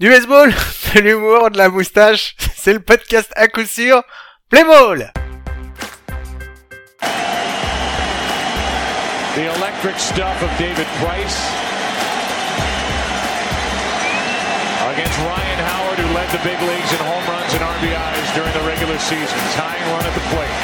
Du 0.00 0.08
baseball, 0.08 0.50
de 0.94 1.00
l'humour, 1.00 1.50
de 1.50 1.58
la 1.58 1.68
moustache, 1.68 2.34
c'est 2.56 2.72
le 2.72 2.80
podcast 2.80 3.30
à 3.36 3.48
coup 3.48 3.66
sûr, 3.66 4.02
Play 4.48 4.64
Ball 4.64 5.12
The 9.34 9.44
electric 9.60 9.98
stuff 9.98 10.42
of 10.42 10.48
David 10.56 10.86
Price 11.04 11.36
against 14.88 15.18
Ryan 15.20 15.60
Howard, 15.68 15.98
who 15.98 16.08
led 16.16 16.28
the 16.32 16.40
big 16.48 16.56
leagues 16.64 16.92
in 16.96 17.00
home 17.04 17.24
runs 17.28 17.52
and 17.52 17.60
RBIs 17.60 18.34
during 18.34 18.52
the 18.56 18.64
regular 18.66 18.98
season. 18.98 19.38
Tying 19.52 19.84
run 19.92 20.00
at 20.00 20.14
the 20.16 20.24
plate. 20.32 20.60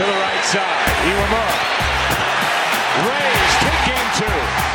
To 0.00 0.02
the 0.08 0.18
right 0.24 0.44
side, 0.48 0.88
Iwamura. 1.04 1.52
Rays 3.04 3.52
take 3.60 3.92
game 3.92 4.10
two. 4.16 4.71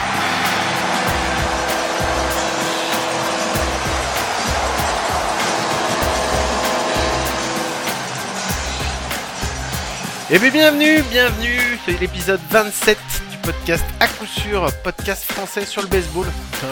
Et 10.30 10.40
bien 10.40 10.50
bienvenue, 10.50 11.02
bienvenue, 11.10 11.80
c'est 11.86 11.98
l'épisode 12.02 12.42
27 12.50 12.98
du 13.32 13.38
podcast 13.38 13.86
à 14.02 14.08
coup 14.08 14.26
sûr, 14.26 14.70
podcast 14.84 15.24
français 15.24 15.66
sur 15.66 15.82
le 15.82 15.88
baseball. 15.88 16.26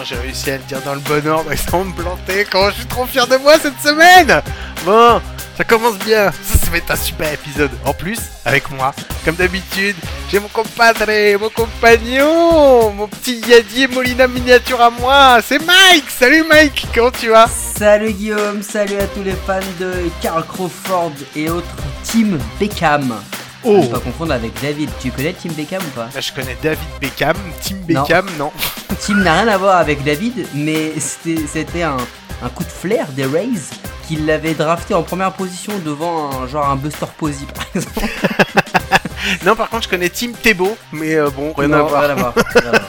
J'ai 0.04 0.16
réussi 0.16 0.50
à 0.50 0.58
le 0.58 0.62
dire 0.64 0.82
dans 0.82 0.92
le 0.92 1.00
bon 1.00 1.26
ordre 1.26 1.50
et 1.50 1.56
sans 1.56 1.84
me 1.84 1.92
planter, 1.94 2.44
quand 2.52 2.68
je 2.68 2.74
suis 2.74 2.86
trop 2.86 3.06
fier 3.06 3.26
de 3.26 3.36
moi 3.36 3.54
cette 3.58 3.80
semaine? 3.80 4.42
Bon, 4.84 5.22
ça 5.56 5.64
commence 5.64 5.96
bien, 6.00 6.30
ça, 6.32 6.58
ça 6.58 6.70
va 6.70 6.76
être 6.76 6.90
un 6.90 6.96
super 6.96 7.32
épisode. 7.32 7.70
En 7.86 7.94
plus, 7.94 8.18
avec 8.44 8.70
moi, 8.72 8.94
comme 9.24 9.36
d'habitude, 9.36 9.96
j'ai 10.30 10.38
mon 10.38 10.48
compadre, 10.48 11.06
mon 11.40 11.48
compagnon, 11.48 12.92
mon 12.92 13.08
petit 13.08 13.40
Yadier 13.48 13.86
Molina 13.86 14.28
miniature 14.28 14.82
à 14.82 14.90
moi, 14.90 15.38
c'est 15.42 15.64
Mike. 15.64 16.10
Salut 16.10 16.44
Mike, 16.46 16.88
comment 16.94 17.10
tu 17.10 17.30
vas? 17.30 17.46
Salut 17.46 18.12
Guillaume, 18.12 18.62
salut 18.62 18.98
à 18.98 19.06
tous 19.06 19.22
les 19.22 19.32
fans 19.46 19.60
de 19.80 20.10
Carl 20.20 20.44
Crawford 20.46 21.12
et 21.34 21.48
autres. 21.48 21.74
Team 22.04 22.38
Beckham. 22.60 23.18
Oh 23.66 23.78
Ne 23.82 23.86
pas 23.88 23.98
confondre 23.98 24.32
avec 24.32 24.52
David. 24.62 24.90
Tu 25.00 25.10
connais 25.10 25.32
Team 25.32 25.52
Beckham 25.52 25.82
ou 25.82 25.90
pas? 25.90 26.08
Bah, 26.14 26.20
je 26.20 26.32
connais 26.32 26.56
David 26.62 26.88
Beckham, 27.00 27.36
Team 27.60 27.78
Beckham, 27.78 28.26
non. 28.38 28.52
Team 29.00 29.22
n'a 29.22 29.40
rien 29.40 29.48
à 29.48 29.58
voir 29.58 29.76
avec 29.76 30.04
David, 30.04 30.46
mais 30.54 30.92
c'était 31.00 31.82
un, 31.82 31.96
un 32.42 32.48
coup 32.48 32.62
de 32.62 32.68
flair 32.68 33.08
des 33.08 33.26
Rays 33.26 33.60
qui 34.06 34.16
l'avait 34.16 34.54
drafté 34.54 34.94
en 34.94 35.02
première 35.02 35.32
position 35.32 35.72
devant 35.84 36.30
un 36.42 36.46
genre 36.46 36.70
un 36.70 36.76
Buster 36.76 37.06
Posey 37.18 37.46
par 37.52 37.66
exemple. 37.74 38.00
Non, 39.44 39.56
par 39.56 39.68
contre, 39.68 39.84
je 39.84 39.88
connais 39.88 40.08
Team 40.08 40.32
Tebow, 40.34 40.78
mais 40.92 41.16
euh, 41.16 41.30
bon, 41.30 41.52
rien 41.52 41.72
à 41.72 41.78
Non, 41.78 41.86
à 41.86 41.88
voir, 41.88 42.02
rien 42.02 42.10
à 42.10 42.14
voir. 42.14 42.34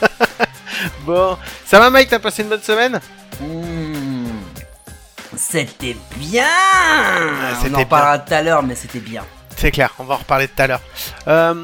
Bon, 1.02 1.38
ça 1.66 1.80
va 1.80 1.90
Mike, 1.90 2.10
t'as 2.10 2.20
passé 2.20 2.44
une 2.44 2.50
bonne 2.50 2.62
semaine? 2.62 3.00
Hmm. 3.42 4.28
C'était 5.36 5.98
bien 6.18 6.44
c'était 7.60 7.74
On 7.74 7.78
en 7.78 7.80
reparlera 7.80 8.20
tout 8.20 8.34
à 8.34 8.42
l'heure, 8.44 8.62
mais 8.62 8.76
c'était 8.76 9.00
bien. 9.00 9.24
C'est 9.58 9.72
clair, 9.72 9.92
on 9.98 10.04
va 10.04 10.14
en 10.14 10.18
reparler 10.18 10.48
tout 10.48 10.62
à 10.62 10.68
l'heure. 10.68 10.82
Euh, 11.28 11.56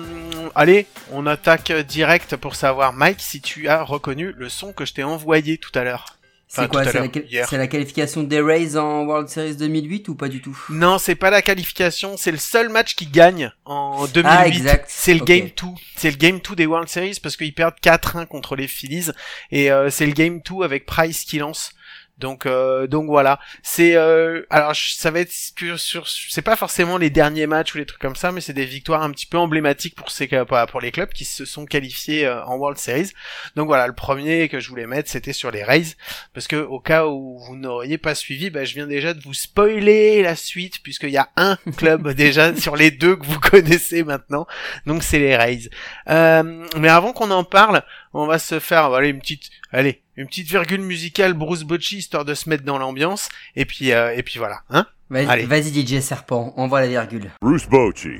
allez, 0.55 0.87
on 1.11 1.27
attaque 1.27 1.71
direct 1.71 2.35
pour 2.37 2.55
savoir, 2.55 2.91
Mike, 2.91 3.21
si 3.21 3.39
tu 3.39 3.67
as 3.67 3.83
reconnu 3.83 4.33
le 4.35 4.49
son 4.49 4.73
que 4.73 4.83
je 4.83 4.93
t'ai 4.93 5.03
envoyé 5.03 5.59
tout 5.59 5.71
à 5.75 5.83
l'heure. 5.83 6.17
Enfin, 6.51 6.63
C'est 6.63 6.69
quoi 6.69 6.83
C'est 6.85 7.57
la, 7.57 7.67
qualification 7.67 8.23
des 8.23 8.41
Rays 8.41 8.77
en 8.77 9.05
World 9.05 9.27
Series 9.27 9.55
2008 9.55 10.07
ou 10.09 10.15
pas 10.15 10.27
du 10.27 10.41
tout? 10.41 10.59
Non, 10.69 10.97
c'est 10.97 11.13
pas 11.13 11.29
la 11.29 11.43
qualification, 11.43 12.17
c'est 12.17 12.31
le 12.31 12.37
seul 12.37 12.69
match 12.69 12.95
qui 12.95 13.05
gagne 13.05 13.51
en 13.65 14.07
2008. 14.07 14.27
Ah, 14.27 14.47
exact. 14.47 14.85
C'est 14.87 15.13
le. 15.13 15.23
Game 15.23 15.49
2. 15.55 15.67
C'est 15.95 16.09
le 16.09 16.17
Game 16.17 16.39
2 16.39 16.55
des 16.55 16.65
World 16.65 16.89
Series 16.89 17.19
parce 17.21 17.37
qu'ils 17.37 17.53
perdent 17.53 17.77
4-1 17.83 18.25
contre 18.25 18.55
les 18.55 18.67
Phillies 18.67 19.11
et 19.51 19.71
euh, 19.71 19.91
c'est 19.91 20.07
le 20.07 20.13
Game 20.13 20.41
2 20.41 20.63
avec 20.63 20.87
Price 20.87 21.25
qui 21.25 21.37
lance. 21.37 21.73
Donc 22.19 22.45
euh, 22.45 22.85
donc 22.85 23.07
voilà, 23.07 23.39
c'est 23.63 23.95
euh, 23.95 24.45
alors 24.51 24.75
ça 24.75 25.09
va 25.09 25.19
être 25.19 25.31
sur, 25.31 25.79
sur 25.79 26.07
c'est 26.07 26.43
pas 26.43 26.55
forcément 26.55 26.97
les 26.97 27.09
derniers 27.09 27.47
matchs 27.47 27.73
ou 27.73 27.79
les 27.79 27.87
trucs 27.87 27.99
comme 28.01 28.15
ça, 28.15 28.31
mais 28.31 28.39
c'est 28.39 28.53
des 28.53 28.65
victoires 28.65 29.01
un 29.01 29.09
petit 29.09 29.25
peu 29.25 29.39
emblématiques 29.39 29.95
pour 29.95 30.11
ces 30.11 30.27
pas 30.27 30.67
pour 30.67 30.79
les 30.79 30.91
clubs 30.91 31.09
qui 31.09 31.25
se 31.25 31.43
sont 31.43 31.65
qualifiés 31.65 32.27
euh, 32.27 32.45
en 32.45 32.57
World 32.57 32.77
Series. 32.77 33.11
Donc 33.55 33.65
voilà, 33.65 33.87
le 33.87 33.93
premier 33.93 34.47
que 34.47 34.59
je 34.59 34.69
voulais 34.69 34.85
mettre, 34.85 35.09
c'était 35.09 35.33
sur 35.33 35.49
les 35.49 35.63
Rays 35.63 35.95
parce 36.35 36.47
que 36.47 36.57
au 36.57 36.79
cas 36.79 37.07
où 37.07 37.39
vous 37.39 37.55
n'auriez 37.55 37.97
pas 37.97 38.13
suivi, 38.13 38.51
bah, 38.51 38.63
je 38.63 38.75
viens 38.75 38.87
déjà 38.87 39.15
de 39.15 39.21
vous 39.21 39.33
spoiler 39.33 40.21
la 40.21 40.35
suite 40.35 40.83
puisqu'il 40.83 41.09
y 41.09 41.17
a 41.17 41.29
un 41.35 41.57
club 41.77 42.13
déjà 42.13 42.55
sur 42.55 42.75
les 42.75 42.91
deux 42.91 43.15
que 43.15 43.25
vous 43.25 43.39
connaissez 43.51 44.03
maintenant, 44.03 44.45
donc 44.85 45.01
c'est 45.01 45.19
les 45.19 45.35
Rays. 45.35 45.69
Euh, 46.09 46.67
mais 46.77 46.89
avant 46.89 47.11
qu'on 47.11 47.31
en 47.31 47.43
parle, 47.43 47.83
on 48.13 48.25
va 48.27 48.39
se 48.39 48.59
faire 48.59 48.89
voilà 48.89 49.07
une 49.07 49.19
petite 49.19 49.49
allez 49.71 50.01
une 50.15 50.27
petite 50.27 50.47
virgule 50.47 50.81
musicale 50.81 51.33
Bruce 51.33 51.63
Bocci 51.63 51.97
histoire 51.97 52.25
de 52.25 52.33
se 52.33 52.49
mettre 52.49 52.63
dans 52.63 52.77
l'ambiance 52.77 53.29
et 53.55 53.65
puis 53.65 53.91
euh, 53.91 54.13
et 54.15 54.23
puis 54.23 54.37
voilà 54.39 54.61
hein 54.69 54.85
Vas-y, 55.09 55.27
Allez. 55.27 55.45
vas-y 55.45 55.85
DJ 55.85 55.99
Serpent, 55.99 56.53
envoie 56.57 56.81
la 56.81 56.87
virgule. 56.87 57.29
Bruce 57.39 57.67
Bochy. 57.67 58.17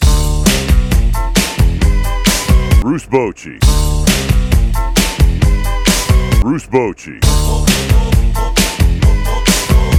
Bruce 2.81 3.07
Bochy. 3.09 3.57
Bruce 6.41 6.67
Bochy. 6.69 7.19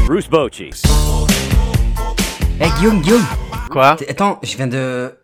Bruce 0.06 0.28
Bochy. 0.28 0.70
Eh 2.60 2.68
Guillaume, 2.78 3.00
Guillaume 3.00 3.24
quoi? 3.70 3.96
Attends, 4.08 4.38
je 4.44 4.56
viens 4.56 4.68
de... 4.68 5.18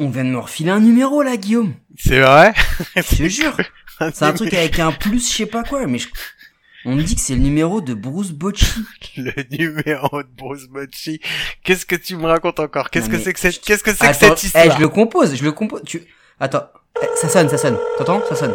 On 0.00 0.10
vient 0.10 0.24
de 0.24 0.30
me 0.30 0.38
refiler 0.38 0.70
un 0.70 0.80
numéro 0.80 1.22
là 1.22 1.36
Guillaume 1.36 1.74
c'est 2.00 2.20
vrai? 2.20 2.54
Je 2.94 3.00
te 3.16 3.28
jure 3.28 3.56
C'est 4.14 4.24
un 4.24 4.32
truc 4.32 4.52
avec 4.54 4.78
un 4.78 4.92
plus 4.92 5.28
je 5.28 5.36
sais 5.38 5.46
pas 5.46 5.62
quoi, 5.62 5.86
mais 5.86 5.98
je... 5.98 6.08
On 6.84 6.94
me 6.94 7.02
dit 7.02 7.16
que 7.16 7.20
c'est 7.20 7.34
le 7.34 7.40
numéro 7.40 7.80
de 7.80 7.92
Bruce 7.92 8.30
Bocci. 8.30 8.64
le 9.16 9.32
numéro 9.50 10.22
de 10.22 10.28
Bruce 10.28 10.68
Bocci 10.68 11.20
qu'est-ce 11.64 11.84
que 11.84 11.96
tu 11.96 12.16
me 12.16 12.26
racontes 12.26 12.60
encore? 12.60 12.90
Qu'est-ce 12.90 13.10
que 13.10 13.18
c'est 13.18 13.32
que 13.32 13.40
cette 13.40 13.60
qu'est-ce 13.60 13.82
que 13.82 13.92
c'est 13.92 14.08
que 14.08 14.14
cette 14.14 14.42
eh, 14.42 14.46
histoire? 14.46 14.76
je 14.76 14.80
le 14.80 14.88
compose, 14.88 15.34
je 15.34 15.44
le 15.44 15.52
compose. 15.52 15.82
Tu... 15.84 16.02
Attends, 16.40 16.68
eh, 17.02 17.06
ça 17.16 17.28
sonne, 17.28 17.48
ça 17.48 17.58
sonne. 17.58 17.78
T'entends? 17.98 18.22
Ça 18.28 18.36
sonne. 18.36 18.54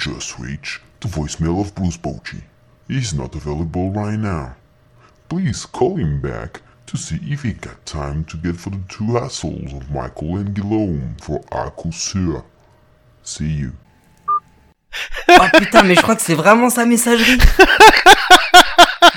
Just 0.00 0.38
reached 0.38 0.80
the 1.00 1.08
voicemail 1.08 1.60
of 1.60 1.74
Bruce 1.74 1.98
Bochy. 1.98 2.42
He's 2.88 3.12
not 3.12 3.34
available 3.34 3.90
right 3.90 4.18
now. 4.18 4.56
Please 5.28 5.66
call 5.66 5.96
him 5.96 6.22
back 6.22 6.62
to 6.86 6.96
see 6.96 7.18
if 7.22 7.42
he 7.42 7.52
got 7.52 7.84
time 7.84 8.24
to 8.24 8.38
get 8.38 8.56
for 8.56 8.70
the 8.70 8.80
two 8.88 9.18
assholes 9.18 9.74
of 9.74 9.90
Michael 9.90 10.38
and 10.38 10.54
Guillaume 10.54 11.16
for 11.20 11.40
Akusur. 11.52 12.42
See 13.22 13.44
you. 13.44 13.72
Oh 15.28 15.46
putain, 15.52 15.82
mais 15.84 15.94
je 15.94 16.00
crois 16.00 16.16
que 16.16 16.22
c'est 16.22 16.34
vraiment 16.34 16.70
sa 16.70 16.86
messagerie. 16.86 17.38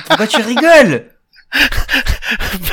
Pourquoi 0.05 0.27
tu 0.27 0.41
rigoles? 0.41 1.09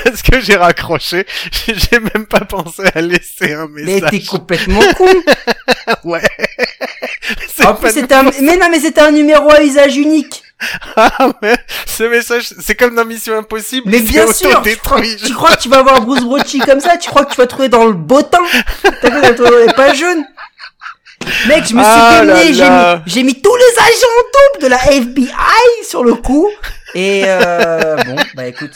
Parce 0.05 0.23
que 0.23 0.41
j'ai 0.41 0.57
raccroché 0.57 1.27
j'ai 1.53 2.01
même 2.01 2.27
pas 2.27 2.45
pensé 2.45 2.83
à 2.95 3.01
laisser 3.03 3.53
un 3.53 3.69
Mais 3.69 3.85
message 3.85 4.11
t'es 4.11 4.21
complètement 4.25 4.81
con. 4.97 5.07
ouais 6.05 6.23
En 7.67 7.75
plus, 7.75 7.91
c'était 7.93 8.15
un... 8.15 8.25
Mais 8.43 8.57
non, 8.57 8.67
mais 8.71 8.81
c'était 8.81 9.01
un 9.03 9.11
numéro 9.11 9.51
à 9.51 9.63
usage 9.63 9.97
unique. 9.97 10.43
Ah 10.97 11.31
ouais, 11.43 11.57
ce 11.87 12.03
message, 12.05 12.51
c'est 12.61 12.75
comme 12.75 12.95
dans 12.95 13.07
Mission 13.07 13.39
Impossible. 13.39 13.91
Mais 13.91 14.01
bien 14.01 14.31
sûr, 14.31 14.51
autodétruit. 14.51 15.17
Tu 15.25 15.33
crois 15.33 15.57
que 15.57 15.63
tu 15.63 15.71
vas 15.71 15.83
voir 15.83 16.03
Bruce 16.03 16.21
Bocci 16.23 16.59
comme 16.59 16.81
ça? 16.81 16.99
Tu 16.99 17.09
crois 17.09 17.25
que 17.25 17.31
tu 17.33 17.39
vas 17.41 17.47
trouver 17.47 17.71
dans 17.71 17.87
le 17.87 17.95
beau 17.95 18.21
temps? 18.21 18.39
T'as 19.01 19.09
vu, 19.09 19.73
pas 19.75 19.95
jeune 19.95 20.23
Mec, 21.49 21.65
je 21.67 21.75
me 21.75 21.83
suis 21.83 21.93
Ah 21.95 22.21
démené, 22.21 22.53
j'ai 22.53 22.61
là. 22.61 22.97
mis, 22.97 23.03
j'ai 23.13 23.23
mis 23.23 23.41
tous 23.41 23.55
les 23.57 23.79
agents 23.79 24.17
en 24.19 24.59
double 24.59 24.65
de 24.65 24.69
la 24.69 24.93
FBI 24.93 25.85
sur 25.89 26.05
le 26.05 26.15
coup. 26.15 26.49
Et 26.95 27.23
euh, 27.27 27.97
bon, 27.97 28.17
bah 28.35 28.47
écoute, 28.47 28.73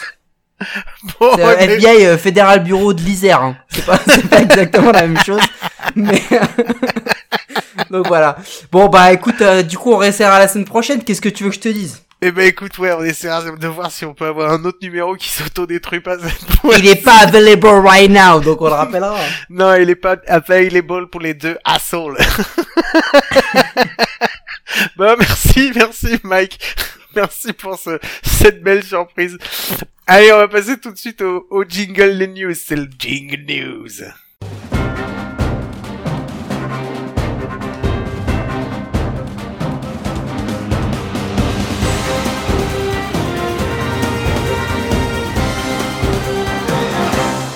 Bon, 1.21 1.37
euh, 1.39 1.55
mais- 1.59 1.65
FBI 1.75 2.07
euh, 2.07 2.17
Fédéral 2.17 2.63
Bureau 2.63 2.95
de 2.95 3.01
l'Isère, 3.03 3.43
hein. 3.43 3.57
c'est 3.69 3.85
pas, 3.85 3.99
c'est 4.07 4.27
pas 4.29 4.39
exactement 4.41 4.93
la 4.93 5.03
même 5.07 5.23
chose, 5.23 5.43
mais 5.97 6.23
donc 7.91 8.09
voilà. 8.09 8.37
Bon 8.73 8.89
bah 8.89 9.13
écoute, 9.13 9.41
euh, 9.41 9.63
du 9.63 9.79
coup 9.79 9.93
on 9.93 9.97
restera 9.97 10.39
la 10.39 10.49
semaine 10.49 10.65
prochaine. 10.65 11.03
Qu'est-ce 11.03 11.21
que 11.21 11.29
tu 11.29 11.45
veux 11.45 11.51
que 11.51 11.57
je 11.57 11.61
te 11.61 11.69
dise? 11.69 12.05
Eh 12.27 12.31
ben 12.31 12.47
écoute, 12.47 12.79
ouais, 12.79 12.91
on 12.93 13.05
essaiera 13.05 13.43
de 13.43 13.69
voir 13.69 13.91
si 13.91 14.07
on 14.07 14.15
peut 14.15 14.25
avoir 14.25 14.51
un 14.51 14.65
autre 14.65 14.79
numéro 14.81 15.15
qui 15.15 15.29
s'autodétruit 15.29 16.01
pas 16.01 16.19
cette 16.19 16.59
fois. 16.59 16.75
Il 16.79 16.87
est 16.87 17.05
pas 17.05 17.19
available 17.19 17.67
right 17.67 18.11
now, 18.11 18.41
donc 18.41 18.63
on 18.63 18.67
le 18.67 18.73
rappellera. 18.73 19.21
Non, 19.51 19.75
il 19.75 19.91
est 19.91 19.95
pas 19.95 20.17
available 20.27 21.11
pour 21.11 21.21
les 21.21 21.35
deux 21.35 21.59
assholes. 21.65 22.17
bon, 24.97 25.17
merci, 25.19 25.71
merci 25.75 26.19
Mike. 26.23 26.59
Merci 27.15 27.53
pour 27.53 27.79
ce, 27.79 27.99
cette 28.23 28.63
belle 28.63 28.83
surprise. 28.83 29.37
Allez, 30.07 30.33
on 30.33 30.39
va 30.39 30.49
passer 30.49 30.79
tout 30.79 30.93
de 30.93 30.99
suite 30.99 31.21
au, 31.21 31.47
au 31.51 31.65
jingle 31.65 32.19
des 32.19 32.29
news. 32.29 32.55
C'est 32.55 32.77
le 32.77 32.89
jingle 32.99 33.45
news. 33.47 34.03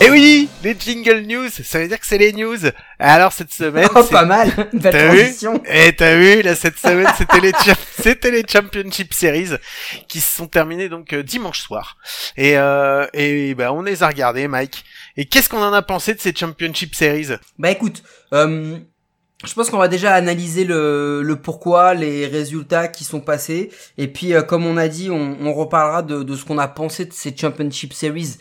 Eh 0.09 0.11
oui, 0.11 0.49
les 0.65 0.77
jingle 0.79 1.21
news, 1.27 1.49
ça 1.51 1.79
veut 1.81 1.89
dire 1.89 2.01
que 2.01 2.07
c'est 2.07 2.19
les 2.19 2.33
news. 2.33 2.57
Alors 2.99 3.33
cette 3.33 3.53
semaine, 3.53 3.89
Oh, 3.95 4.03
pas 4.05 4.25
mal, 4.25 4.51
belle 4.73 4.93
T'as 4.93 5.09
vu 5.09 5.19
transition. 5.23 5.63
Et 5.67 5.93
t'as 5.95 6.17
vu, 6.17 6.43
là, 6.43 6.55
cette 6.55 6.79
semaine, 6.79 7.07
c'était 7.17 7.41
les, 7.41 7.53
cha- 7.53 7.75
c'était 8.03 8.31
les 8.31 8.43
Championship 8.51 9.13
Series 9.13 9.51
qui 10.09 10.21
se 10.21 10.37
sont 10.37 10.47
terminés 10.47 10.89
donc 10.89 11.13
euh, 11.13 11.23
dimanche 11.23 11.61
soir. 11.61 11.97
Et, 12.37 12.57
euh, 12.57 13.07
et 13.13 13.55
ben, 13.55 13.71
on 13.71 13.83
les 13.83 14.03
a 14.03 14.09
regardés, 14.09 14.49
Mike. 14.49 14.85
Et 15.17 15.27
qu'est-ce 15.27 15.49
qu'on 15.49 15.63
en 15.63 15.73
a 15.73 15.83
pensé 15.83 16.15
de 16.15 16.21
ces 16.21 16.35
Championship 16.35 16.95
Series? 16.95 17.29
Bah 17.59 17.71
écoute, 17.71 18.03
euh, 18.33 18.79
je 19.45 19.53
pense 19.55 19.69
qu'on 19.71 19.79
va 19.79 19.89
déjà 19.89 20.15
analyser 20.15 20.65
le, 20.65 21.23
le 21.23 21.37
pourquoi, 21.37 21.95
les 21.95 22.27
résultats 22.27 22.89
qui 22.89 23.05
sont 23.05 23.21
passés, 23.21 23.71
et 23.99 24.09
puis 24.09 24.33
euh, 24.35 24.43
comme 24.43 24.65
on 24.67 24.77
a 24.77 24.89
dit, 24.89 25.11
on, 25.11 25.37
on 25.41 25.53
reparlera 25.53 26.03
de, 26.03 26.23
de 26.23 26.35
ce 26.37 26.45
qu'on 26.45 26.59
a 26.59 26.67
pensé 26.69 27.05
de 27.05 27.13
ces 27.13 27.37
Championship 27.37 27.93
Series 27.93 28.37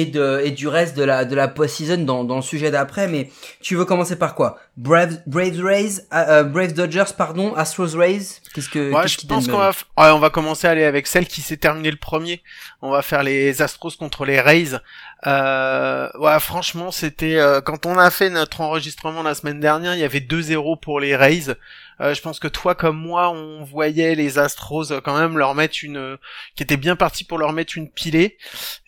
et 0.00 0.06
de 0.06 0.40
et 0.44 0.50
du 0.50 0.68
reste 0.68 0.96
de 0.96 1.04
la 1.04 1.24
de 1.24 1.34
la 1.34 1.48
post-season 1.48 1.98
dans 2.04 2.24
dans 2.24 2.36
le 2.36 2.42
sujet 2.42 2.70
d'après. 2.70 3.08
Mais 3.08 3.30
tu 3.60 3.76
veux 3.76 3.84
commencer 3.84 4.16
par 4.16 4.34
quoi? 4.34 4.58
Braves 4.76 5.18
Braves 5.26 5.60
Rays, 5.62 6.00
euh, 6.12 6.40
euh, 6.40 6.42
Braves 6.44 6.72
Dodgers 6.72 7.12
pardon, 7.16 7.54
Astros 7.54 7.94
Rays? 7.96 8.40
Qu'est-ce 8.54 8.68
que 8.68 8.92
Ouais, 8.92 9.08
je 9.08 9.26
pense 9.26 9.46
qu'on 9.48 9.56
va, 9.58 9.70
f- 9.70 9.84
ouais, 9.98 10.10
on 10.12 10.18
va 10.18 10.28
commencer 10.30 10.66
à 10.66 10.70
aller 10.70 10.84
avec 10.84 11.06
celle 11.06 11.26
qui 11.26 11.40
s'est 11.40 11.56
terminée 11.56 11.90
le 11.90 11.96
premier. 11.96 12.42
On 12.82 12.90
va 12.90 13.02
faire 13.02 13.22
les 13.22 13.62
Astros 13.62 13.92
contre 13.98 14.24
les 14.24 14.40
Rays. 14.40 14.78
Euh, 15.26 16.08
ouais, 16.18 16.38
franchement, 16.40 16.90
c'était 16.90 17.36
euh, 17.36 17.60
quand 17.60 17.86
on 17.86 17.96
a 17.98 18.10
fait 18.10 18.28
notre 18.30 18.60
enregistrement 18.60 19.22
la 19.22 19.34
semaine 19.34 19.60
dernière, 19.60 19.94
il 19.94 20.00
y 20.00 20.04
avait 20.04 20.20
2-0 20.20 20.80
pour 20.80 21.00
les 21.00 21.14
Rays. 21.16 21.54
Euh, 22.00 22.14
je 22.14 22.20
pense 22.22 22.38
que 22.38 22.48
toi 22.48 22.74
comme 22.74 22.96
moi, 22.96 23.30
on 23.30 23.64
voyait 23.64 24.14
les 24.14 24.38
Astros 24.38 24.92
euh, 24.92 25.00
quand 25.00 25.18
même 25.18 25.38
leur 25.38 25.54
mettre 25.54 25.78
une, 25.82 25.96
euh, 25.96 26.16
qui 26.56 26.62
était 26.62 26.76
bien 26.76 26.96
parti 26.96 27.24
pour 27.24 27.38
leur 27.38 27.52
mettre 27.52 27.76
une 27.76 27.90
pilée. 27.90 28.38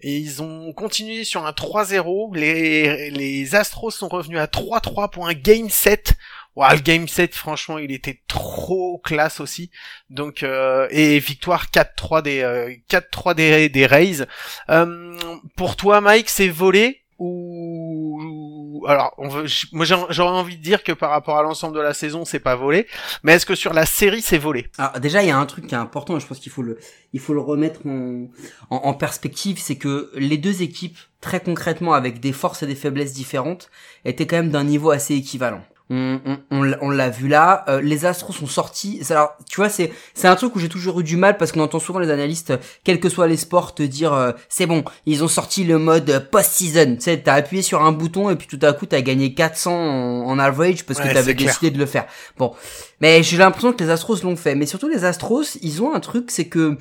Et 0.00 0.16
ils 0.16 0.42
ont 0.42 0.72
continué 0.72 1.24
sur 1.24 1.46
un 1.46 1.52
3-0. 1.52 2.36
Les, 2.36 3.10
les 3.10 3.54
Astros 3.54 3.90
sont 3.90 4.08
revenus 4.08 4.38
à 4.38 4.46
3-3 4.46 5.10
pour 5.10 5.26
un 5.26 5.34
game 5.34 5.68
7. 5.68 6.14
Ouah, 6.56 6.74
le 6.74 6.80
game 6.80 7.08
7, 7.08 7.34
franchement, 7.34 7.78
il 7.78 7.90
était 7.90 8.20
trop 8.28 8.98
classe 8.98 9.40
aussi. 9.40 9.70
Donc 10.08 10.42
euh, 10.44 10.86
et 10.90 11.18
victoire 11.18 11.66
4-3 11.70 12.22
des 12.22 12.42
euh, 12.42 12.72
4-3 12.88 13.34
des 13.34 13.68
des 13.68 13.86
Rays. 13.86 14.26
Euh, 14.70 15.18
pour 15.56 15.74
toi, 15.74 16.00
Mike, 16.00 16.28
c'est 16.28 16.48
volé 16.48 17.02
ou 17.18 17.63
alors 18.86 19.14
on 19.18 19.28
veut, 19.28 19.46
moi 19.72 19.84
j'aurais 19.84 20.38
envie 20.38 20.56
de 20.56 20.62
dire 20.62 20.82
que 20.82 20.92
par 20.92 21.10
rapport 21.10 21.38
à 21.38 21.42
l'ensemble 21.42 21.76
de 21.76 21.80
la 21.80 21.94
saison, 21.94 22.24
c'est 22.24 22.40
pas 22.40 22.56
volé. 22.56 22.86
Mais 23.22 23.32
est-ce 23.32 23.46
que 23.46 23.54
sur 23.54 23.72
la 23.72 23.86
série, 23.86 24.22
c'est 24.22 24.38
volé? 24.38 24.66
Alors 24.78 25.00
déjà, 25.00 25.22
il 25.22 25.28
y 25.28 25.30
a 25.30 25.38
un 25.38 25.46
truc 25.46 25.66
qui 25.66 25.74
est 25.74 25.78
important, 25.78 26.18
je 26.18 26.26
pense 26.26 26.38
qu'il 26.38 26.52
faut 26.52 26.62
le, 26.62 26.78
il 27.12 27.20
faut 27.20 27.34
le 27.34 27.40
remettre 27.40 27.80
en, 27.86 28.28
en 28.70 28.94
perspective, 28.94 29.58
c'est 29.58 29.76
que 29.76 30.10
les 30.14 30.38
deux 30.38 30.62
équipes, 30.62 30.98
très 31.20 31.40
concrètement, 31.40 31.94
avec 31.94 32.20
des 32.20 32.32
forces 32.32 32.62
et 32.62 32.66
des 32.66 32.74
faiblesses 32.74 33.12
différentes, 33.12 33.70
étaient 34.04 34.26
quand 34.26 34.36
même 34.36 34.50
d'un 34.50 34.64
niveau 34.64 34.90
assez 34.90 35.14
équivalent. 35.14 35.64
On, 35.90 36.18
on, 36.50 36.72
on 36.80 36.90
l'a- 36.90 37.10
vu 37.10 37.28
là, 37.28 37.64
euh, 37.68 37.82
les 37.82 38.06
Astros 38.06 38.32
sont 38.32 38.46
sortis. 38.46 39.02
Alors, 39.10 39.36
tu 39.50 39.56
vois, 39.56 39.68
c'est 39.68 39.92
c'est 40.14 40.28
un 40.28 40.34
truc 40.34 40.56
où 40.56 40.58
j'ai 40.58 40.70
toujours 40.70 41.00
eu 41.00 41.04
du 41.04 41.16
mal 41.18 41.36
parce 41.36 41.52
qu'on 41.52 41.60
entend 41.60 41.78
souvent 41.78 41.98
les 41.98 42.10
analystes, 42.10 42.54
quels 42.84 43.00
que 43.00 43.10
soient 43.10 43.28
les 43.28 43.36
sports, 43.36 43.74
te 43.74 43.82
dire 43.82 44.14
euh, 44.14 44.32
c'est 44.48 44.64
bon, 44.66 44.82
ils 45.04 45.22
ont 45.22 45.28
sorti 45.28 45.62
le 45.64 45.78
mode 45.78 46.28
post-season. 46.30 46.94
Tu 46.96 47.02
sais, 47.02 47.18
t'as 47.20 47.34
appuyé 47.34 47.62
sur 47.62 47.82
un 47.84 47.92
bouton 47.92 48.30
et 48.30 48.36
puis 48.36 48.46
tout 48.46 48.58
à 48.64 48.72
coup 48.72 48.86
t'as 48.86 49.02
gagné 49.02 49.34
400 49.34 49.72
en, 49.72 50.26
en 50.26 50.38
average 50.38 50.84
parce 50.86 50.98
que 51.00 51.04
t'avais 51.14 51.34
décidé 51.48 51.70
de 51.70 51.78
le 51.78 51.86
faire. 51.86 52.06
Bon, 52.38 52.54
mais 53.00 53.22
j'ai 53.22 53.36
l'impression 53.36 53.72
que 53.72 53.82
les 53.82 53.90
Astros 53.90 54.22
l'ont 54.22 54.36
fait. 54.36 54.54
Mais 54.54 54.66
surtout 54.66 54.88
les 54.88 55.04
Astros, 55.04 55.56
ils 55.62 55.82
ont 55.82 55.94
un 55.94 56.00
truc, 56.00 56.30
c'est 56.30 56.46
que 56.46 56.76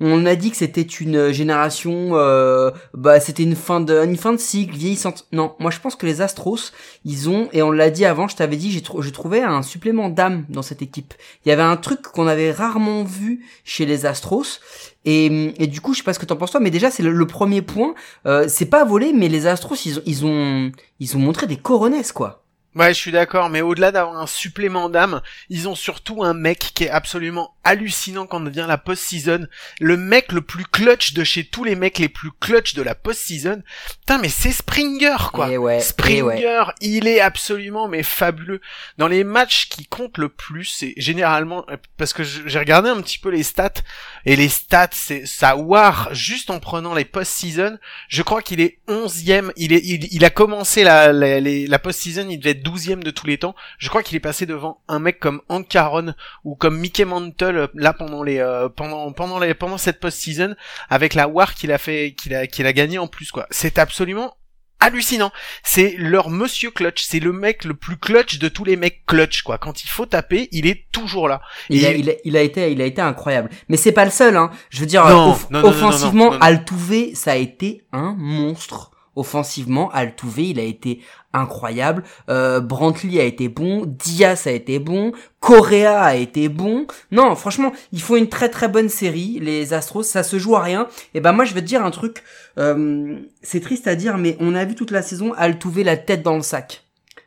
on 0.00 0.26
a 0.26 0.34
dit 0.34 0.50
que 0.50 0.56
c'était 0.56 0.82
une 0.82 1.30
génération, 1.32 2.10
euh, 2.12 2.70
bah 2.94 3.20
c'était 3.20 3.42
une 3.42 3.56
fin 3.56 3.80
de, 3.80 4.04
une 4.04 4.16
fin 4.16 4.32
de 4.32 4.38
cycle 4.38 4.76
vieillissante. 4.76 5.26
Non, 5.32 5.54
moi 5.58 5.70
je 5.70 5.80
pense 5.80 5.96
que 5.96 6.06
les 6.06 6.20
Astros, 6.20 6.72
ils 7.04 7.28
ont, 7.28 7.48
et 7.52 7.62
on 7.62 7.70
l'a 7.70 7.90
dit 7.90 8.04
avant, 8.04 8.28
je 8.28 8.36
t'avais 8.36 8.56
dit, 8.56 8.70
j'ai 8.70 8.82
je 9.00 9.10
trouvais 9.10 9.42
un 9.42 9.62
supplément 9.62 10.08
d'âme 10.08 10.44
dans 10.48 10.62
cette 10.62 10.82
équipe. 10.82 11.14
Il 11.44 11.48
y 11.48 11.52
avait 11.52 11.62
un 11.62 11.76
truc 11.76 12.02
qu'on 12.02 12.26
avait 12.26 12.52
rarement 12.52 13.04
vu 13.04 13.44
chez 13.64 13.86
les 13.86 14.06
Astros. 14.06 14.60
Et, 15.04 15.54
et 15.62 15.66
du 15.68 15.80
coup, 15.80 15.94
je 15.94 15.98
sais 15.98 16.04
pas 16.04 16.12
ce 16.12 16.18
que 16.18 16.26
t'en 16.26 16.36
penses 16.36 16.50
toi, 16.50 16.60
mais 16.60 16.70
déjà 16.70 16.90
c'est 16.90 17.02
le, 17.02 17.12
le 17.12 17.26
premier 17.26 17.62
point. 17.62 17.94
Euh, 18.26 18.46
c'est 18.48 18.66
pas 18.66 18.84
volé, 18.84 19.12
mais 19.12 19.28
les 19.28 19.46
Astros, 19.46 19.76
ils 19.86 19.98
ont, 19.98 20.02
ils 20.06 20.26
ont, 20.26 20.72
ils 21.00 21.16
ont 21.16 21.20
montré 21.20 21.46
des 21.46 21.56
coronesses 21.56 22.12
quoi. 22.12 22.44
Ouais, 22.78 22.94
je 22.94 22.98
suis 23.00 23.10
d'accord, 23.10 23.50
mais 23.50 23.60
au-delà 23.60 23.90
d'avoir 23.90 24.20
un 24.20 24.28
supplément 24.28 24.88
d'âme, 24.88 25.20
ils 25.48 25.68
ont 25.68 25.74
surtout 25.74 26.22
un 26.22 26.32
mec 26.32 26.70
qui 26.74 26.84
est 26.84 26.90
absolument 26.90 27.56
hallucinant 27.64 28.28
quand 28.28 28.40
on 28.40 28.48
vient 28.48 28.68
la 28.68 28.78
post-season. 28.78 29.48
Le 29.80 29.96
mec 29.96 30.30
le 30.30 30.42
plus 30.42 30.64
clutch 30.64 31.12
de 31.12 31.24
chez 31.24 31.44
tous 31.44 31.64
les 31.64 31.74
mecs 31.74 31.98
les 31.98 32.08
plus 32.08 32.30
clutch 32.30 32.74
de 32.74 32.82
la 32.82 32.94
post-season. 32.94 33.62
Putain, 33.98 34.18
mais 34.18 34.28
c'est 34.28 34.52
Springer, 34.52 35.16
quoi. 35.32 35.48
Eh 35.50 35.58
ouais, 35.58 35.80
Springer, 35.80 36.22
eh 36.38 36.46
ouais. 36.46 36.74
il 36.80 37.08
est 37.08 37.18
absolument 37.18 37.88
mais 37.88 38.04
fabuleux. 38.04 38.60
Dans 38.96 39.08
les 39.08 39.24
matchs 39.24 39.68
qui 39.68 39.84
comptent 39.84 40.18
le 40.18 40.28
plus, 40.28 40.64
c'est 40.66 40.94
généralement 40.96 41.66
parce 41.96 42.12
que 42.12 42.22
j'ai 42.22 42.58
regardé 42.60 42.90
un 42.90 43.00
petit 43.02 43.18
peu 43.18 43.30
les 43.30 43.42
stats 43.42 43.82
et 44.24 44.36
les 44.36 44.48
stats, 44.48 44.90
c'est 44.92 45.26
ça 45.26 45.56
war 45.56 46.14
juste 46.14 46.50
en 46.50 46.60
prenant 46.60 46.94
les 46.94 47.04
post-season. 47.04 47.76
Je 48.08 48.22
crois 48.22 48.40
qu'il 48.40 48.60
est 48.60 48.78
11e. 48.86 49.50
Il 49.56 49.72
est, 49.72 49.84
il, 49.84 50.06
il 50.12 50.24
a 50.24 50.30
commencé 50.30 50.84
la 50.84 51.12
la, 51.12 51.40
la 51.40 51.78
post-season, 51.80 52.28
il 52.28 52.38
devait 52.38 52.52
être 52.52 52.67
12e 52.68 53.02
de 53.02 53.10
tous 53.10 53.26
les 53.26 53.38
temps. 53.38 53.54
Je 53.78 53.88
crois 53.88 54.02
qu'il 54.02 54.16
est 54.16 54.20
passé 54.20 54.46
devant 54.46 54.80
un 54.88 54.98
mec 54.98 55.18
comme 55.20 55.40
Hank 55.48 55.74
Aaron 55.74 56.14
ou 56.44 56.54
comme 56.54 56.78
Mickey 56.78 57.04
Mantle 57.04 57.56
euh, 57.56 57.66
là 57.74 57.92
pendant 57.92 58.22
les 58.22 58.38
euh, 58.38 58.68
pendant 58.68 59.10
pendant 59.12 59.38
les 59.38 59.54
pendant 59.54 59.78
cette 59.78 60.00
post-season 60.00 60.54
avec 60.90 61.14
la 61.14 61.28
war 61.28 61.54
qu'il 61.54 61.72
a 61.72 61.78
fait 61.78 62.14
qu'il 62.20 62.34
a 62.34 62.46
qu'il 62.46 62.66
a 62.66 62.72
gagné 62.72 62.98
en 62.98 63.06
plus 63.06 63.30
quoi. 63.30 63.46
C'est 63.50 63.78
absolument 63.78 64.34
hallucinant. 64.80 65.32
C'est 65.64 65.96
leur 65.98 66.30
monsieur 66.30 66.70
clutch, 66.70 67.02
c'est 67.02 67.18
le 67.18 67.32
mec 67.32 67.64
le 67.64 67.74
plus 67.74 67.96
clutch 67.96 68.38
de 68.38 68.48
tous 68.48 68.64
les 68.64 68.76
mecs 68.76 69.04
clutch 69.06 69.42
quoi. 69.42 69.58
Quand 69.58 69.82
il 69.82 69.88
faut 69.88 70.06
taper, 70.06 70.48
il 70.52 70.66
est 70.68 70.84
toujours 70.92 71.26
là. 71.28 71.40
Il, 71.68 71.84
a, 71.84 71.90
il, 71.92 72.10
a, 72.10 72.12
il 72.24 72.36
a 72.36 72.42
été, 72.42 72.70
il 72.70 72.80
a 72.80 72.84
été 72.84 73.00
incroyable. 73.02 73.50
Mais 73.68 73.76
c'est 73.76 73.90
pas 73.90 74.04
le 74.04 74.12
seul, 74.12 74.36
hein. 74.36 74.50
Je 74.70 74.78
veux 74.78 74.86
dire, 74.86 75.04
Non, 75.08 75.32
off- 75.32 75.50
non, 75.50 75.62
non, 75.62 75.64
non, 75.64 75.68
offensivement. 75.70 76.30
Altuve, 76.40 77.14
ça 77.14 77.32
a 77.32 77.36
été 77.36 77.82
un 77.92 78.14
monstre. 78.16 78.92
Offensivement, 79.18 79.90
Altuve, 79.90 80.38
il 80.38 80.60
a 80.60 80.62
été 80.62 81.00
incroyable. 81.32 82.04
Euh, 82.28 82.60
Brantley 82.60 83.18
a 83.18 83.24
été 83.24 83.48
bon. 83.48 83.82
Diaz 83.84 84.46
a 84.46 84.52
été 84.52 84.78
bon. 84.78 85.10
Correa 85.40 86.00
a 86.00 86.14
été 86.14 86.48
bon. 86.48 86.86
Non, 87.10 87.34
franchement, 87.34 87.72
il 87.90 88.00
faut 88.00 88.16
une 88.16 88.28
très 88.28 88.48
très 88.48 88.68
bonne 88.68 88.88
série. 88.88 89.40
Les 89.40 89.72
Astros, 89.72 90.04
ça 90.04 90.22
se 90.22 90.38
joue 90.38 90.54
à 90.54 90.62
rien. 90.62 90.86
Et 91.14 91.20
ben 91.20 91.32
moi, 91.32 91.44
je 91.44 91.52
vais 91.52 91.62
te 91.62 91.66
dire 91.66 91.84
un 91.84 91.90
truc. 91.90 92.22
euh, 92.58 93.18
c'est 93.42 93.58
triste 93.58 93.88
à 93.88 93.96
dire, 93.96 94.18
mais 94.18 94.36
on 94.38 94.54
a 94.54 94.64
vu 94.64 94.76
toute 94.76 94.92
la 94.92 95.02
saison 95.02 95.32
Altuve 95.32 95.80
la 95.80 95.96
tête 95.96 96.22
dans 96.22 96.36
le 96.36 96.42
sac. 96.42 96.84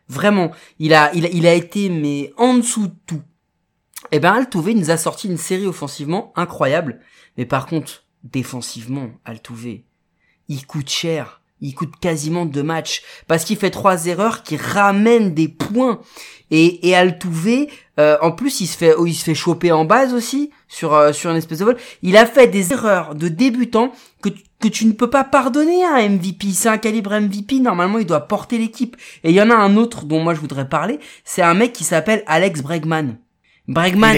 Vraiment, 0.07 0.51
il 0.79 0.93
a, 0.93 1.13
il 1.13 1.29
il 1.33 1.45
a 1.45 1.53
été 1.53 1.89
mais 1.89 2.31
en 2.37 2.53
dessous 2.53 2.87
de 2.87 2.95
tout. 3.05 3.21
Eh 4.13 4.21
ben 4.21 4.31
Altuve 4.31 4.69
nous 4.77 4.91
a 4.91 4.97
sorti 4.97 5.27
une 5.27 5.37
série 5.37 5.67
offensivement 5.67 6.31
incroyable, 6.37 7.01
mais 7.37 7.45
par 7.45 7.65
contre 7.65 8.05
défensivement 8.23 9.09
Altuve, 9.25 9.81
il 10.47 10.65
coûte 10.65 10.89
cher. 10.89 11.40
Il 11.61 11.73
coûte 11.75 11.93
quasiment 12.01 12.45
deux 12.45 12.63
matchs 12.63 13.01
parce 13.27 13.43
qu'il 13.45 13.57
fait 13.57 13.69
trois 13.69 14.07
erreurs 14.07 14.43
qui 14.43 14.57
ramènent 14.57 15.33
des 15.33 15.47
points. 15.47 15.99
Et, 16.53 16.89
et 16.89 16.95
Altuve, 16.95 17.67
euh, 17.99 18.17
en 18.21 18.31
plus, 18.31 18.59
il 18.59 18.67
se 18.67 18.75
fait, 18.77 18.93
il 19.05 19.13
se 19.13 19.23
fait 19.23 19.35
choper 19.35 19.71
en 19.71 19.85
base 19.85 20.13
aussi 20.13 20.51
sur 20.67 20.93
euh, 20.93 21.13
sur 21.13 21.29
une 21.31 21.37
espèce 21.37 21.59
de 21.59 21.65
vol. 21.65 21.77
Il 22.01 22.17
a 22.17 22.25
fait 22.25 22.47
des 22.47 22.73
erreurs 22.73 23.15
de 23.15 23.27
débutant 23.29 23.91
que 24.21 24.29
tu- 24.29 24.43
que 24.59 24.67
tu 24.67 24.85
ne 24.85 24.91
peux 24.91 25.09
pas 25.09 25.23
pardonner 25.23 25.83
à 25.85 25.95
un 25.95 26.09
MVP. 26.09 26.47
C'est 26.53 26.69
un 26.69 26.77
calibre 26.77 27.11
MVP. 27.13 27.59
Normalement, 27.61 27.97
il 27.99 28.05
doit 28.05 28.27
porter 28.27 28.57
l'équipe. 28.59 28.95
Et 29.23 29.29
il 29.29 29.35
y 29.35 29.41
en 29.41 29.49
a 29.49 29.55
un 29.55 29.75
autre 29.77 30.05
dont 30.05 30.19
moi 30.21 30.33
je 30.35 30.39
voudrais 30.39 30.67
parler. 30.69 30.99
C'est 31.23 31.41
un 31.41 31.53
mec 31.53 31.73
qui 31.73 31.83
s'appelle 31.83 32.21
Alex 32.27 32.61
Bregman. 32.61 33.17
Bregman, 33.67 34.13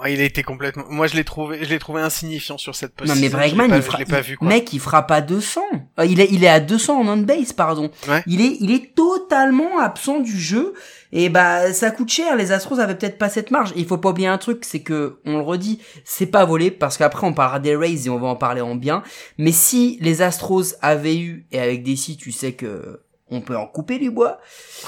ouais, 0.00 0.14
il 0.14 0.20
a 0.20 0.24
été 0.24 0.42
complètement. 0.42 0.84
Moi, 0.88 1.06
je 1.06 1.14
l'ai 1.14 1.24
trouvé, 1.24 1.64
je 1.64 1.68
l'ai 1.68 1.78
trouvé 1.78 2.00
insignifiant 2.00 2.58
sur 2.58 2.74
cette 2.74 3.00
Non 3.00 3.08
post 3.08 3.20
mais 3.20 3.28
Bregman, 3.28 3.82
il 3.98 4.06
pas 4.06 4.20
vu 4.20 4.36
quoi. 4.36 4.48
mec, 4.48 4.72
il 4.72 4.80
fera 4.80 5.06
pas 5.06 5.20
200. 5.20 5.60
Euh, 5.98 6.04
il 6.04 6.20
est, 6.20 6.28
il 6.30 6.44
est 6.44 6.48
à 6.48 6.60
200 6.60 7.00
en 7.00 7.08
on-base, 7.08 7.52
pardon. 7.52 7.90
Ouais. 8.08 8.22
Il 8.26 8.40
est, 8.40 8.56
il 8.60 8.70
est 8.72 8.94
totalement 8.94 9.78
absent 9.78 10.20
du 10.20 10.38
jeu. 10.38 10.74
Et 11.12 11.28
bah, 11.28 11.72
ça 11.72 11.90
coûte 11.90 12.08
cher. 12.10 12.36
Les 12.36 12.52
Astros 12.52 12.80
avaient 12.80 12.96
peut-être 12.96 13.18
pas 13.18 13.28
cette 13.28 13.50
marge. 13.50 13.70
Et 13.72 13.80
il 13.80 13.86
faut 13.86 13.98
pas 13.98 14.10
oublier 14.10 14.28
un 14.28 14.38
truc, 14.38 14.64
c'est 14.64 14.82
que, 14.82 15.20
on 15.24 15.36
le 15.38 15.42
redit, 15.42 15.80
c'est 16.04 16.26
pas 16.26 16.44
volé, 16.44 16.70
parce 16.70 16.96
qu'après 16.96 17.26
on 17.26 17.32
parlera 17.32 17.60
des 17.60 17.76
Rays 17.76 18.06
et 18.06 18.10
on 18.10 18.18
va 18.18 18.28
en 18.28 18.36
parler 18.36 18.60
en 18.60 18.74
bien. 18.74 19.02
Mais 19.38 19.52
si 19.52 19.98
les 20.00 20.22
Astros 20.22 20.74
avaient 20.82 21.16
eu, 21.16 21.46
et 21.52 21.60
avec 21.60 21.82
des 21.82 21.96
si, 21.96 22.16
tu 22.16 22.32
sais 22.32 22.52
que, 22.52 23.00
on 23.30 23.40
peut 23.40 23.56
en 23.56 23.66
couper 23.66 23.98
du 23.98 24.10
bois. 24.10 24.38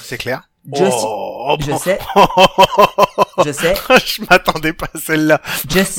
C'est 0.03 0.19
clair. 0.19 0.49
Oh, 0.73 1.57
je 1.61 1.71
bon. 1.71 1.79
sais, 1.79 1.99
je 3.45 3.53
sais. 3.53 3.75
je 4.05 4.23
m'attendais 4.29 4.73
pas 4.73 4.87
à 4.95 4.99
celle-là. 4.99 5.41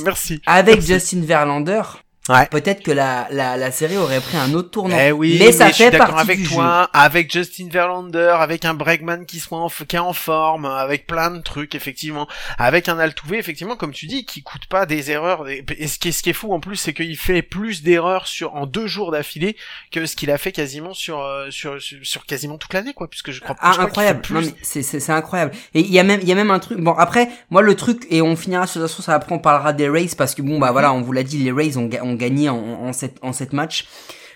Merci. 0.03 0.41
avec 0.45 0.75
Merci. 0.75 0.87
Justin 0.87 1.21
Verlander, 1.21 1.81
Ouais. 2.29 2.45
peut-être 2.47 2.83
que 2.83 2.91
la, 2.91 3.27
la, 3.31 3.57
la 3.57 3.71
série 3.71 3.97
aurait 3.97 4.19
pris 4.19 4.37
un 4.37 4.53
autre 4.53 4.69
tournant. 4.71 4.97
Eh 4.99 5.11
oui, 5.11 5.37
mais 5.39 5.51
ça 5.51 5.67
je 5.69 5.73
suis 5.73 5.83
fait 5.85 5.91
d'accord 5.91 6.17
avec 6.19 6.43
toi, 6.47 6.89
avec 6.93 7.31
Justin 7.31 7.69
Verlander, 7.71 8.35
avec 8.39 8.65
un 8.65 8.73
Bregman 8.73 9.25
qui 9.25 9.39
soit 9.39 9.59
en, 9.59 9.69
qui 9.69 9.95
est 9.95 9.99
en 9.99 10.13
forme, 10.13 10.65
avec 10.65 11.07
plein 11.07 11.31
de 11.31 11.39
trucs 11.41 11.75
effectivement, 11.75 12.27
avec 12.57 12.89
un 12.89 12.99
Altuve 12.99 13.33
effectivement 13.35 13.75
comme 13.75 13.91
tu 13.93 14.07
dis 14.07 14.25
qui 14.25 14.43
coûte 14.43 14.65
pas 14.67 14.85
des 14.85 15.11
erreurs. 15.11 15.47
Et 15.47 15.87
ce 15.87 15.99
qui 15.99 16.09
est, 16.09 16.11
ce 16.11 16.23
qui 16.23 16.29
est 16.31 16.33
fou 16.33 16.53
en 16.53 16.59
plus, 16.59 16.75
c'est 16.75 16.93
qu'il 16.93 17.17
fait 17.17 17.41
plus 17.41 17.83
d'erreurs 17.83 18.27
sur 18.27 18.55
en 18.55 18.65
deux 18.65 18.87
jours 18.87 19.11
d'affilée 19.11 19.55
que 19.91 20.05
ce 20.05 20.15
qu'il 20.15 20.31
a 20.31 20.37
fait 20.37 20.51
quasiment 20.51 20.93
sur, 20.93 21.21
euh, 21.21 21.49
sur 21.49 21.81
sur 21.81 21.97
sur 22.03 22.25
quasiment 22.25 22.57
toute 22.57 22.73
l'année 22.73 22.93
quoi, 22.93 23.09
puisque 23.09 23.31
je 23.31 23.39
crois. 23.41 23.55
Ah, 23.59 23.69
je 23.69 23.75
crois 23.75 23.85
incroyable. 23.85 24.25
fait 24.25 24.33
Non, 24.33 24.39
plus- 24.41 24.49
mais 24.49 24.55
c'est, 24.61 24.81
c'est, 24.83 25.11
incroyable. 25.11 25.51
Et 25.73 25.81
il 25.81 25.91
y 25.91 25.99
a 25.99 26.03
même, 26.03 26.19
il 26.21 26.27
y 26.27 26.31
a 26.31 26.35
même 26.35 26.51
un 26.51 26.59
truc. 26.59 26.79
Bon, 26.79 26.93
après, 26.93 27.29
moi, 27.49 27.61
le 27.61 27.75
truc, 27.75 28.05
et 28.09 28.21
on 28.21 28.35
finira 28.35 28.67
sur 28.67 28.87
ça, 28.87 29.13
après, 29.13 29.33
on 29.33 29.39
parlera 29.39 29.73
des 29.73 29.89
Rays, 29.89 30.09
parce 30.17 30.35
que 30.35 30.41
bon, 30.41 30.59
bah 30.59 30.71
voilà, 30.71 30.93
on 30.93 31.01
vous 31.01 31.11
l'a 31.11 31.23
dit, 31.23 31.37
les 31.39 31.51
Rays 31.51 31.77
ont, 31.77 31.89
ont 32.01 32.16
gagné 32.17 32.49
en, 32.49 32.57
en, 32.57 32.93
sept, 32.93 33.17
en 33.21 33.33
sept 33.33 33.53
matchs. 33.53 33.87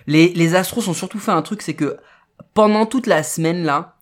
Les, 0.08 0.30
les 0.30 0.56
Astros 0.56 0.88
ont 0.88 0.94
surtout 0.94 1.20
fait 1.20 1.32
un 1.32 1.42
truc, 1.42 1.62
c'est 1.62 1.74
que 1.74 1.98
pendant 2.54 2.86
toute 2.86 3.08
la 3.08 3.24
semaine, 3.24 3.64
là, 3.64 3.98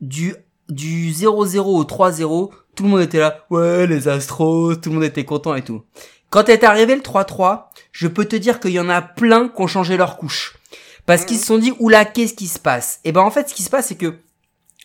du, 0.00 0.34
du 0.68 1.10
0-0 1.10 1.58
au 1.58 1.84
3-0, 1.84 2.50
tout 2.74 2.84
le 2.84 2.88
monde 2.88 3.00
était 3.00 3.18
là, 3.18 3.44
ouais, 3.50 3.86
les 3.86 4.08
Astros, 4.08 4.76
tout 4.76 4.90
le 4.90 4.96
monde 4.96 5.04
était 5.04 5.24
content 5.24 5.54
et 5.54 5.62
tout. 5.62 5.82
Quand 6.30 6.48
est 6.48 6.64
arrivé 6.64 6.96
le 6.96 7.02
3-3, 7.02 7.66
je 7.92 8.08
peux 8.08 8.24
te 8.24 8.36
dire 8.36 8.58
qu'il 8.58 8.72
y 8.72 8.80
en 8.80 8.88
a 8.88 9.02
plein 9.02 9.48
qui 9.48 9.62
ont 9.62 9.66
changé 9.66 9.96
leur 9.96 10.16
couche. 10.16 10.56
Parce 11.06 11.24
qu'ils 11.24 11.38
se 11.38 11.46
sont 11.46 11.58
dit, 11.58 11.72
oula, 11.78 12.04
qu'est-ce 12.04 12.34
qui 12.34 12.48
se 12.48 12.58
passe? 12.58 13.00
Et 13.04 13.12
ben, 13.12 13.20
en 13.20 13.30
fait, 13.30 13.48
ce 13.48 13.54
qui 13.54 13.62
se 13.62 13.70
passe, 13.70 13.88
c'est 13.88 13.94
que 13.94 14.14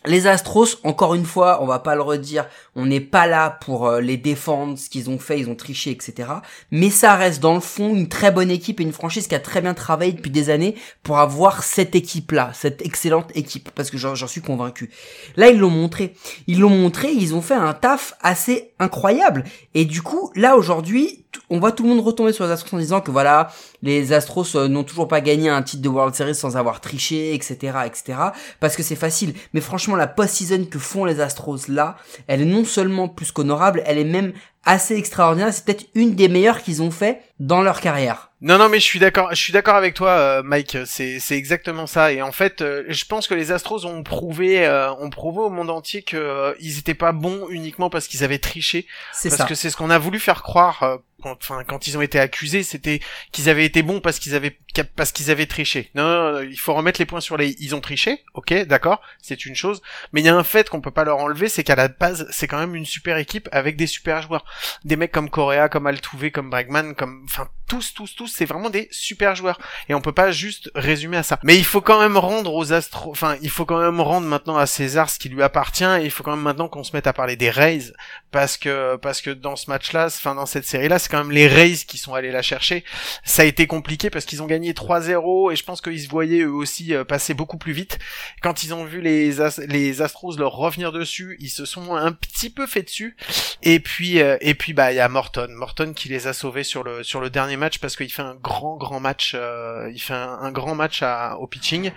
les 0.06 0.26
Astros, 0.26 0.78
encore 0.82 1.14
une 1.14 1.26
fois, 1.26 1.62
on 1.62 1.66
va 1.66 1.78
pas 1.78 1.94
le 1.94 2.00
redire, 2.00 2.46
on 2.74 2.86
n'est 2.86 3.00
pas 3.00 3.26
là 3.26 3.50
pour 3.50 3.86
euh, 3.86 4.00
les 4.00 4.16
défendre, 4.16 4.78
ce 4.78 4.88
qu'ils 4.88 5.10
ont 5.10 5.18
fait, 5.18 5.38
ils 5.38 5.50
ont 5.50 5.54
triché, 5.54 5.90
etc. 5.90 6.28
Mais 6.70 6.88
ça 6.88 7.16
reste 7.16 7.40
dans 7.40 7.54
le 7.54 7.60
fond 7.60 7.94
une 7.94 8.08
très 8.08 8.30
bonne 8.30 8.50
équipe 8.50 8.80
et 8.80 8.82
une 8.82 8.92
franchise 8.92 9.26
qui 9.26 9.34
a 9.34 9.40
très 9.40 9.60
bien 9.60 9.74
travaillé 9.74 10.12
depuis 10.12 10.30
des 10.30 10.48
années 10.48 10.74
pour 11.02 11.18
avoir 11.18 11.62
cette 11.62 11.94
équipe-là, 11.94 12.52
cette 12.54 12.80
excellente 12.80 13.30
équipe, 13.34 13.70
parce 13.74 13.90
que 13.90 13.98
j'en 13.98 14.14
suis 14.26 14.40
convaincu. 14.40 14.90
Là, 15.36 15.50
ils 15.50 15.58
l'ont 15.58 15.70
montré. 15.70 16.14
Ils 16.46 16.60
l'ont 16.60 16.70
montré, 16.70 17.10
ils 17.12 17.34
ont 17.34 17.42
fait 17.42 17.54
un 17.54 17.74
taf 17.74 18.14
assez 18.22 18.72
incroyable. 18.78 19.44
Et 19.74 19.84
du 19.84 20.00
coup, 20.00 20.30
là, 20.34 20.56
aujourd'hui, 20.56 21.24
on 21.48 21.58
voit 21.60 21.72
tout 21.72 21.82
le 21.82 21.90
monde 21.90 22.00
retomber 22.00 22.32
sur 22.32 22.44
les 22.44 22.50
Astros 22.50 22.76
en 22.76 22.80
disant 22.80 23.00
que 23.00 23.10
voilà, 23.10 23.52
les 23.82 24.12
Astros 24.12 24.56
euh, 24.56 24.68
n'ont 24.68 24.84
toujours 24.84 25.08
pas 25.08 25.20
gagné 25.20 25.48
un 25.48 25.62
titre 25.62 25.82
de 25.82 25.88
World 25.88 26.14
Series 26.14 26.34
sans 26.34 26.56
avoir 26.56 26.80
triché, 26.80 27.34
etc., 27.34 27.78
etc. 27.86 28.18
Parce 28.58 28.76
que 28.76 28.82
c'est 28.82 28.96
facile. 28.96 29.34
Mais 29.52 29.60
franchement, 29.60 29.89
la 29.96 30.06
post-season 30.06 30.64
que 30.66 30.78
font 30.78 31.04
les 31.04 31.20
Astros 31.20 31.68
là, 31.68 31.96
elle 32.26 32.42
est 32.42 32.46
non 32.46 32.64
seulement 32.64 33.08
plus 33.08 33.32
qu'honorable, 33.32 33.82
elle 33.86 33.98
est 33.98 34.04
même 34.04 34.32
assez 34.64 34.94
extraordinaire. 34.96 35.52
C'est 35.52 35.64
peut-être 35.64 35.86
une 35.94 36.14
des 36.14 36.28
meilleures 36.28 36.62
qu'ils 36.62 36.82
ont 36.82 36.90
fait 36.90 37.22
dans 37.38 37.62
leur 37.62 37.80
carrière. 37.80 38.30
Non, 38.42 38.58
non, 38.58 38.68
mais 38.68 38.78
je 38.78 38.84
suis 38.84 38.98
d'accord. 38.98 39.28
Je 39.30 39.36
suis 39.36 39.52
d'accord 39.52 39.74
avec 39.74 39.94
toi, 39.94 40.10
euh, 40.10 40.42
Mike. 40.42 40.78
C'est 40.86 41.18
c'est 41.18 41.36
exactement 41.36 41.86
ça. 41.86 42.12
Et 42.12 42.22
en 42.22 42.32
fait, 42.32 42.62
euh, 42.62 42.84
je 42.88 43.04
pense 43.04 43.26
que 43.26 43.34
les 43.34 43.52
Astros 43.52 43.84
ont 43.84 44.02
prouvé, 44.02 44.66
euh, 44.66 44.92
ont 44.94 45.10
prouvé 45.10 45.40
au 45.40 45.50
monde 45.50 45.70
entier 45.70 46.02
que 46.02 46.16
euh, 46.16 46.54
ils 46.60 46.78
étaient 46.78 46.94
pas 46.94 47.12
bons 47.12 47.48
uniquement 47.50 47.90
parce 47.90 48.06
qu'ils 48.08 48.24
avaient 48.24 48.38
triché. 48.38 48.86
C'est 49.12 49.28
Parce 49.28 49.42
ça. 49.42 49.46
que 49.46 49.54
c'est 49.54 49.70
ce 49.70 49.76
qu'on 49.76 49.90
a 49.90 49.98
voulu 49.98 50.18
faire 50.18 50.42
croire. 50.42 50.98
Quand, 51.20 51.36
enfin, 51.42 51.64
quand 51.64 51.86
ils 51.86 51.96
ont 51.96 52.02
été 52.02 52.18
accusés, 52.18 52.62
c'était 52.62 53.00
qu'ils 53.32 53.48
avaient 53.48 53.64
été 53.64 53.82
bons 53.82 54.00
parce 54.00 54.18
qu'ils 54.18 54.34
avaient 54.34 54.56
parce 54.96 55.12
qu'ils 55.12 55.30
avaient 55.30 55.46
triché. 55.46 55.90
Non, 55.94 56.02
non, 56.02 56.32
non, 56.32 56.40
il 56.40 56.58
faut 56.58 56.74
remettre 56.74 57.00
les 57.00 57.06
points 57.06 57.20
sur 57.20 57.36
les. 57.36 57.56
Ils 57.58 57.74
ont 57.74 57.80
triché, 57.80 58.24
ok, 58.34 58.66
d'accord, 58.66 59.00
c'est 59.20 59.46
une 59.46 59.56
chose. 59.56 59.82
Mais 60.12 60.20
il 60.20 60.26
y 60.26 60.28
a 60.28 60.36
un 60.36 60.44
fait 60.44 60.68
qu'on 60.68 60.80
peut 60.80 60.90
pas 60.90 61.04
leur 61.04 61.18
enlever, 61.18 61.48
c'est 61.48 61.64
qu'à 61.64 61.76
la 61.76 61.88
base, 61.88 62.26
c'est 62.30 62.46
quand 62.46 62.58
même 62.58 62.74
une 62.74 62.86
super 62.86 63.16
équipe 63.16 63.48
avec 63.52 63.76
des 63.76 63.86
super 63.86 64.22
joueurs, 64.22 64.44
des 64.84 64.96
mecs 64.96 65.12
comme 65.12 65.30
Correa, 65.30 65.68
comme 65.68 65.86
Altuve, 65.86 66.30
comme 66.30 66.50
Bregman, 66.50 66.94
comme, 66.94 67.24
enfin, 67.24 67.48
tous, 67.68 67.94
tous, 67.94 68.16
tous, 68.16 68.26
c'est 68.26 68.44
vraiment 68.44 68.70
des 68.70 68.88
super 68.90 69.34
joueurs. 69.36 69.58
Et 69.88 69.94
on 69.94 70.00
peut 70.00 70.12
pas 70.12 70.32
juste 70.32 70.70
résumer 70.74 71.16
à 71.16 71.22
ça. 71.22 71.38
Mais 71.42 71.56
il 71.56 71.64
faut 71.64 71.80
quand 71.80 72.00
même 72.00 72.16
rendre 72.16 72.54
aux 72.54 72.72
Astros, 72.72 73.10
enfin, 73.10 73.36
il 73.42 73.50
faut 73.50 73.64
quand 73.64 73.80
même 73.80 74.00
rendre 74.00 74.26
maintenant 74.26 74.56
à 74.56 74.66
César 74.66 75.10
ce 75.10 75.18
qui 75.18 75.28
lui 75.28 75.42
appartient. 75.42 75.84
Et 75.84 76.04
il 76.04 76.10
faut 76.10 76.22
quand 76.22 76.34
même 76.34 76.44
maintenant 76.44 76.68
qu'on 76.68 76.84
se 76.84 76.94
mette 76.94 77.06
à 77.06 77.12
parler 77.12 77.36
des 77.36 77.50
Rays 77.50 77.92
parce 78.30 78.56
que 78.56 78.96
parce 78.96 79.20
que 79.20 79.30
dans 79.30 79.56
ce 79.56 79.70
match-là, 79.70 80.06
enfin 80.06 80.34
dans 80.34 80.46
cette 80.46 80.64
série-là, 80.66 80.98
quand 81.10 81.18
même 81.18 81.32
les 81.32 81.46
Rays 81.46 81.76
qui 81.86 81.98
sont 81.98 82.14
allés 82.14 82.30
la 82.30 82.42
chercher. 82.42 82.84
Ça 83.24 83.42
a 83.42 83.44
été 83.44 83.66
compliqué 83.66 84.10
parce 84.10 84.24
qu'ils 84.24 84.42
ont 84.42 84.46
gagné 84.46 84.72
3-0 84.72 85.52
et 85.52 85.56
je 85.56 85.64
pense 85.64 85.80
qu'ils 85.80 86.00
se 86.00 86.08
voyaient 86.08 86.42
eux 86.42 86.52
aussi 86.52 86.94
euh, 86.94 87.04
passer 87.04 87.34
beaucoup 87.34 87.58
plus 87.58 87.72
vite. 87.72 87.98
Quand 88.42 88.62
ils 88.62 88.72
ont 88.74 88.84
vu 88.84 89.00
les 89.00 89.40
As- 89.40 89.58
les 89.58 90.02
Astros 90.02 90.36
leur 90.38 90.52
revenir 90.52 90.92
dessus, 90.92 91.36
ils 91.40 91.50
se 91.50 91.64
sont 91.64 91.94
un 91.94 92.12
petit 92.12 92.50
peu 92.50 92.66
fait 92.66 92.82
dessus. 92.82 93.16
Et 93.62 93.80
puis 93.80 94.20
euh, 94.20 94.36
et 94.40 94.54
puis 94.54 94.72
bah 94.72 94.92
il 94.92 94.96
y 94.96 95.00
a 95.00 95.08
Morton, 95.08 95.48
Morton 95.50 95.92
qui 95.94 96.08
les 96.08 96.26
a 96.26 96.32
sauvés 96.32 96.64
sur 96.64 96.82
le 96.82 97.02
sur 97.02 97.20
le 97.20 97.30
dernier 97.30 97.56
match 97.56 97.78
parce 97.78 97.96
qu'il 97.96 98.10
fait 98.10 98.22
un 98.22 98.36
grand 98.36 98.76
grand 98.76 99.00
match, 99.00 99.32
euh, 99.34 99.90
il 99.92 100.00
fait 100.00 100.14
un, 100.14 100.50
grand 100.52 100.74
match 100.74 101.02
au 101.38 101.46
pitching. 101.46 101.90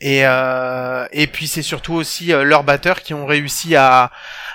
Et 0.00 0.26
euh, 0.26 1.06
et 1.12 1.26
puis 1.26 1.48
c'est 1.48 1.62
surtout 1.62 1.94
aussi 1.94 2.26
leurs 2.26 2.64
batteurs 2.64 3.02
qui 3.02 3.14
ont 3.14 3.26
réussi 3.26 3.76
à 3.76 4.10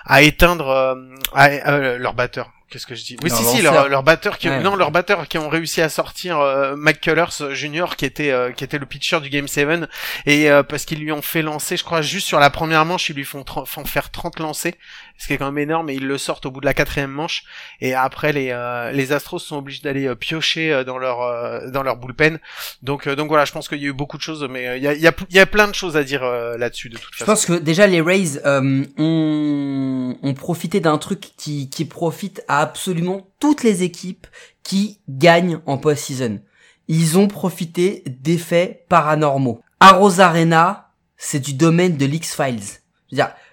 à 0.06 0.22
éteindre 0.22 0.98
leurs 1.36 2.14
batteurs. 2.14 2.55
Qu'est-ce 2.70 2.88
que 2.88 2.96
je 2.96 3.04
dis 3.06 3.16
Oui, 3.24 3.30
Leurs 3.30 3.38
si, 3.38 3.46
si, 3.46 3.58
lanceurs. 3.62 3.74
leurs 3.74 3.90
leurs 3.90 4.04
batteurs 4.04 4.38
qui, 4.40 4.50
Ouais. 4.50 4.60
non, 4.62 4.76
leurs 4.76 4.90
batteurs 4.92 5.28
qui 5.28 5.38
ont 5.38 5.50
réussi 5.50 5.82
à 5.82 5.90
sortir 5.90 6.40
euh, 6.40 6.76
McCullers 6.76 7.54
Jr. 7.54 7.96
qui 7.96 8.06
était 8.06 8.32
euh, 8.32 8.52
qui 8.52 8.64
était 8.64 8.80
le 8.80 8.86
pitcher 8.88 9.20
du 9.22 9.30
Game 9.30 9.48
7 9.48 9.88
et 10.26 10.50
euh, 10.50 10.64
parce 10.64 10.84
qu'ils 10.86 11.00
lui 11.00 11.12
ont 11.12 11.22
fait 11.22 11.42
lancer, 11.44 11.78
je 11.78 11.84
crois, 11.84 12.02
juste 12.02 12.28
sur 12.28 12.40
la 12.40 12.50
première 12.50 12.84
manche, 12.86 13.10
ils 13.10 13.16
lui 13.16 13.24
font, 13.24 13.46
font 13.66 13.86
faire 13.86 14.10
30 14.10 14.40
lancers, 14.40 14.74
ce 15.18 15.28
qui 15.28 15.34
est 15.34 15.38
quand 15.38 15.46
même 15.52 15.60
énorme, 15.60 15.90
et 15.90 15.94
ils 15.94 16.06
le 16.08 16.18
sortent 16.18 16.46
au 16.48 16.52
bout 16.52 16.60
de 16.60 16.66
la 16.66 16.74
quatrième 16.74 17.12
manche. 17.12 17.44
Et 17.82 17.94
après, 17.94 18.34
les 18.34 18.50
euh, 18.52 18.92
les 18.92 19.12
Astros 19.14 19.40
sont 19.40 19.58
obligés 19.58 19.82
d'aller 19.84 20.08
euh, 20.08 20.16
piocher 20.16 20.74
euh, 20.74 20.84
dans 20.84 20.98
leur 20.98 21.22
euh, 21.22 21.70
dans 21.70 21.84
leur 21.84 21.98
bullpen. 21.98 22.40
Donc 22.82 23.06
euh, 23.08 23.16
donc 23.16 23.28
voilà, 23.30 23.46
je 23.46 23.52
pense 23.52 23.70
qu'il 23.70 23.78
y 23.80 23.86
a 23.86 23.90
eu 23.90 23.94
beaucoup 23.94 24.18
de 24.18 24.24
choses, 24.24 24.46
mais 24.50 24.68
euh, 24.68 24.78
il 24.78 24.84
y 24.84 24.88
a 24.88 24.94
il 24.94 25.02
y 25.02 25.08
a 25.08 25.14
y 25.30 25.40
a 25.40 25.46
plein 25.46 25.68
de 25.68 25.76
choses 25.76 25.96
à 25.98 26.04
dire 26.04 26.24
euh, 26.24 26.58
là-dessus 26.58 26.90
de 26.90 26.98
toute 26.98 27.14
Je 27.14 27.20
façon. 27.20 27.32
pense 27.32 27.46
que 27.46 27.54
déjà 27.54 27.86
les 27.86 28.02
Rays 28.02 28.40
euh, 28.46 28.84
ont, 28.98 30.18
ont 30.22 30.34
profité 30.34 30.80
d'un 30.80 30.98
truc 30.98 31.22
qui, 31.38 31.70
qui 31.70 31.86
profite 31.86 32.44
à 32.48 32.55
absolument 32.60 33.28
toutes 33.40 33.64
les 33.64 33.84
équipes 33.84 34.28
qui 34.64 35.00
gagnent 35.10 35.60
en 35.66 35.78
post-season. 35.78 36.40
Ils 36.88 37.18
ont 37.18 37.28
profité 37.28 38.04
d'effets 38.06 38.86
paranormaux. 38.90 39.62
À 39.80 39.94
Rosarena, 39.94 40.92
c'est 41.18 41.40
du 41.40 41.54
domaine 41.54 41.98
de 41.98 42.06
l'X-Files. 42.06 42.80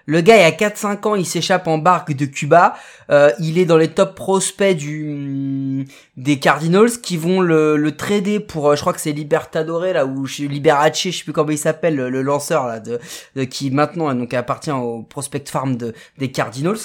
Le 0.05 0.19
gars, 0.19 0.35
y 0.35 0.43
a 0.43 0.51
4-5 0.51 1.07
ans, 1.07 1.15
il 1.15 1.25
s'échappe 1.25 1.65
en 1.67 1.77
barque 1.77 2.11
de 2.11 2.25
Cuba. 2.25 2.75
Euh, 3.09 3.31
il 3.39 3.57
est 3.57 3.63
dans 3.65 3.77
les 3.77 3.87
top 3.87 4.15
prospects 4.15 4.75
du 4.75 5.87
des 6.17 6.39
Cardinals 6.39 6.99
qui 7.01 7.15
vont 7.15 7.39
le, 7.39 7.77
le 7.77 7.95
trader 7.95 8.41
pour, 8.41 8.69
euh, 8.69 8.75
je 8.75 8.81
crois 8.81 8.91
que 8.91 8.99
c'est 8.99 9.13
Libertadore 9.13 9.85
là 9.85 10.05
ou 10.05 10.25
Liberace, 10.39 11.03
je 11.03 11.11
sais 11.11 11.23
plus 11.23 11.31
comment 11.31 11.51
il 11.51 11.57
s'appelle, 11.57 11.95
le, 11.95 12.09
le 12.09 12.21
lanceur 12.21 12.67
là 12.67 12.81
de, 12.81 12.99
de- 13.37 13.43
qui 13.45 13.71
maintenant 13.71 14.13
donc 14.13 14.33
appartient 14.33 14.71
au 14.71 15.03
prospect 15.03 15.45
farm 15.47 15.77
de 15.77 15.93
des 16.17 16.31
Cardinals. 16.31 16.77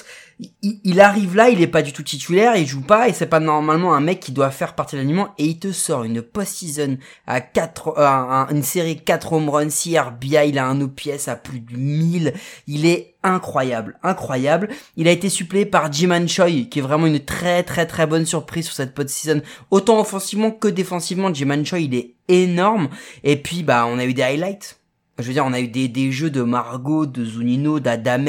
Il, 0.62 0.78
il 0.85 1.00
arrive 1.00 1.35
là, 1.35 1.49
il 1.49 1.61
est 1.61 1.66
pas 1.66 1.83
du 1.83 1.92
tout 1.92 2.04
titulaire, 2.04 2.54
il 2.57 2.64
joue 2.66 2.80
pas 2.83 3.09
et 3.09 3.12
c'est 3.12 3.26
pas 3.26 3.40
normalement 3.40 3.95
un 3.95 4.00
mec 4.00 4.21
qui 4.21 4.30
doit 4.30 4.52
faire 4.52 4.75
partie 4.76 4.95
de 4.95 5.00
l'aliment 5.00 5.35
et 5.37 5.45
il 5.47 5.59
te 5.59 5.73
sort 5.73 6.04
une 6.04 6.23
post-season 6.23 6.97
à 7.26 7.40
4 7.40 7.95
euh, 7.99 8.07
un- 8.07 8.47
une 8.50 8.62
série 8.62 9.00
4 9.02 9.33
home 9.33 9.49
runs, 9.49 9.68
6 9.71 9.99
RBI, 9.99 10.49
il 10.50 10.59
a 10.59 10.66
un 10.68 10.80
OPS 10.80 11.26
à 11.26 11.35
plus 11.35 11.59
de 11.59 11.76
1000, 11.76 12.35
il 12.68 12.87
est 12.87 13.16
incroyable, 13.25 13.99
incroyable. 14.04 14.68
Il 14.97 15.09
a 15.09 15.11
été 15.11 15.28
suppléé 15.28 15.66
par 15.66 15.92
Jiman 15.92 16.28
Choi, 16.28 16.66
qui 16.71 16.78
est 16.78 16.83
vraiment 16.83 17.07
une 17.07 17.18
très 17.25 17.64
très 17.64 17.87
très 17.87 18.07
bonne 18.07 18.25
surprise 18.26 18.66
sur 18.66 18.75
cette 18.75 18.95
post-season. 18.95 19.42
Autant 19.73 19.99
offensivement 19.99 20.52
que 20.52 20.68
défensivement, 20.68 21.35
Jiman 21.35 21.64
Choi, 21.66 21.80
il 21.80 21.95
est 21.97 22.14
énorme. 22.28 22.88
Et 23.25 23.37
puis, 23.42 23.64
bah, 23.64 23.87
on 23.88 23.99
a 23.99 24.04
eu 24.04 24.14
des 24.14 24.23
highlights. 24.23 24.77
Je 25.19 25.27
veux 25.27 25.33
dire, 25.33 25.45
on 25.45 25.53
a 25.53 25.61
eu 25.61 25.69
des, 25.69 25.89
des 25.89 26.13
jeux 26.13 26.31
de 26.31 26.43
Margot, 26.43 27.07
de 27.07 27.25
Zunino, 27.25 27.81
d'Adames, 27.81 28.29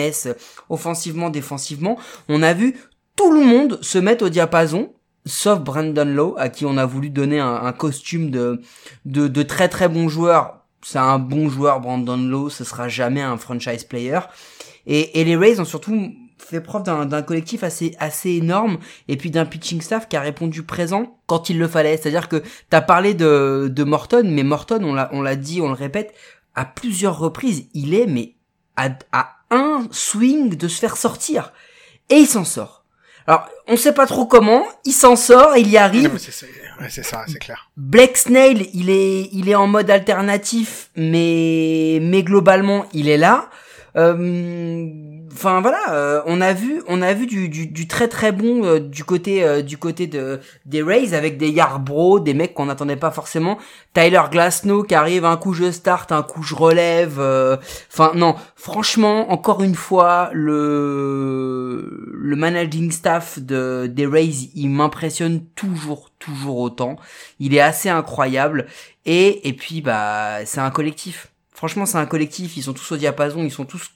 offensivement, 0.70 1.30
défensivement. 1.30 1.98
On 2.28 2.42
a 2.42 2.54
vu 2.54 2.76
tout 3.16 3.32
le 3.32 3.44
monde 3.44 3.80
se 3.82 3.98
mettre 4.00 4.26
au 4.26 4.30
diapason, 4.30 4.94
sauf 5.26 5.60
Brandon 5.60 6.06
Lowe, 6.06 6.36
à 6.38 6.50
qui 6.50 6.66
on 6.66 6.78
a 6.78 6.86
voulu 6.86 7.10
donner 7.10 7.40
un, 7.40 7.54
un 7.54 7.74
costume 7.74 8.32
de, 8.32 8.62
de, 9.06 9.28
de 9.28 9.44
très 9.44 9.68
très 9.70 9.88
bon 9.88 10.10
joueur. 10.10 10.66
C'est 10.82 10.98
un 10.98 11.20
bon 11.20 11.50
joueur, 11.50 11.82
Brandon 11.82 12.18
Lowe, 12.18 12.50
ce 12.50 12.64
sera 12.64 12.88
jamais 12.88 13.22
un 13.22 13.38
franchise 13.38 13.84
player. 13.84 14.20
Et, 14.88 15.20
et 15.20 15.24
les 15.26 15.36
Rays 15.36 15.60
ont 15.60 15.66
surtout 15.66 16.14
fait 16.38 16.62
preuve 16.62 16.84
d'un 16.84 17.22
collectif 17.22 17.64
assez 17.64 17.96
assez 18.00 18.32
énorme 18.32 18.78
et 19.10 19.18
puis 19.18 19.30
d'un 19.30 19.46
pitching 19.46 19.82
staff 19.82 20.08
qui 20.08 20.16
a 20.16 20.22
répondu 20.22 20.64
présent 20.64 21.20
quand 21.28 21.50
il 21.50 21.60
le 21.60 21.68
fallait. 21.68 21.98
C'est-à-dire 21.98 22.30
que 22.30 22.42
t'as 22.70 22.82
parlé 22.82 23.14
de, 23.14 23.70
de 23.70 23.84
Morton, 23.84 24.24
mais 24.26 24.44
Morton, 24.44 24.80
on 25.12 25.22
l'a 25.22 25.36
dit, 25.36 25.62
on 25.62 25.68
le 25.68 25.74
répète 25.74 26.14
à 26.60 26.66
plusieurs 26.66 27.18
reprises, 27.18 27.68
il 27.74 27.94
est 27.94 28.06
mais 28.06 28.36
à, 28.76 28.90
à 29.14 29.38
un 29.50 29.88
swing 29.92 30.58
de 30.58 30.68
se 30.68 30.78
faire 30.78 30.98
sortir 30.98 31.54
et 32.10 32.16
il 32.16 32.28
s'en 32.28 32.44
sort. 32.44 32.84
Alors 33.28 33.48
on 33.68 33.78
sait 33.78 33.94
pas 33.94 34.06
trop 34.06 34.26
comment, 34.26 34.66
il 34.84 34.92
s'en 34.92 35.16
sort, 35.16 35.56
il 35.56 35.70
y 35.70 35.78
arrive. 35.78 36.12
ouais, 36.12 36.90
c'est 36.90 37.04
ça, 37.04 37.24
c'est 37.30 37.40
clair. 37.40 37.72
Black 37.78 38.18
Snail, 38.18 38.70
il 38.74 38.90
est, 38.90 39.30
il 39.32 39.48
est 39.48 39.56
en 39.56 39.68
mode 39.68 39.90
alternatif, 39.90 40.90
mais, 40.98 42.00
mais 42.02 42.24
globalement, 42.24 42.86
il 42.92 43.08
est 43.08 43.18
là. 43.18 43.50
Euh, 43.96 44.18
Enfin 45.32 45.62
voilà, 45.62 45.94
euh, 45.94 46.22
on 46.26 46.42
a 46.42 46.54
vu, 46.54 46.82
on 46.88 47.02
a 47.02 47.14
vu 47.14 47.28
du, 47.28 47.50
du, 47.50 47.68
du 47.68 47.88
très 47.88 48.08
très 48.08 48.32
bon 48.32 48.64
euh, 48.64 48.80
du 48.80 49.04
côté 49.04 49.44
euh, 49.44 49.62
du 49.62 49.78
côté 49.78 50.08
de 50.08 50.40
des 50.66 50.82
Rays 50.82 51.14
avec 51.14 51.38
des 51.38 51.50
Yarbrough, 51.50 52.24
des 52.24 52.34
mecs 52.34 52.54
qu'on 52.54 52.66
n'attendait 52.66 52.96
pas 52.96 53.12
forcément. 53.12 53.58
Tyler 53.94 54.22
Glasnow 54.32 54.84
qui 54.84 54.96
arrive, 54.96 55.26
un 55.26 55.38
coup 55.38 55.54
je 55.54 55.72
start, 55.72 56.12
un 56.12 56.24
coup 56.24 56.42
je 56.42 56.56
relève. 56.56 57.20
Enfin 57.92 58.12
non, 58.16 58.36
franchement, 58.56 59.32
encore 59.32 59.62
une 59.62 59.76
fois, 59.76 60.30
le 60.34 62.10
le 62.14 62.36
managing 62.36 62.92
staff 62.92 63.40
de 63.40 63.88
des 63.88 64.06
Rays, 64.06 64.50
il 64.56 64.70
m'impressionne 64.70 65.46
toujours, 65.56 66.10
toujours 66.20 66.58
autant. 66.60 66.96
Il 67.40 67.54
est 67.54 67.62
assez 67.62 67.90
incroyable 67.90 68.68
et 69.06 69.48
et 69.48 69.54
puis 69.54 69.82
bah 69.82 70.46
c'est 70.46 70.62
un 70.62 70.72
collectif 70.72 71.28
Franchement, 71.60 71.86
c'est 71.86 71.98
un 71.98 72.06
collectif, 72.06 72.56
ils 72.56 72.64
sont 72.64 72.72
tous 72.72 72.94
au 72.94 72.96
diapason, 72.96 73.44
ils 73.44 73.52
sont 73.52 73.66
tous 73.66 73.92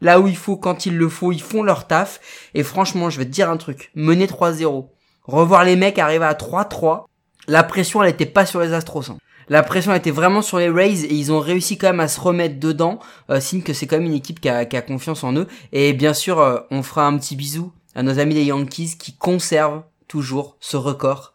là 0.00 0.20
où 0.20 0.28
il 0.28 0.36
faut, 0.36 0.56
quand 0.56 0.86
il 0.86 0.96
le 0.96 1.08
faut, 1.08 1.32
ils 1.32 1.42
font 1.42 1.64
leur 1.64 1.88
taf. 1.88 2.20
Et 2.54 2.62
franchement, 2.62 3.10
je 3.10 3.18
vais 3.18 3.24
te 3.24 3.32
dire 3.32 3.50
un 3.50 3.56
truc, 3.56 3.90
mener 3.96 4.26
3-0, 4.26 4.86
revoir 5.24 5.64
les 5.64 5.74
mecs 5.74 5.98
arriver 5.98 6.24
à 6.24 6.34
3-3, 6.34 7.06
la 7.48 7.64
pression, 7.64 8.00
elle 8.00 8.10
était 8.10 8.26
pas 8.26 8.46
sur 8.46 8.60
les 8.60 8.72
Astros. 8.72 9.10
Hein. 9.10 9.18
La 9.48 9.64
pression 9.64 9.92
était 9.92 10.12
vraiment 10.12 10.40
sur 10.40 10.58
les 10.58 10.68
Rays 10.68 11.04
et 11.04 11.14
ils 11.14 11.32
ont 11.32 11.40
réussi 11.40 11.76
quand 11.78 11.88
même 11.88 11.98
à 11.98 12.06
se 12.06 12.20
remettre 12.20 12.60
dedans, 12.60 13.00
euh, 13.28 13.40
signe 13.40 13.62
que 13.62 13.72
c'est 13.72 13.88
quand 13.88 13.96
même 13.96 14.06
une 14.06 14.14
équipe 14.14 14.38
qui 14.38 14.48
a, 14.48 14.64
confiance 14.64 15.24
en 15.24 15.32
eux. 15.32 15.48
Et 15.72 15.94
bien 15.94 16.14
sûr, 16.14 16.38
euh, 16.38 16.60
on 16.70 16.84
fera 16.84 17.08
un 17.08 17.18
petit 17.18 17.34
bisou 17.34 17.72
à 17.96 18.04
nos 18.04 18.20
amis 18.20 18.34
des 18.34 18.44
Yankees 18.44 18.98
qui 19.00 19.16
conservent 19.16 19.82
toujours 20.06 20.58
ce 20.60 20.76
record. 20.76 21.34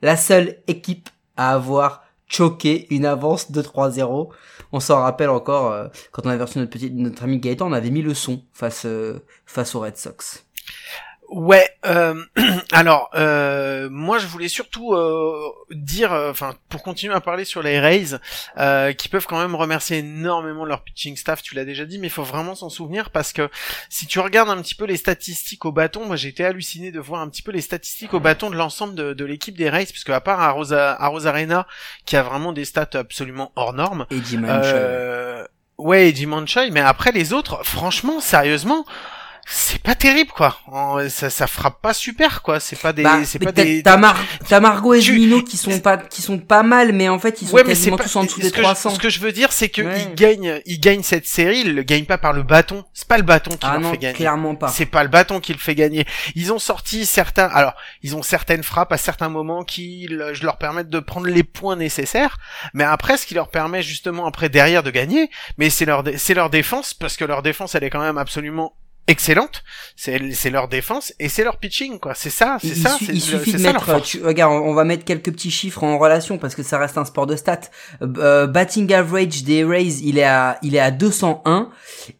La 0.00 0.16
seule 0.16 0.58
équipe 0.68 1.08
à 1.36 1.54
avoir 1.54 2.04
choqué 2.32 2.86
une 2.94 3.04
avance 3.04 3.52
de 3.52 3.60
3-0 3.60 4.30
on 4.72 4.80
s'en 4.80 5.00
rappelle 5.00 5.30
encore 5.30 5.70
euh, 5.72 5.88
quand 6.10 6.26
on 6.26 6.30
avait 6.30 6.42
reçu 6.42 6.58
notre 6.58 6.70
petit 6.70 6.90
notre 6.90 7.22
ami 7.22 7.38
Gaëtan, 7.38 7.68
on 7.68 7.72
avait 7.72 7.90
mis 7.90 8.02
le 8.02 8.14
son 8.14 8.42
face 8.52 8.84
euh, 8.86 9.20
face 9.46 9.74
aux 9.74 9.80
Red 9.80 9.96
Sox. 9.96 10.44
Ouais, 11.32 11.66
euh, 11.86 12.22
alors 12.72 13.08
euh, 13.14 13.88
moi 13.90 14.18
je 14.18 14.26
voulais 14.26 14.48
surtout 14.48 14.92
euh, 14.92 15.50
dire, 15.70 16.12
euh, 16.12 16.30
enfin 16.30 16.54
pour 16.68 16.82
continuer 16.82 17.14
à 17.14 17.22
parler 17.22 17.46
sur 17.46 17.62
les 17.62 17.80
Rays, 17.80 18.18
qui 18.98 19.08
peuvent 19.08 19.26
quand 19.26 19.40
même 19.40 19.54
remercier 19.54 19.98
énormément 19.98 20.66
leur 20.66 20.84
pitching 20.84 21.16
staff, 21.16 21.42
tu 21.42 21.54
l'as 21.54 21.64
déjà 21.64 21.86
dit, 21.86 21.98
mais 21.98 22.08
il 22.08 22.12
faut 22.12 22.22
vraiment 22.22 22.54
s'en 22.54 22.68
souvenir 22.68 23.08
parce 23.08 23.32
que 23.32 23.48
si 23.88 24.06
tu 24.06 24.20
regardes 24.20 24.50
un 24.50 24.60
petit 24.60 24.74
peu 24.74 24.84
les 24.84 24.98
statistiques 24.98 25.64
au 25.64 25.72
bâton, 25.72 26.04
moi 26.04 26.16
j'ai 26.16 26.28
été 26.28 26.44
halluciné 26.44 26.92
de 26.92 27.00
voir 27.00 27.22
un 27.22 27.30
petit 27.30 27.42
peu 27.42 27.50
les 27.50 27.62
statistiques 27.62 28.12
au 28.12 28.20
bâton 28.20 28.50
de 28.50 28.56
l'ensemble 28.56 28.94
de, 28.94 29.14
de 29.14 29.24
l'équipe 29.24 29.56
des 29.56 29.70
Rays, 29.70 29.86
puisque 29.86 30.10
à 30.10 30.20
part 30.20 30.40
à 30.40 30.50
Rosa, 30.50 30.94
à 31.00 31.08
Rosarena, 31.08 31.66
qui 32.04 32.16
a 32.16 32.22
vraiment 32.22 32.52
des 32.52 32.66
stats 32.66 32.90
absolument 32.92 33.52
hors 33.56 33.72
normes. 33.72 34.04
Et 34.10 34.18
Jim 34.22 34.42
Ouais, 35.78 36.10
et 36.10 36.14
Jim 36.14 36.44
mais 36.70 36.80
après 36.80 37.10
les 37.10 37.32
autres, 37.32 37.64
franchement, 37.64 38.20
sérieusement 38.20 38.84
c'est 39.44 39.82
pas 39.82 39.94
terrible 39.94 40.30
quoi. 40.30 40.56
Ça 41.08 41.28
ça 41.28 41.46
frappe 41.46 41.80
pas 41.80 41.92
super 41.92 42.42
quoi. 42.42 42.60
C'est 42.60 42.80
pas 42.80 42.92
des 42.92 43.02
bah, 43.02 43.20
c'est 43.24 43.38
pas 43.38 43.52
des 43.52 43.82
t'as 43.82 43.96
Mar 43.96 44.16
Margot 44.50 44.94
et 44.94 45.00
Jumino 45.00 45.42
qui 45.42 45.56
sont 45.56 45.80
pas 45.80 45.96
qui 45.96 46.22
sont 46.22 46.38
pas 46.38 46.62
mal 46.62 46.92
mais 46.92 47.08
en 47.08 47.18
fait 47.18 47.42
ils 47.42 47.48
sont 47.48 47.56
quasiment 47.56 47.96
tous 47.96 48.16
en 48.16 48.24
dessous 48.24 48.40
des 48.40 48.50
300 48.50 48.90
ce 48.90 48.98
que 48.98 49.10
je 49.10 49.20
veux 49.20 49.32
dire 49.32 49.52
c'est 49.52 49.68
que 49.68 49.82
ils 49.82 50.14
gagnent 50.14 50.60
ils 50.66 50.78
gagnent 50.78 51.02
cette 51.02 51.26
série 51.26 51.60
ils 51.60 51.74
le 51.74 51.82
gagnent 51.82 52.04
pas 52.04 52.18
par 52.18 52.32
le 52.32 52.42
bâton. 52.42 52.84
C'est 52.92 53.08
pas 53.08 53.16
le 53.16 53.24
bâton 53.24 53.50
qui 53.50 53.66
ah 53.66 53.78
leur 53.78 53.90
fait 53.90 53.98
gagner. 53.98 54.14
clairement 54.14 54.54
pas. 54.54 54.68
C'est 54.68 54.86
pas 54.86 55.02
le 55.02 55.08
bâton 55.08 55.40
qui 55.40 55.52
le 55.52 55.58
fait 55.58 55.74
gagner. 55.74 56.06
Ils 56.34 56.52
ont 56.52 56.58
sorti 56.58 57.04
certains 57.04 57.46
alors 57.46 57.74
ils 58.02 58.14
ont 58.14 58.22
certaines 58.22 58.62
frappes 58.62 58.92
à 58.92 58.98
certains 58.98 59.28
moments 59.28 59.64
qui 59.64 60.08
je 60.08 60.44
leur 60.44 60.58
permettent 60.58 60.90
de 60.90 61.00
prendre 61.00 61.26
les 61.26 61.42
points 61.42 61.76
nécessaires 61.76 62.38
mais 62.74 62.84
après 62.84 63.16
ce 63.16 63.26
qui 63.26 63.34
leur 63.34 63.48
permet 63.48 63.82
justement 63.82 64.26
après 64.26 64.48
derrière 64.48 64.82
de 64.82 64.90
gagner 64.90 65.30
mais 65.58 65.68
c'est 65.70 65.84
leur 65.84 66.04
c'est 66.16 66.34
leur 66.34 66.50
défense 66.50 66.94
parce 66.94 67.16
que 67.16 67.24
leur 67.24 67.42
défense 67.42 67.74
elle 67.74 67.84
est 67.84 67.90
quand 67.90 68.00
même 68.00 68.18
absolument 68.18 68.74
excellente, 69.08 69.62
c'est 69.96 70.50
leur 70.50 70.68
défense 70.68 71.12
et 71.18 71.28
c'est 71.28 71.44
leur 71.44 71.58
pitching 71.58 71.98
quoi. 71.98 72.14
C'est 72.14 72.30
ça, 72.30 72.58
c'est 72.60 72.74
ça. 72.74 72.96
Il, 73.00 73.20
suffit 73.20 73.52
de 73.52 73.58
mettre. 73.58 74.00
Tu, 74.02 74.22
regarde, 74.24 74.52
on 74.52 74.74
va 74.74 74.84
mettre 74.84 75.04
quelques 75.04 75.32
petits 75.32 75.50
chiffres 75.50 75.82
en 75.82 75.98
relation 75.98 76.38
parce 76.38 76.54
que 76.54 76.62
ça 76.62 76.78
reste 76.78 76.96
un 76.98 77.04
sport 77.04 77.26
de 77.26 77.36
stats. 77.36 77.60
Euh, 78.02 78.46
batting 78.46 78.92
average 78.92 79.42
des 79.44 79.64
Rays, 79.64 80.00
il 80.02 80.18
est 80.18 80.24
à 80.24 80.58
il 80.62 80.74
est 80.76 80.80
à 80.80 80.90
201 80.90 81.68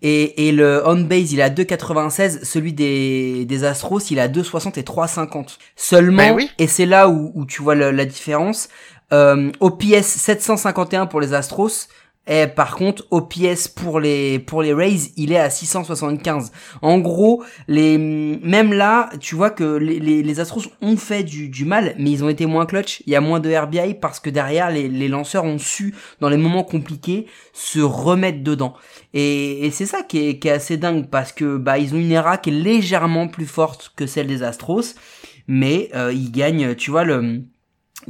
et, 0.02 0.48
et 0.48 0.52
le 0.52 0.82
on 0.84 1.00
base 1.00 1.32
il 1.32 1.38
est 1.38 1.44
à 1.44 1.50
296. 1.50 2.40
Celui 2.42 2.72
des 2.72 3.44
des 3.44 3.64
Astros 3.64 4.00
il 4.10 4.18
est 4.18 4.22
à 4.22 4.28
260 4.28 4.78
et 4.78 4.84
350 4.84 5.58
seulement. 5.76 6.34
Ben 6.34 6.48
et 6.58 6.66
c'est 6.66 6.86
là 6.86 7.08
où, 7.08 7.32
où 7.34 7.46
tu 7.46 7.62
vois 7.62 7.74
la 7.74 8.04
différence. 8.04 8.68
Euh, 9.12 9.52
OPS 9.60 10.02
751 10.02 11.06
pour 11.06 11.20
les 11.20 11.34
Astros. 11.34 11.88
Et 12.28 12.46
par 12.46 12.76
contre, 12.76 13.04
OPS 13.10 13.66
pour 13.66 13.98
les 13.98 14.38
pour 14.38 14.62
les 14.62 14.72
Rays, 14.72 15.10
il 15.16 15.32
est 15.32 15.38
à 15.38 15.50
675. 15.50 16.52
En 16.80 16.98
gros, 17.00 17.42
les 17.66 17.98
même 17.98 18.72
là, 18.72 19.10
tu 19.18 19.34
vois 19.34 19.50
que 19.50 19.64
les, 19.64 19.98
les, 19.98 20.22
les 20.22 20.40
Astros 20.40 20.68
ont 20.80 20.96
fait 20.96 21.24
du, 21.24 21.48
du, 21.48 21.64
mal, 21.64 21.96
mais 21.98 22.12
ils 22.12 22.22
ont 22.22 22.28
été 22.28 22.46
moins 22.46 22.64
clutch. 22.64 23.02
Il 23.06 23.12
y 23.12 23.16
a 23.16 23.20
moins 23.20 23.40
de 23.40 23.52
RBI 23.52 23.94
parce 23.94 24.20
que 24.20 24.30
derrière, 24.30 24.70
les, 24.70 24.88
les 24.88 25.08
lanceurs 25.08 25.44
ont 25.44 25.58
su, 25.58 25.96
dans 26.20 26.28
les 26.28 26.36
moments 26.36 26.62
compliqués, 26.62 27.26
se 27.52 27.80
remettre 27.80 28.44
dedans. 28.44 28.74
Et, 29.14 29.66
et 29.66 29.72
c'est 29.72 29.86
ça 29.86 30.02
qui 30.04 30.28
est, 30.28 30.38
qui 30.38 30.46
est 30.46 30.52
assez 30.52 30.76
dingue 30.76 31.08
parce 31.10 31.32
que 31.32 31.56
bah 31.56 31.78
ils 31.78 31.92
ont 31.92 31.98
une 31.98 32.12
ERA 32.12 32.38
qui 32.38 32.50
est 32.50 32.52
légèrement 32.52 33.26
plus 33.26 33.46
forte 33.46 33.92
que 33.96 34.06
celle 34.06 34.28
des 34.28 34.44
Astros, 34.44 34.94
mais 35.48 35.90
euh, 35.96 36.12
ils 36.12 36.30
gagnent, 36.30 36.76
tu 36.76 36.92
vois 36.92 37.02
le 37.02 37.42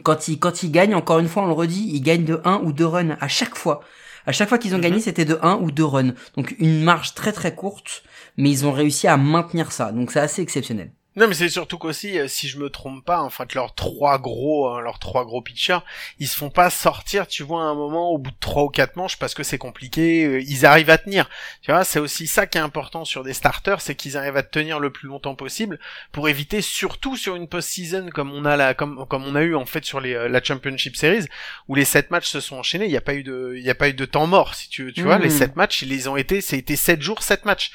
quand 0.03 0.29
ils 0.29 0.39
quand 0.39 0.63
ils 0.63 0.71
gagnent, 0.71 0.95
encore 0.95 1.19
une 1.19 1.29
fois, 1.29 1.45
on 1.45 1.47
le 1.47 1.53
redit, 1.53 1.91
ils 1.93 2.03
gagnent 2.03 2.25
de 2.25 2.41
1 2.45 2.61
ou 2.65 2.73
2 2.73 2.87
runs 2.87 3.17
à 3.21 3.29
chaque 3.29 3.57
fois. 3.57 3.81
À 4.27 4.33
chaque 4.33 4.49
fois 4.49 4.59
qu'ils 4.59 4.75
ont 4.75 4.79
gagné, 4.79 4.97
mhm. 4.97 5.03
c'était 5.03 5.25
de 5.25 5.39
1 5.43 5.57
ou 5.57 5.71
2 5.71 5.85
runs. 5.85 6.15
Donc 6.37 6.55
une 6.59 6.83
marge 6.83 7.15
très 7.15 7.33
très 7.33 7.55
courte, 7.55 8.03
mais 8.37 8.51
ils 8.51 8.67
ont 8.67 8.73
réussi 8.73 9.09
à 9.09 9.17
maintenir 9.17 9.73
ça. 9.73 9.93
Donc 9.93 10.13
c'est 10.13 10.21
assez 10.21 10.43
exceptionnel. 10.43 10.93
Non, 11.15 11.29
mais 11.29 11.35
c'est 11.35 11.51
surtout 11.51 11.77
qu'aussi, 11.77 12.19
euh, 12.19 12.27
si 12.27 12.49
je 12.49 12.59
me 12.59 12.71
trompe 12.71 13.05
pas, 13.05 13.21
en 13.21 13.29
fait, 13.29 13.55
leurs 13.55 13.75
trois 13.75 14.19
gros, 14.19 14.69
hein, 14.69 14.81
leurs 14.81 14.99
trois 14.99 15.27
gros 15.27 15.43
pitchers, 15.43 15.81
ils 16.19 16.27
se 16.27 16.35
font 16.35 16.49
pas 16.49 16.71
sortir, 16.71 17.27
tu 17.27 17.43
vois, 17.43 17.61
à 17.61 17.67
un 17.67 17.75
moment, 17.75 18.11
au 18.11 18.19
bout 18.19 18.31
de 18.31 18.37
trois 18.41 18.63
ou 18.65 18.69
quatre 18.71 18.97
manches, 18.97 19.19
parce 19.19 19.35
que 19.35 19.43
c'est 19.43 19.59
compliqué, 19.59 20.25
euh, 20.25 20.41
ils 20.41 20.65
arrivent 20.65 20.89
à 20.89 20.97
tenir. 20.97 21.29
Tu 21.61 21.71
vois, 21.71 21.85
c'est 21.85 21.99
aussi 21.99 22.27
ça 22.27 22.47
qui 22.47 22.57
est 22.57 22.63
important 22.63 23.05
sur 23.05 23.25
des 23.25 23.35
starters, 23.35 23.83
c'est 23.83 23.95
qu'ils 23.95 24.17
arrivent 24.17 24.39
à 24.39 24.43
tenir 24.43 24.81
le 24.81 24.91
plus 24.91 25.07
longtemps 25.07 25.35
possible, 25.35 25.79
pour 26.13 26.31
éviter, 26.31 26.63
surtout 26.63 27.17
sur 27.19 27.37
une 27.37 27.47
post-season, 27.47 28.09
comme 28.09 28.33
on 28.33 28.47
a 28.47 28.57
la, 28.57 28.73
comme, 28.73 29.05
comme 29.07 29.25
on 29.25 29.35
a 29.35 29.43
eu, 29.43 29.55
en 29.55 29.67
fait, 29.67 29.85
sur 29.85 30.01
les, 30.01 30.15
euh, 30.15 30.29
la 30.29 30.43
Championship 30.43 30.97
Series, 30.97 31.27
où 31.69 31.75
les 31.75 31.85
sept 31.85 32.11
matchs 32.11 32.29
se 32.29 32.41
sont 32.41 32.57
enchaînés, 32.57 32.87
il 32.87 32.91
n'y 32.91 32.97
a 32.97 33.03
pas 33.03 33.15
eu 33.15 33.23
de, 33.23 33.53
il 33.55 33.63
y 33.63 33.71
a 33.71 33.75
pas 33.75 33.91
eu 33.91 33.95
de 33.95 34.07
temps 34.07 34.27
mort, 34.27 34.55
si 34.55 34.71
tu 34.71 34.85
veux, 34.85 34.93
tu 34.93 35.03
vois, 35.03 35.19
les 35.19 35.29
mmh. 35.29 35.31
sept 35.31 35.57
matchs, 35.57 35.83
ils 35.83 36.09
ont 36.09 36.17
été, 36.17 36.41
c'était 36.41 36.77
sept 36.77 37.03
jours, 37.03 37.23
sept 37.23 37.45
matchs. 37.45 37.71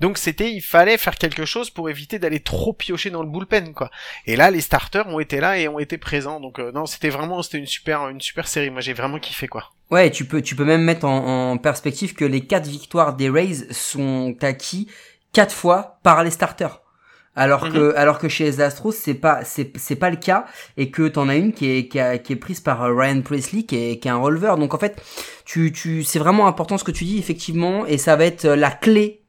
Donc 0.00 0.18
c'était, 0.18 0.50
il 0.50 0.62
fallait 0.62 0.98
faire 0.98 1.16
quelque 1.16 1.44
chose 1.44 1.70
pour 1.70 1.88
éviter 1.88 2.18
d'aller 2.18 2.40
trop 2.40 2.72
piocher 2.80 3.10
dans 3.10 3.22
le 3.22 3.28
bullpen, 3.28 3.72
quoi. 3.72 3.90
Et 4.26 4.34
là, 4.34 4.50
les 4.50 4.60
starters 4.60 5.06
ont 5.06 5.20
été 5.20 5.38
là 5.38 5.58
et 5.58 5.68
ont 5.68 5.78
été 5.78 5.98
présents. 5.98 6.40
Donc 6.40 6.58
euh, 6.58 6.72
non, 6.72 6.86
c'était 6.86 7.10
vraiment, 7.10 7.42
c'était 7.42 7.58
une 7.58 7.66
super, 7.66 8.08
une 8.08 8.20
super 8.20 8.48
série. 8.48 8.70
Moi, 8.70 8.80
j'ai 8.80 8.92
vraiment 8.92 9.20
kiffé, 9.20 9.46
quoi. 9.46 9.70
Ouais, 9.90 10.10
tu 10.10 10.24
peux, 10.24 10.40
tu 10.40 10.56
peux 10.56 10.64
même 10.64 10.82
mettre 10.82 11.06
en, 11.06 11.56
perspective 11.58 12.14
que 12.14 12.24
les 12.24 12.42
quatre 12.42 12.66
victoires 12.66 13.14
des 13.14 13.28
Rays 13.28 13.72
sont 13.72 14.36
acquis 14.40 14.88
quatre 15.32 15.54
fois 15.54 15.98
par 16.02 16.24
les 16.24 16.30
starters. 16.30 16.80
Alors 17.36 17.70
que, 17.70 17.90
mhm. 17.90 17.92
alors 17.96 18.18
que 18.18 18.28
chez 18.28 18.44
les 18.44 18.60
Astros, 18.60 18.92
c'est 18.92 19.14
pas, 19.14 19.44
c'est, 19.44 19.72
c'est 19.76 19.96
pas 19.96 20.10
le 20.10 20.16
cas, 20.16 20.46
et 20.76 20.90
que 20.90 21.06
t'en 21.06 21.28
as 21.28 21.36
une 21.36 21.52
qui 21.52 21.70
est, 21.70 21.88
qui, 21.88 21.98
qui 22.24 22.32
est 22.32 22.36
prise 22.36 22.60
par 22.60 22.82
euh, 22.82 22.94
Ryan 22.94 23.22
Presley, 23.22 23.62
qui 23.62 23.76
est, 23.76 23.98
qui 23.98 24.08
est 24.08 24.10
un 24.10 24.18
releveur. 24.18 24.58
Donc 24.58 24.74
en 24.74 24.78
fait, 24.78 25.00
tu, 25.44 25.72
tu, 25.72 26.02
c'est 26.02 26.18
vraiment 26.18 26.48
important 26.48 26.76
ce 26.76 26.84
que 26.84 26.90
tu 26.90 27.04
dis, 27.04 27.18
effectivement, 27.18 27.86
et 27.86 27.98
ça 27.98 28.16
va 28.16 28.24
être 28.24 28.44
euh, 28.46 28.56
la 28.56 28.70
clé 28.70 29.19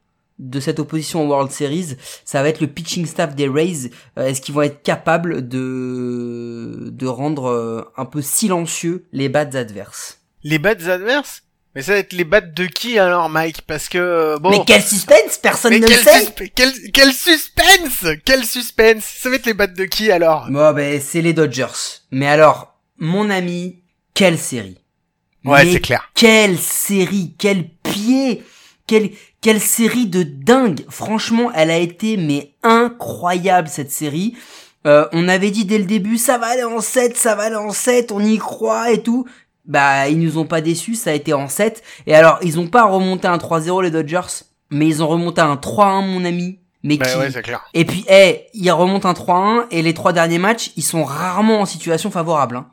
de 0.42 0.60
cette 0.60 0.80
opposition 0.80 1.24
au 1.24 1.28
World 1.28 1.52
Series, 1.52 1.96
ça 2.26 2.42
va 2.42 2.50
être 2.50 2.60
le 2.60 2.68
pitching 2.68 3.06
staff 3.06 3.36
des 3.36 3.48
Rays. 3.48 3.92
Euh, 4.18 4.28
est-ce 4.28 4.42
qu'ils 4.42 4.56
vont 4.56 4.64
être 4.64 4.82
capables 4.84 5.48
de 5.48 6.90
de 6.92 7.08
rendre 7.08 7.50
euh, 7.50 7.84
un 7.96 8.06
peu 8.06 8.22
silencieux 8.22 9.06
les 9.14 9.30
bats 9.30 9.42
adverses? 9.54 10.20
Les 10.44 10.60
bats 10.60 10.72
adverses? 10.72 11.44
Mais 11.74 11.84
ça 11.84 11.94
va 11.94 12.00
être 12.00 12.12
les 12.12 12.26
bats 12.26 12.42
de 12.42 12.66
qui 12.66 13.00
alors, 13.00 13.30
Mike? 13.30 13.62
Parce 13.62 13.88
que 13.88 13.98
euh, 13.98 14.38
bon. 14.40 14.50
Mais 14.50 14.64
quel 14.66 14.82
suspense? 14.82 15.38
Personne 15.42 15.74
ne 15.74 15.88
le 15.88 15.94
sait. 15.94 16.34
quel, 16.54 16.74
quel 16.92 17.14
suspense? 17.14 18.08
Quel 18.26 18.44
suspense? 18.44 19.06
Ça 19.06 19.30
va 19.30 19.36
être 19.36 19.46
les 19.46 19.54
bats 19.54 19.68
de 19.68 19.86
qui 19.86 20.12
alors? 20.12 20.48
Bon, 20.50 20.74
ben 20.74 21.00
c'est 21.00 21.22
les 21.22 21.34
Dodgers. 21.34 22.02
Mais 22.12 22.28
alors, 22.28 22.76
mon 22.98 23.30
ami, 23.30 23.84
quelle 24.14 24.38
série? 24.38 24.80
Ouais, 25.46 25.72
c'est 25.72 25.80
clair. 25.80 26.12
Quelle 26.14 26.58
série? 26.58 27.36
Quel 27.38 27.70
pied? 27.70 28.44
Quelle, 28.86 29.12
quelle 29.42 29.60
série 29.60 30.06
de 30.06 30.24
dingue 30.24 30.86
Franchement, 30.90 31.52
elle 31.54 31.72
a 31.72 31.78
été 31.78 32.16
mais 32.16 32.54
incroyable 32.64 33.68
cette 33.68 33.92
série. 33.92 34.38
Euh, 34.88 35.08
on 35.12 35.28
avait 35.28 35.52
dit 35.52 35.66
dès 35.66 35.78
le 35.78 35.86
début, 35.86 36.18
ça 36.18 36.38
va 36.38 36.48
aller 36.48 36.64
en 36.64 36.80
7, 36.80 37.18
ça 37.18 37.36
va 37.36 37.44
aller 37.44 37.56
en 37.56 37.72
7, 37.72 38.12
on 38.12 38.20
y 38.20 38.38
croit 38.38 38.92
et 38.92 39.02
tout. 39.02 39.26
Bah, 39.66 40.08
ils 40.10 40.20
nous 40.20 40.38
ont 40.38 40.46
pas 40.46 40.62
déçus, 40.62 40.96
ça 40.96 41.12
a 41.12 41.14
été 41.14 41.34
en 41.34 41.48
7. 41.48 41.84
Et 42.08 42.16
alors, 42.16 42.40
ils 42.42 42.60
ont 42.60 42.68
pas 42.68 42.86
remonté 42.86 43.28
un 43.28 43.38
3-0 43.38 43.84
les 43.84 43.92
Dodgers, 43.92 44.46
mais 44.70 44.88
ils 44.88 45.04
ont 45.04 45.08
remonté 45.08 45.42
un 45.42 45.56
3-1 45.56 46.06
mon 46.06 46.26
ami. 46.26 46.60
Mais 46.84 46.98
bah 46.98 47.06
qui... 47.06 47.18
ouais, 47.18 47.42
clair. 47.44 47.64
Et 47.76 47.86
puis, 47.86 48.06
eh, 48.10 48.48
ils 48.54 48.72
remontent 48.72 49.08
un 49.08 49.14
3-1 49.14 49.66
et 49.70 49.84
les 49.84 49.94
trois 49.94 50.14
derniers 50.14 50.40
matchs, 50.40 50.72
ils 50.78 50.84
sont 50.84 51.04
rarement 51.04 51.62
en 51.62 51.66
situation 51.66 52.10
favorable. 52.10 52.56
Hein 52.56 52.68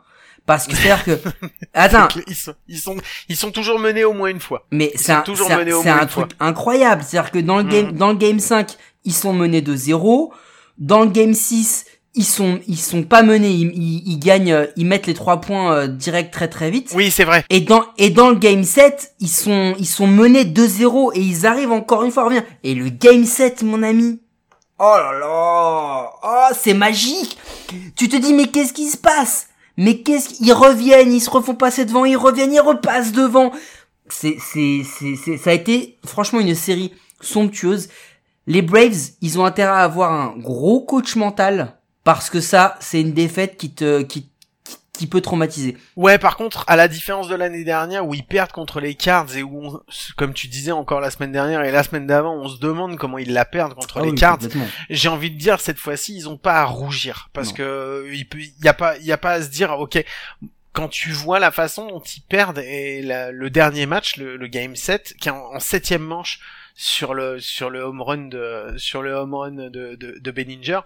Parce 0.48 0.66
que 0.66 0.74
c'est-à-dire 0.74 1.04
que, 1.04 1.20
attends, 1.74 2.08
Ils 2.26 2.34
sont, 2.34 2.54
ils 2.66 2.78
sont, 2.78 2.96
ils 3.28 3.36
sont 3.36 3.50
toujours 3.52 3.78
menés 3.78 4.02
au 4.04 4.12
moins 4.14 4.30
une 4.30 4.40
fois. 4.40 4.66
mais 4.72 4.90
c'est 4.96 5.12
un, 5.12 5.20
toujours 5.20 5.46
c'est 5.46 5.52
un- 5.52 5.58
menés 5.58 5.72
au 5.74 5.82
moins 5.84 5.98
un 5.98 6.02
une 6.02 6.08
fois. 6.08 6.22
truc 6.26 6.36
incroyable. 6.40 7.04
C'est-à-dire 7.06 7.30
que 7.30 7.38
dans 7.38 7.58
le 7.58 7.64
game, 7.64 7.86
Mhm. 7.88 7.92
dans 7.92 8.08
le 8.08 8.14
game 8.16 8.40
5, 8.40 8.76
ils 9.04 9.12
sont 9.14 9.32
menés 9.32 9.60
de 9.60 9.76
0. 9.76 10.32
Dans 10.78 11.00
le 11.00 11.10
game 11.10 11.34
6, 11.34 11.84
ils 12.14 12.24
sont, 12.24 12.60
ils 12.66 12.78
sont 12.78 13.02
pas 13.02 13.22
menés, 13.22 13.50
ils, 13.50 13.70
ils, 13.74 14.02
ils 14.12 14.18
gagnent, 14.18 14.66
ils 14.76 14.86
mettent 14.86 15.06
les 15.06 15.12
trois 15.14 15.40
points 15.40 15.72
euh, 15.72 15.86
direct 15.86 16.32
très 16.32 16.48
très 16.48 16.70
vite. 16.70 16.92
Oui, 16.94 17.10
c'est 17.10 17.24
vrai. 17.24 17.44
Et 17.50 17.60
dans, 17.60 17.84
et 17.98 18.08
dans 18.10 18.30
le 18.30 18.36
game 18.36 18.64
7, 18.64 19.12
ils 19.20 19.28
sont, 19.28 19.74
ils 19.78 19.86
sont 19.86 20.06
menés 20.06 20.44
2-0 20.46 21.12
et 21.14 21.20
ils 21.20 21.46
arrivent 21.46 21.72
encore 21.72 22.04
une 22.04 22.10
fois 22.10 22.22
à 22.22 22.24
revenir. 22.26 22.42
Et 22.64 22.74
le 22.74 22.88
game 22.88 23.24
7, 23.26 23.62
mon 23.62 23.82
ami. 23.82 24.20
Oh 24.78 24.94
là 24.96 25.12
là. 25.18 26.10
Oh, 26.22 26.54
c'est 26.58 26.72
magique. 26.74 27.36
Tu 27.96 28.08
te 28.08 28.16
dis, 28.16 28.32
mais 28.32 28.46
qu'est-ce 28.46 28.72
qui 28.72 28.88
se 28.88 28.96
passe? 28.96 29.47
Mais 29.78 30.02
qu'est-ce 30.02 30.30
qu'ils 30.30 30.52
reviennent, 30.52 31.12
ils 31.12 31.20
se 31.20 31.30
refont 31.30 31.54
passer 31.54 31.84
devant, 31.84 32.04
ils 32.04 32.16
reviennent, 32.16 32.52
ils 32.52 32.60
repassent 32.60 33.12
devant. 33.12 33.52
C'est, 34.08 34.36
c'est, 34.40 34.82
c'est, 34.84 35.14
c'est, 35.14 35.36
ça 35.36 35.50
a 35.50 35.52
été 35.52 35.98
franchement 36.04 36.40
une 36.40 36.56
série 36.56 36.92
somptueuse. 37.20 37.88
Les 38.48 38.60
Braves, 38.60 39.12
ils 39.20 39.38
ont 39.38 39.44
intérêt 39.44 39.70
à 39.70 39.84
avoir 39.84 40.12
un 40.12 40.36
gros 40.36 40.80
coach 40.80 41.14
mental 41.14 41.78
parce 42.02 42.28
que 42.28 42.40
ça, 42.40 42.76
c'est 42.80 43.00
une 43.00 43.12
défaite 43.12 43.56
qui 43.56 43.70
te, 43.70 44.02
qui, 44.02 44.28
peut 45.06 45.20
traumatiser. 45.20 45.76
Ouais, 45.96 46.18
par 46.18 46.36
contre, 46.36 46.64
à 46.66 46.74
la 46.76 46.88
différence 46.88 47.28
de 47.28 47.34
l'année 47.34 47.62
dernière 47.62 48.06
où 48.06 48.14
ils 48.14 48.24
perdent 48.26 48.50
contre 48.52 48.80
les 48.80 48.94
Cards 48.94 49.36
et 49.36 49.42
où, 49.42 49.66
on- 49.66 49.80
comme 50.16 50.32
tu 50.34 50.48
disais 50.48 50.72
encore 50.72 51.00
la 51.00 51.10
semaine 51.10 51.30
dernière 51.32 51.62
et 51.62 51.70
la 51.70 51.82
semaine 51.82 52.06
d'avant, 52.06 52.34
on 52.34 52.48
se 52.48 52.58
demande 52.58 52.96
comment 52.96 53.18
ils 53.18 53.32
la 53.32 53.44
perdent 53.44 53.74
contre 53.74 53.98
Ah 53.98 54.02
les 54.04 54.10
oui, 54.10 54.18
Cards. 54.18 54.38
J'ai 54.90 55.08
envie 55.08 55.30
de 55.30 55.38
dire 55.38 55.60
cette 55.60 55.78
fois-ci, 55.78 56.16
ils 56.16 56.28
ont 56.28 56.38
pas 56.38 56.60
à 56.60 56.64
rougir 56.64 57.28
parce 57.32 57.50
Non. 57.50 57.54
que 57.54 58.10
il 58.12 58.28
peut, 58.28 58.38
il 58.40 58.64
y 58.64 58.68
a 58.68 58.74
pas, 58.74 58.96
il 58.98 59.04
y 59.04 59.12
a 59.12 59.18
pas 59.18 59.32
à 59.32 59.42
se 59.42 59.48
dire, 59.48 59.70
ok. 59.78 60.02
Quand 60.72 60.88
tu 60.88 61.10
vois 61.10 61.40
la 61.40 61.50
façon 61.50 61.88
dont 61.88 62.00
ils 62.02 62.20
perdent 62.22 62.58
et 62.58 63.02
la- 63.02 63.32
le 63.32 63.50
dernier 63.50 63.86
match, 63.86 64.16
le, 64.16 64.36
le 64.36 64.46
game 64.46 64.76
7, 64.76 65.14
qui 65.20 65.28
est 65.28 65.32
en, 65.32 65.54
en 65.54 65.60
septième 65.60 66.02
manche 66.02 66.40
sur 66.80 67.12
le 67.12 67.40
sur 67.40 67.70
le 67.70 67.80
home 67.80 68.00
run 68.00 68.28
de 68.28 68.74
sur 68.76 69.02
le 69.02 69.12
home 69.12 69.34
run 69.34 69.50
de 69.50 69.96
de, 69.96 70.14
de 70.20 70.30
Bellinger. 70.30 70.78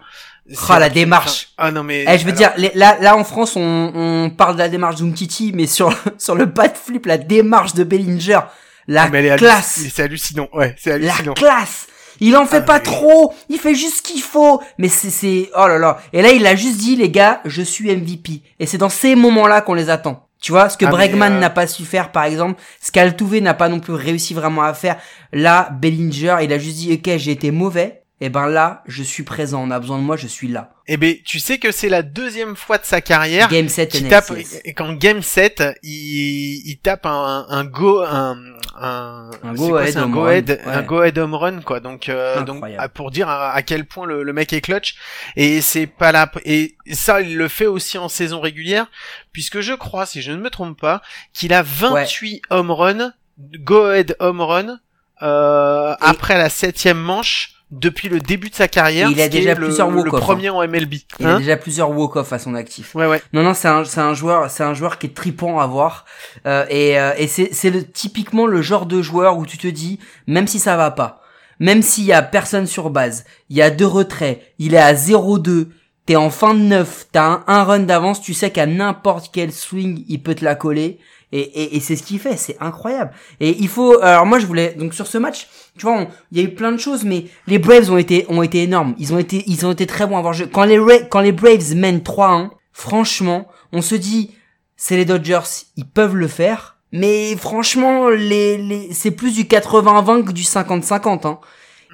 Ah, 0.67 0.79
la 0.79 0.89
démarche. 0.89 1.49
Ah 1.59 1.69
non 1.71 1.83
mais. 1.83 2.03
Eh, 2.07 2.17
je 2.17 2.25
veux 2.25 2.31
alors- 2.35 2.55
dire, 2.57 2.71
là, 2.73 2.97
là 2.99 3.15
en 3.15 3.23
France, 3.23 3.55
on, 3.55 3.91
on 3.93 4.29
parle 4.31 4.55
de 4.55 4.59
la 4.59 4.69
démarche 4.69 4.95
d'Umtiti, 4.95 5.51
mais 5.53 5.67
sur 5.67 5.93
sur 6.17 6.33
le 6.33 6.51
pas 6.51 6.67
de 6.67 6.75
flip, 6.77 7.05
la 7.05 7.19
démarche 7.19 7.75
de 7.75 7.83
Bellinger, 7.83 8.39
la 8.87 9.03
Ah, 9.03 9.09
mais 9.09 9.21
halluc- 9.29 9.37
classe, 9.37 9.81
C'est 9.93 10.01
hallucinant. 10.01 10.49
Ouais, 10.51 10.75
c'est 10.79 10.97
la 10.97 11.11
hallucinant. 11.13 11.35
classe. 11.35 11.85
Il 12.19 12.35
en 12.37 12.45
fait 12.47 12.57
Ah, 12.57 12.61
pas 12.61 12.77
mais- 12.79 12.83
trop, 12.85 13.31
il 13.49 13.59
fait 13.59 13.75
juste 13.75 13.97
ce 13.97 14.01
qu'il 14.01 14.21
faut, 14.23 14.61
mais 14.79 14.89
c'est 14.89 15.11
c'est 15.11 15.51
oh 15.55 15.67
là 15.67 15.77
là. 15.77 15.99
Et 16.11 16.23
là, 16.23 16.31
il 16.31 16.45
a 16.47 16.55
juste 16.55 16.77
dit 16.77 16.95
les 16.95 17.11
gars, 17.11 17.39
je 17.45 17.61
suis 17.61 17.91
MVP. 17.95 18.41
Et 18.59 18.65
c'est 18.65 18.79
dans 18.79 18.89
ces 18.89 19.13
moments-là 19.15 19.61
qu'on 19.61 19.75
les 19.75 19.91
attend. 19.91 20.27
Tu 20.43 20.51
vois, 20.51 20.67
ce 20.67 20.77
que 20.77 20.83
Ah, 20.83 20.89
Bregman 20.89 21.35
euh, 21.35 21.39
n'a 21.39 21.49
pas 21.49 21.67
su 21.67 21.85
faire, 21.85 22.11
par 22.11 22.25
exemple, 22.25 22.61
ce 22.81 22.91
qu'Altuve 22.91 23.41
n'a 23.41 23.53
pas 23.53 23.69
non 23.69 23.79
plus 23.79 23.93
réussi 23.93 24.33
vraiment 24.33 24.63
à 24.63 24.73
faire. 24.73 24.97
Là, 25.31 25.69
Bellinger, 25.71 26.35
il 26.43 26.51
a 26.51 26.59
juste 26.59 26.75
dit, 26.75 26.93
ok, 26.93 27.17
j'ai 27.17 27.31
été 27.31 27.49
mauvais. 27.49 28.03
Et 28.19 28.27
ben 28.27 28.47
là, 28.47 28.83
je 28.85 29.03
suis 29.03 29.23
présent. 29.23 29.63
On 29.63 29.71
a 29.71 29.79
besoin 29.79 29.99
de 29.99 30.03
moi, 30.03 30.17
je 30.17 30.27
suis 30.27 30.49
là. 30.49 30.72
Eh 30.85 30.97
ben, 30.97 31.15
tu 31.23 31.39
sais 31.39 31.59
que 31.59 31.71
c'est 31.71 31.87
la 31.87 32.01
deuxième 32.01 32.57
fois 32.57 32.77
de 32.77 32.83
sa 32.83 32.99
carrière 32.99 33.47
Game 33.47 33.69
7 33.69 33.89
qui 33.89 34.03
NLCS. 34.03 34.09
tape 34.09 34.31
et 34.65 34.73
quand 34.73 34.91
game 34.93 35.21
7 35.21 35.63
il, 35.81 36.61
il 36.67 36.77
tape 36.77 37.05
un, 37.05 37.45
un 37.47 37.63
go 37.63 38.01
un 38.01 38.37
un, 38.75 39.29
Un 39.43 39.53
go 39.53 39.75
ahead 39.77 39.95
un 39.97 40.03
home 40.03 40.11
go 40.11 40.21
run, 40.23 40.29
ahead 40.31 40.49
ouais. 40.65 40.73
un 40.73 40.81
go 40.81 40.99
ahead 40.99 41.17
home 41.17 41.35
run 41.35 41.61
quoi. 41.61 41.79
Donc 41.79 42.09
euh, 42.09 42.41
donc 42.43 42.63
pour 42.93 43.11
dire 43.11 43.29
à, 43.29 43.51
à 43.53 43.61
quel 43.61 43.85
point 43.85 44.05
le, 44.05 44.23
le 44.23 44.33
mec 44.33 44.51
est 44.51 44.59
clutch. 44.61 44.95
Et 45.37 45.61
c'est 45.61 45.87
pas 45.87 46.11
là 46.11 46.29
et 46.43 46.75
ça 46.91 47.21
il 47.21 47.37
le 47.37 47.47
fait 47.47 47.67
aussi 47.67 47.97
en 47.97 48.09
saison 48.09 48.41
régulière 48.41 48.87
puisque 49.31 49.61
je 49.61 49.73
crois 49.73 50.05
si 50.05 50.21
je 50.21 50.31
ne 50.33 50.37
me 50.37 50.49
trompe 50.49 50.77
pas 50.79 51.01
qu'il 51.33 51.53
a 51.53 51.63
28 51.63 52.41
home 52.49 52.71
run 52.71 53.13
go 53.39 53.85
ahead 53.85 54.17
home 54.19 54.41
run 54.41 54.79
euh, 55.21 55.93
Et- 55.93 55.95
après 56.01 56.37
la 56.37 56.49
septième 56.49 56.99
manche 56.99 57.51
depuis 57.73 58.07
le 58.07 58.19
début 58.19 58.49
de 58.49 58.55
sa 58.55 58.67
carrière 58.67 59.09
Et 59.09 59.11
il 59.11 59.21
a 59.21 59.27
déjà 59.27 59.55
le, 59.55 59.65
plusieurs 59.65 59.89
le 59.89 59.97
walk-off, 59.97 60.21
premier 60.21 60.49
en 60.49 60.65
MLB 60.67 60.93
Il 61.19 61.25
a 61.25 61.35
hein. 61.35 61.39
déjà 61.39 61.57
plusieurs 61.57 61.89
walk-off 61.91 62.31
à 62.31 62.39
son 62.39 62.53
actif. 62.53 62.93
ouais 62.95 63.07
ouais 63.07 63.21
Non, 63.33 63.43
non, 63.43 63.53
c'est 63.53 63.67
un, 63.67 63.83
c'est 63.83 63.99
un 63.99 64.13
joueur, 64.13 64.49
c'est 64.49 64.63
un 64.63 64.73
joueur 64.73 64.99
qui 64.99 65.07
est 65.07 65.15
tripant 65.15 65.59
à 65.59 65.65
voir. 65.65 66.05
Euh, 66.45 66.65
et 66.69 66.99
euh, 66.99 67.13
et 67.17 67.27
c'est, 67.27 67.49
c'est 67.51 67.71
le, 67.71 67.83
typiquement 67.83 68.45
le 68.45 68.61
genre 68.61 68.85
de 68.85 69.01
joueur 69.01 69.37
où 69.37 69.45
tu 69.45 69.57
te 69.57 69.67
dis, 69.67 69.99
même 70.27 70.47
si 70.47 70.59
ça 70.59 70.77
va 70.77 70.91
pas, 70.91 71.21
même 71.59 71.81
s'il 71.81 72.05
y 72.05 72.13
a 72.13 72.21
personne 72.21 72.67
sur 72.67 72.91
base, 72.91 73.25
il 73.49 73.57
y 73.57 73.61
a 73.61 73.71
deux 73.71 73.87
retraits, 73.87 74.41
il 74.59 74.75
est 74.75 74.77
à 74.77 74.93
0-2, 74.93 75.69
t'es 76.05 76.15
en 76.15 76.29
fin 76.29 76.53
de 76.53 76.59
neuf, 76.59 77.07
t'as 77.11 77.25
un, 77.25 77.43
un 77.47 77.63
run 77.63 77.79
d'avance, 77.79 78.21
tu 78.21 78.33
sais 78.33 78.51
qu'à 78.51 78.67
n'importe 78.67 79.31
quel 79.33 79.51
swing, 79.51 80.03
il 80.07 80.21
peut 80.21 80.35
te 80.35 80.45
la 80.45 80.55
coller. 80.55 80.99
Et, 81.35 81.39
et, 81.39 81.75
et 81.75 81.79
c'est 81.79 81.95
ce 81.95 82.03
qu'il 82.03 82.19
fait, 82.19 82.37
c'est 82.37 82.55
incroyable. 82.59 83.11
Et 83.39 83.57
il 83.59 83.67
faut, 83.67 83.99
alors 84.03 84.27
moi 84.27 84.37
je 84.37 84.45
voulais, 84.45 84.75
donc 84.77 84.93
sur 84.93 85.07
ce 85.07 85.17
match, 85.17 85.47
tu 85.75 85.87
vois, 85.87 86.07
il 86.31 86.37
y 86.37 86.41
a 86.41 86.43
eu 86.43 86.53
plein 86.53 86.71
de 86.71 86.77
choses, 86.77 87.03
mais 87.03 87.25
les 87.47 87.57
Braves 87.57 87.91
ont 87.91 87.97
été, 87.97 88.27
ont 88.29 88.43
été 88.43 88.61
énormes. 88.61 88.93
Ils 88.99 89.15
ont 89.15 89.17
été, 89.17 89.43
ils 89.47 89.65
ont 89.65 89.71
été 89.71 89.87
très 89.87 90.05
bons 90.05 90.17
à 90.17 90.21
voir 90.21 90.33
jouer. 90.33 90.47
Quand 90.47 90.63
les, 90.63 90.79
quand 91.09 91.21
les 91.21 91.31
Braves 91.31 91.73
mènent 91.75 92.01
3-1, 92.01 92.51
franchement, 92.71 93.47
on 93.71 93.81
se 93.81 93.95
dit, 93.95 94.35
c'est 94.77 94.95
les 94.95 95.05
Dodgers, 95.05 95.65
ils 95.75 95.89
peuvent 95.89 96.15
le 96.15 96.27
faire. 96.27 96.77
Mais 96.91 97.35
franchement, 97.35 98.09
les, 98.09 98.59
les, 98.59 98.93
c'est 98.93 99.09
plus 99.09 99.33
du 99.33 99.45
80-20 99.45 100.25
que 100.25 100.31
du 100.31 100.43
50-50, 100.43 101.27
hein. 101.27 101.39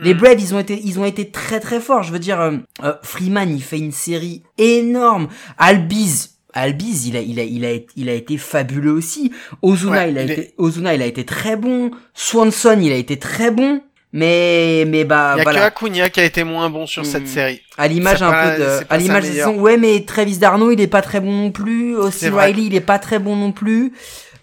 Les 0.02 0.14
Braves, 0.14 0.40
ils 0.40 0.56
ont 0.56 0.60
été, 0.60 0.80
ils 0.82 0.98
ont 1.00 1.06
été 1.06 1.30
très 1.30 1.60
très 1.60 1.82
forts. 1.82 2.04
Je 2.04 2.12
veux 2.14 2.20
dire, 2.20 2.40
euh, 2.40 2.58
euh, 2.84 2.94
Freeman, 3.04 3.54
il 3.54 3.62
fait 3.62 3.80
une 3.80 3.92
série 3.92 4.44
énorme. 4.58 5.28
Albiz, 5.58 6.39
Albiz, 6.54 7.08
il 7.08 7.16
a, 7.18 7.22
il 7.22 7.40
a, 7.40 7.44
il 7.44 7.66
a, 7.66 7.70
il 7.96 8.10
a 8.10 8.14
été 8.14 8.38
fabuleux 8.38 8.92
aussi. 8.92 9.32
Ozuna, 9.62 9.92
Ouais, 10.06 10.12
il 10.12 10.18
a 10.18 10.22
été, 10.24 10.54
Ozuna, 10.58 10.94
il 10.96 11.02
a 11.02 11.06
été 11.06 11.24
très 11.26 11.56
bon. 11.56 11.92
Swanson, 12.14 12.80
il 12.82 12.92
a 12.92 12.96
été 12.96 13.18
très 13.20 13.52
bon. 13.52 13.82
Mais, 14.12 14.86
mais 14.88 15.04
bah, 15.04 15.34
Il 15.36 15.38
y 15.38 15.42
a 15.42 15.44
voilà. 15.44 15.60
que 15.60 15.66
Acuna 15.68 16.10
qui 16.10 16.20
a 16.20 16.24
été 16.24 16.44
moins 16.44 16.72
bon 16.72 16.88
sur 16.88 17.06
cette 17.06 17.24
Hmm. 17.24 17.28
série. 17.28 17.62
À 17.78 17.88
l'image 17.88 18.24
un 18.24 18.32
pas- 18.32 18.52
peu 18.56 18.60
de, 18.64 18.68
à 18.90 18.98
l'image 18.98 19.24
de 19.28 19.34
saison. 19.34 19.60
Ouais, 19.60 19.78
mais 19.78 20.04
Travis 20.04 20.40
Darno, 20.40 20.72
il 20.72 20.82
est 20.82 20.88
pas 20.88 21.04
très 21.04 21.20
bon 21.20 21.32
non 21.32 21.52
plus. 21.52 21.94
Vrai. 21.96 22.48
Riley, 22.48 22.64
il 22.64 22.76
est 22.76 22.82
pas 22.82 22.98
très 22.98 23.20
bon 23.20 23.36
non 23.36 23.52
plus. 23.52 23.94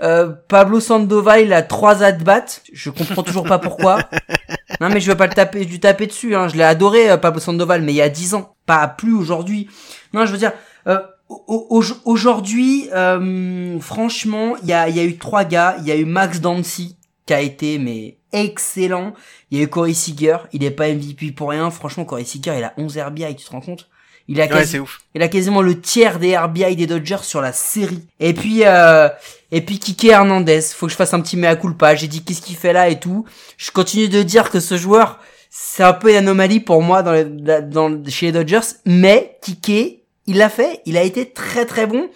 Euh, 0.02 0.28
Pablo 0.48 0.78
Sandoval, 0.78 1.40
il 1.46 1.52
a 1.52 1.62
trois 1.62 2.04
at 2.04 2.12
bats. 2.12 2.44
Je 2.72 2.90
comprends 2.90 3.24
toujours 3.24 3.44
pas 3.44 3.58
pourquoi. 3.58 3.98
Non, 4.80 4.88
mais 4.90 5.00
je 5.00 5.06
vais 5.10 5.16
pas 5.16 5.26
le 5.26 5.32
taper, 5.32 5.64
du 5.64 5.80
taper 5.80 6.06
dessus, 6.06 6.34
hein. 6.36 6.48
Je 6.48 6.56
l'ai 6.56 6.62
adoré, 6.62 7.10
euh, 7.10 7.16
Pablo 7.16 7.40
Sandoval, 7.40 7.80
mais 7.82 7.92
il 7.92 7.96
y 7.96 8.02
a 8.02 8.08
dix 8.10 8.34
ans. 8.34 8.54
Pas 8.66 8.86
plus 8.88 9.14
aujourd'hui. 9.14 9.68
Non, 10.12 10.26
je 10.26 10.32
veux 10.32 10.38
dire, 10.38 10.52
euh, 10.86 10.98
aujourd'hui, 12.04 12.88
euh, 12.94 13.78
franchement, 13.80 14.56
il 14.62 14.68
y 14.68 14.72
a, 14.72 14.88
y 14.88 15.00
a 15.00 15.04
eu 15.04 15.16
trois 15.16 15.44
gars. 15.44 15.76
Il 15.80 15.86
y 15.86 15.92
a 15.92 15.96
eu 15.96 16.04
Max 16.04 16.40
Dancy, 16.40 16.96
qui 17.26 17.34
a 17.34 17.40
été, 17.40 17.78
mais 17.78 18.18
excellent. 18.32 19.14
Il 19.50 19.58
y 19.58 19.60
a 19.60 19.64
eu 19.64 19.68
Corey 19.68 19.94
Seager, 19.94 20.38
il 20.52 20.64
est 20.64 20.70
pas 20.70 20.88
MVP 20.88 21.32
pour 21.32 21.50
rien. 21.50 21.70
Franchement, 21.70 22.04
Corey 22.04 22.24
Seager, 22.24 22.54
il 22.58 22.64
a 22.64 22.72
11 22.76 22.98
RBI, 22.98 23.34
tu 23.36 23.44
te 23.44 23.50
rends 23.50 23.60
compte? 23.60 23.88
Il 24.28 24.40
a, 24.40 24.44
Ouais, 24.44 24.50
quasi- 24.50 24.72
c'est 24.72 24.78
ouf. 24.80 25.02
il 25.14 25.22
a 25.22 25.28
quasiment 25.28 25.62
le 25.62 25.80
tiers 25.80 26.18
des 26.18 26.36
RBI 26.36 26.74
des 26.74 26.88
Dodgers 26.88 27.22
sur 27.22 27.40
la 27.40 27.52
série. 27.52 28.02
Et 28.18 28.34
puis, 28.34 28.62
euh, 28.64 29.08
et 29.52 29.60
puis 29.60 29.78
Kike 29.78 30.04
Hernandez, 30.06 30.60
faut 30.62 30.86
que 30.86 30.92
je 30.92 30.96
fasse 30.96 31.14
un 31.14 31.20
petit 31.20 31.36
mea 31.36 31.54
culpa. 31.54 31.94
J'ai 31.94 32.08
dit 32.08 32.24
qu'est-ce 32.24 32.42
qu'il 32.42 32.56
fait 32.56 32.72
là 32.72 32.88
et 32.88 32.98
tout. 32.98 33.24
Je 33.56 33.70
continue 33.70 34.08
de 34.08 34.24
dire 34.24 34.50
que 34.50 34.58
ce 34.58 34.76
joueur, 34.76 35.20
c'est 35.48 35.84
un 35.84 35.92
peu 35.92 36.10
une 36.10 36.16
anomalie 36.16 36.58
pour 36.58 36.82
moi 36.82 37.04
dans, 37.04 37.12
les- 37.12 37.24
dans, 37.24 38.02
chez 38.08 38.26
les 38.26 38.32
Dodgers. 38.32 38.66
Mais 38.84 39.38
Kike, 39.42 40.00
il 40.26 40.38
l'a 40.38 40.48
fait. 40.48 40.80
Il 40.86 40.96
a 40.96 41.02
été 41.02 41.30
très 41.30 41.66
très 41.66 41.86
bon. 41.86 42.08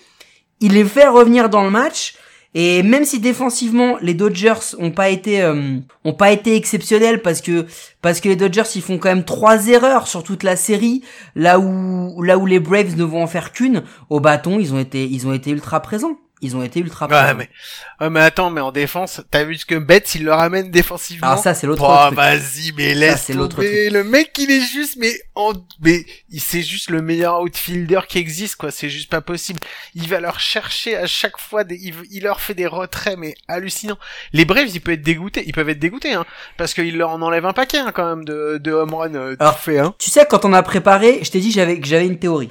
Il 0.60 0.72
les 0.72 0.84
fait 0.84 1.08
revenir 1.08 1.48
dans 1.48 1.64
le 1.64 1.70
match. 1.70 2.14
Et 2.52 2.82
même 2.82 3.04
si 3.04 3.20
défensivement 3.20 3.96
les 4.00 4.14
Dodgers 4.14 4.74
ont 4.78 4.90
pas 4.90 5.08
été 5.08 5.40
euh, 5.40 5.76
ont 6.04 6.14
pas 6.14 6.32
été 6.32 6.56
exceptionnels 6.56 7.22
parce 7.22 7.40
que 7.40 7.66
parce 8.02 8.20
que 8.20 8.28
les 8.28 8.34
Dodgers 8.34 8.64
ils 8.74 8.82
font 8.82 8.98
quand 8.98 9.08
même 9.08 9.24
trois 9.24 9.68
erreurs 9.68 10.08
sur 10.08 10.24
toute 10.24 10.42
la 10.42 10.56
série 10.56 11.02
là 11.36 11.60
où 11.60 12.20
là 12.22 12.38
où 12.38 12.46
les 12.46 12.58
Braves 12.58 12.96
ne 12.96 13.04
vont 13.04 13.22
en 13.22 13.28
faire 13.28 13.52
qu'une 13.52 13.84
au 14.08 14.18
bâton 14.18 14.58
ils 14.58 14.74
ont 14.74 14.80
été 14.80 15.04
ils 15.04 15.28
ont 15.28 15.32
été 15.32 15.52
ultra 15.52 15.78
présents 15.78 16.18
ils 16.40 16.56
ont 16.56 16.62
été 16.62 16.80
ultra 16.80 17.06
Ouais, 17.06 17.34
mais, 17.34 17.48
ouais, 18.00 18.10
mais 18.10 18.20
attends, 18.20 18.50
mais 18.50 18.60
en 18.60 18.72
défense, 18.72 19.20
t'as 19.30 19.44
vu 19.44 19.56
ce 19.56 19.66
que 19.66 19.74
Betts, 19.74 20.14
il 20.14 20.24
le 20.24 20.32
ramène 20.32 20.70
défensivement? 20.70 21.28
alors 21.28 21.42
ça 21.42 21.54
c'est 21.54 21.66
l'autre 21.66 21.84
Oh, 21.86 22.06
truc 22.06 22.16
vas-y, 22.16 22.72
mais 22.76 22.94
laisse 22.94 23.24
c'est 23.26 23.32
l'autre 23.34 23.56
tomber. 23.56 23.90
Le 23.90 24.04
mec, 24.04 24.36
il 24.38 24.50
est 24.50 24.60
juste, 24.60 24.96
mais 24.98 25.12
en, 25.34 25.52
mais, 25.80 26.04
il 26.30 26.40
c'est 26.40 26.62
juste 26.62 26.90
le 26.90 27.02
meilleur 27.02 27.40
outfielder 27.40 28.00
qui 28.08 28.18
existe, 28.18 28.56
quoi. 28.56 28.70
C'est 28.70 28.90
juste 28.90 29.10
pas 29.10 29.20
possible. 29.20 29.60
Il 29.94 30.08
va 30.08 30.20
leur 30.20 30.40
chercher 30.40 30.96
à 30.96 31.06
chaque 31.06 31.38
fois 31.38 31.64
des, 31.64 31.76
il, 31.76 31.94
il 32.10 32.22
leur 32.22 32.40
fait 32.40 32.54
des 32.54 32.66
retraits, 32.66 33.18
mais 33.18 33.34
hallucinants. 33.48 33.98
Les 34.32 34.44
Braves, 34.44 34.68
ils 34.74 34.80
peuvent 34.80 34.94
être 34.94 35.02
dégoûtés, 35.02 35.44
ils 35.46 35.52
peuvent 35.52 35.68
être 35.68 35.78
dégoûtés, 35.78 36.12
hein. 36.14 36.24
Parce 36.56 36.74
qu'il 36.74 36.96
leur 36.96 37.10
en 37.10 37.22
enlève 37.22 37.46
un 37.46 37.52
paquet, 37.52 37.78
hein, 37.78 37.92
quand 37.94 38.08
même, 38.08 38.24
de, 38.24 38.58
de 38.58 38.72
home 38.72 38.94
run, 38.94 39.14
euh, 39.14 39.36
Alors, 39.38 39.58
fait, 39.58 39.78
hein. 39.78 39.94
Tu 39.98 40.10
sais, 40.10 40.26
quand 40.28 40.44
on 40.44 40.52
a 40.52 40.62
préparé, 40.62 41.20
je 41.22 41.30
t'ai 41.30 41.40
dit 41.40 41.52
j'avais, 41.52 41.78
que 41.78 41.86
j'avais 41.86 42.06
une 42.06 42.18
théorie. 42.18 42.50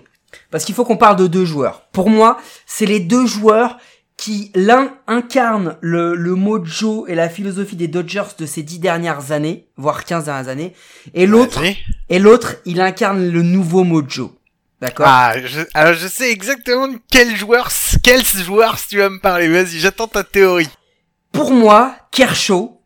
Parce 0.51 0.65
qu'il 0.65 0.75
faut 0.75 0.85
qu'on 0.85 0.97
parle 0.97 1.15
de 1.15 1.27
deux 1.27 1.45
joueurs. 1.45 1.87
Pour 1.91 2.09
moi, 2.09 2.37
c'est 2.65 2.85
les 2.85 2.99
deux 2.99 3.25
joueurs 3.25 3.77
qui, 4.17 4.51
l'un 4.53 4.93
incarne 5.07 5.77
le, 5.79 6.13
le 6.13 6.35
mojo 6.35 7.07
et 7.07 7.15
la 7.15 7.29
philosophie 7.29 7.77
des 7.77 7.87
Dodgers 7.87 8.35
de 8.37 8.45
ces 8.45 8.63
dix 8.63 8.79
dernières 8.79 9.31
années, 9.31 9.69
voire 9.77 10.03
15 10.03 10.25
dernières 10.25 10.49
années, 10.49 10.73
et 11.13 11.25
l'autre, 11.25 11.63
et 12.09 12.19
l'autre, 12.19 12.57
il 12.65 12.81
incarne 12.81 13.29
le 13.29 13.41
nouveau 13.41 13.85
mojo. 13.85 14.37
D'accord? 14.81 15.05
Ah, 15.09 15.33
je, 15.43 15.61
alors 15.73 15.93
je 15.93 16.07
sais 16.07 16.31
exactement 16.31 16.87
de 16.87 16.99
quel 17.11 17.35
joueur, 17.35 17.69
quel 18.03 18.23
joueur 18.25 18.77
tu 18.87 18.97
vas 18.97 19.09
me 19.09 19.19
parler. 19.19 19.47
Vas-y, 19.47 19.79
j'attends 19.79 20.07
ta 20.07 20.23
théorie. 20.23 20.69
Pour 21.31 21.51
moi, 21.51 21.95
Kershaw, 22.11 22.81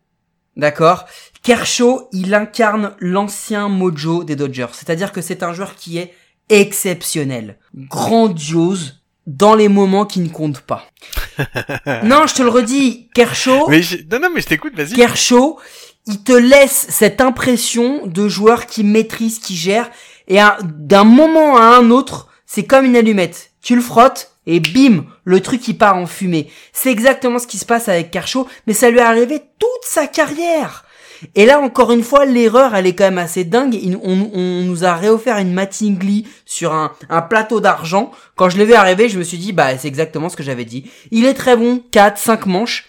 d'accord? 0.56 1.06
Kershaw, 1.42 2.08
il 2.12 2.34
incarne 2.34 2.94
l'ancien 2.98 3.68
mojo 3.68 4.24
des 4.24 4.36
Dodgers. 4.36 4.72
C'est-à-dire 4.72 5.12
que 5.12 5.20
c'est 5.20 5.42
un 5.42 5.52
joueur 5.52 5.76
qui 5.76 5.98
est 5.98 6.14
exceptionnel, 6.48 7.58
grandiose, 7.74 9.00
dans 9.26 9.54
les 9.54 9.68
moments 9.68 10.04
qui 10.04 10.20
ne 10.20 10.28
comptent 10.28 10.60
pas. 10.60 10.86
non, 12.04 12.26
je 12.26 12.34
te 12.34 12.42
le 12.42 12.48
redis, 12.50 13.08
Kershaw, 13.14 13.68
Mais 13.68 13.82
je- 13.82 13.96
non, 14.10 14.18
non, 14.20 14.28
mais 14.34 14.40
je 14.42 14.46
t'écoute, 14.46 14.74
vas-y. 14.76 14.92
Kershaw, 14.94 15.58
il 16.06 16.22
te 16.22 16.32
laisse 16.32 16.86
cette 16.90 17.20
impression 17.22 18.06
de 18.06 18.28
joueur 18.28 18.66
qui 18.66 18.84
maîtrise, 18.84 19.38
qui 19.38 19.56
gère, 19.56 19.90
et 20.28 20.40
un- 20.40 20.58
d'un 20.62 21.04
moment 21.04 21.56
à 21.56 21.62
un 21.76 21.90
autre, 21.90 22.28
c'est 22.46 22.64
comme 22.64 22.84
une 22.84 22.96
allumette. 22.96 23.52
Tu 23.62 23.74
le 23.74 23.80
frottes, 23.82 24.32
et 24.46 24.60
bim, 24.60 25.06
le 25.24 25.40
truc 25.40 25.66
il 25.68 25.78
part 25.78 25.96
en 25.96 26.06
fumée. 26.06 26.50
C'est 26.74 26.90
exactement 26.90 27.38
ce 27.38 27.46
qui 27.46 27.56
se 27.56 27.64
passe 27.64 27.88
avec 27.88 28.10
Kershaw, 28.10 28.46
mais 28.66 28.74
ça 28.74 28.90
lui 28.90 28.98
est 28.98 29.02
arrivé 29.02 29.40
toute 29.58 29.84
sa 29.84 30.06
carrière. 30.06 30.84
Et 31.34 31.46
là, 31.46 31.60
encore 31.60 31.92
une 31.92 32.02
fois, 32.02 32.24
l'erreur, 32.24 32.74
elle 32.74 32.86
est 32.86 32.94
quand 32.94 33.04
même 33.04 33.18
assez 33.18 33.44
dingue. 33.44 33.78
On, 34.02 34.30
on 34.34 34.62
nous 34.62 34.84
a 34.84 34.94
réoffert 34.94 35.38
une 35.38 35.52
Mattingly 35.52 36.26
sur 36.44 36.72
un, 36.72 36.92
un 37.08 37.22
plateau 37.22 37.60
d'argent. 37.60 38.10
Quand 38.36 38.48
je 38.50 38.58
l'ai 38.58 38.64
vu 38.64 38.74
arriver, 38.74 39.08
je 39.08 39.18
me 39.18 39.24
suis 39.24 39.38
dit, 39.38 39.52
bah, 39.52 39.76
c'est 39.78 39.88
exactement 39.88 40.28
ce 40.28 40.36
que 40.36 40.42
j'avais 40.42 40.64
dit. 40.64 40.90
Il 41.10 41.24
est 41.26 41.34
très 41.34 41.56
bon, 41.56 41.82
4, 41.90 42.18
5 42.18 42.46
manches. 42.46 42.86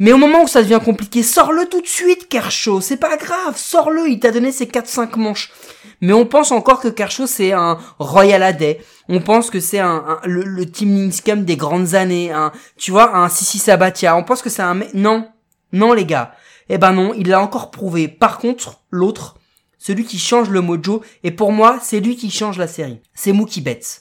Mais 0.00 0.12
au 0.12 0.16
moment 0.18 0.42
où 0.42 0.48
ça 0.48 0.60
devient 0.62 0.80
compliqué, 0.84 1.22
sors-le 1.22 1.66
tout 1.66 1.80
de 1.80 1.86
suite, 1.86 2.28
Kershaw. 2.28 2.80
C'est 2.80 2.96
pas 2.96 3.16
grave, 3.16 3.56
sors-le. 3.56 4.08
Il 4.08 4.18
t'a 4.18 4.32
donné 4.32 4.50
ses 4.50 4.66
4-5 4.66 5.16
manches. 5.16 5.52
Mais 6.00 6.12
on 6.12 6.26
pense 6.26 6.50
encore 6.50 6.80
que 6.80 6.88
Kershaw, 6.88 7.26
c'est 7.28 7.52
un 7.52 7.78
Royal 8.00 8.42
Aday. 8.42 8.80
On 9.08 9.20
pense 9.20 9.50
que 9.50 9.60
c'est 9.60 9.78
un, 9.78 10.04
un- 10.08 10.20
le, 10.24 10.42
le 10.42 10.66
Team 10.66 10.96
Lincecum 10.96 11.44
des 11.44 11.56
grandes 11.56 11.94
années. 11.94 12.32
Un, 12.32 12.50
tu 12.76 12.90
vois, 12.90 13.16
un 13.16 13.28
Sissi 13.28 13.58
Sabatia. 13.58 14.16
On 14.16 14.24
pense 14.24 14.42
que 14.42 14.50
c'est 14.50 14.62
un. 14.62 14.80
Non. 14.94 15.28
Non, 15.72 15.92
les 15.92 16.04
gars. 16.04 16.34
Eh 16.68 16.78
ben 16.78 16.92
non, 16.92 17.14
il 17.14 17.28
l'a 17.28 17.40
encore 17.40 17.70
prouvé. 17.70 18.08
Par 18.08 18.38
contre, 18.38 18.82
l'autre, 18.90 19.36
celui 19.78 20.04
qui 20.04 20.18
change 20.18 20.48
le 20.50 20.60
mojo, 20.60 21.02
et 21.22 21.30
pour 21.30 21.52
moi, 21.52 21.78
c'est 21.82 22.00
lui 22.00 22.16
qui 22.16 22.30
change 22.30 22.58
la 22.58 22.66
série. 22.66 23.00
C'est 23.14 23.32
Mookie 23.32 23.60
Betts. 23.60 24.00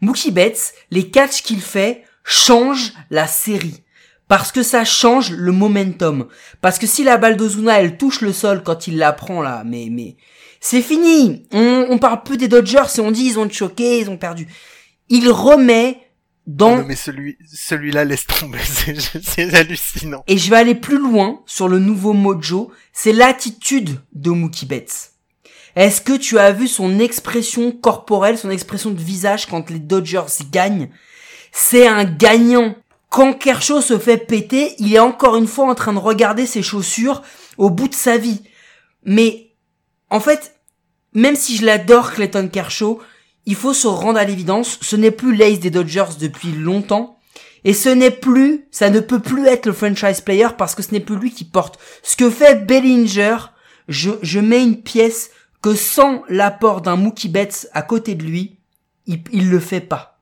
Mookie 0.00 0.30
Betts, 0.30 0.74
les 0.90 1.10
catchs 1.10 1.42
qu'il 1.42 1.60
fait 1.60 2.04
changent 2.24 2.92
la 3.10 3.26
série. 3.26 3.82
Parce 4.28 4.52
que 4.52 4.62
ça 4.62 4.84
change 4.84 5.32
le 5.32 5.50
momentum. 5.50 6.28
Parce 6.60 6.78
que 6.78 6.86
si 6.86 7.02
la 7.02 7.16
balle 7.16 7.36
d'Ozuna, 7.36 7.80
elle 7.80 7.96
touche 7.96 8.20
le 8.20 8.32
sol 8.32 8.62
quand 8.62 8.86
il 8.86 8.96
la 8.96 9.12
prend 9.12 9.42
là, 9.42 9.64
mais, 9.66 9.88
mais, 9.90 10.16
c'est 10.60 10.82
fini. 10.82 11.48
On, 11.52 11.98
parle 11.98 12.22
peu 12.22 12.36
des 12.36 12.46
Dodgers 12.46 12.82
et 12.96 13.00
on 13.00 13.10
dit 13.10 13.24
ils 13.24 13.38
ont 13.38 13.48
choqué, 13.48 13.98
ils 13.98 14.10
ont 14.10 14.18
perdu. 14.18 14.46
Il 15.08 15.30
remet 15.30 15.98
dans, 16.46 16.78
Non, 16.78 16.84
mais 16.86 16.96
celui, 16.96 17.38
celui-là 17.52 18.04
laisse 18.04 18.26
tomber. 18.26 18.58
C'est 18.64 18.96
c'est 19.22 19.54
hallucinant. 19.54 20.24
et 20.26 20.38
je 20.38 20.50
vais 20.50 20.56
aller 20.56 20.74
plus 20.74 20.98
loin 20.98 21.42
sur 21.46 21.68
le 21.68 21.78
nouveau 21.78 22.12
mojo, 22.12 22.72
c'est 22.92 23.12
l'attitude 23.12 24.00
de 24.12 24.30
Mookie 24.30 24.66
Betts. 24.66 25.12
Est-ce 25.76 26.00
que 26.00 26.16
tu 26.16 26.38
as 26.38 26.52
vu 26.52 26.66
son 26.66 26.98
expression 26.98 27.70
corporelle, 27.70 28.36
son 28.36 28.50
expression 28.50 28.90
de 28.90 29.00
visage 29.00 29.46
quand 29.46 29.70
les 29.70 29.78
Dodgers 29.78 30.26
gagnent? 30.50 30.90
C'est 31.52 31.86
un 31.86 32.04
gagnant. 32.04 32.74
Quand 33.08 33.32
Kershaw 33.32 33.80
se 33.80 33.98
fait 33.98 34.18
péter, 34.18 34.74
il 34.78 34.94
est 34.94 35.00
encore 35.00 35.36
une 35.36 35.46
fois 35.46 35.68
en 35.68 35.74
train 35.74 35.92
de 35.92 35.98
regarder 35.98 36.46
ses 36.46 36.62
chaussures 36.62 37.22
au 37.58 37.70
bout 37.70 37.88
de 37.88 37.94
sa 37.94 38.16
vie. 38.18 38.42
Mais 39.04 39.52
en 40.10 40.20
fait, 40.20 40.54
même 41.12 41.36
si 41.36 41.56
je 41.56 41.66
l'adore 41.66 42.12
Clayton 42.12 42.48
Kershaw, 42.48 43.00
il 43.50 43.56
faut 43.56 43.74
se 43.74 43.88
rendre 43.88 44.16
à 44.16 44.24
l'évidence, 44.24 44.78
ce 44.80 44.94
n'est 44.94 45.10
plus 45.10 45.34
l'ace 45.34 45.58
des 45.58 45.70
Dodgers 45.70 46.14
depuis 46.20 46.52
longtemps. 46.52 47.18
Et 47.64 47.74
ce 47.74 47.88
n'est 47.88 48.12
plus, 48.12 48.68
ça 48.70 48.90
ne 48.90 49.00
peut 49.00 49.18
plus 49.18 49.44
être 49.48 49.66
le 49.66 49.72
franchise 49.72 50.20
player 50.20 50.46
parce 50.56 50.76
que 50.76 50.84
ce 50.84 50.92
n'est 50.92 51.00
plus 51.00 51.16
lui 51.16 51.32
qui 51.32 51.42
porte. 51.42 51.76
Ce 52.04 52.14
que 52.14 52.30
fait 52.30 52.64
Bellinger, 52.64 53.38
je, 53.88 54.12
je 54.22 54.38
mets 54.38 54.62
une 54.62 54.80
pièce 54.80 55.30
que 55.62 55.74
sans 55.74 56.22
l'apport 56.28 56.80
d'un 56.80 56.94
Mookie 56.94 57.28
Betts 57.28 57.68
à 57.72 57.82
côté 57.82 58.14
de 58.14 58.22
lui, 58.22 58.60
il, 59.06 59.24
il 59.32 59.50
le 59.50 59.58
fait 59.58 59.80
pas. 59.80 60.20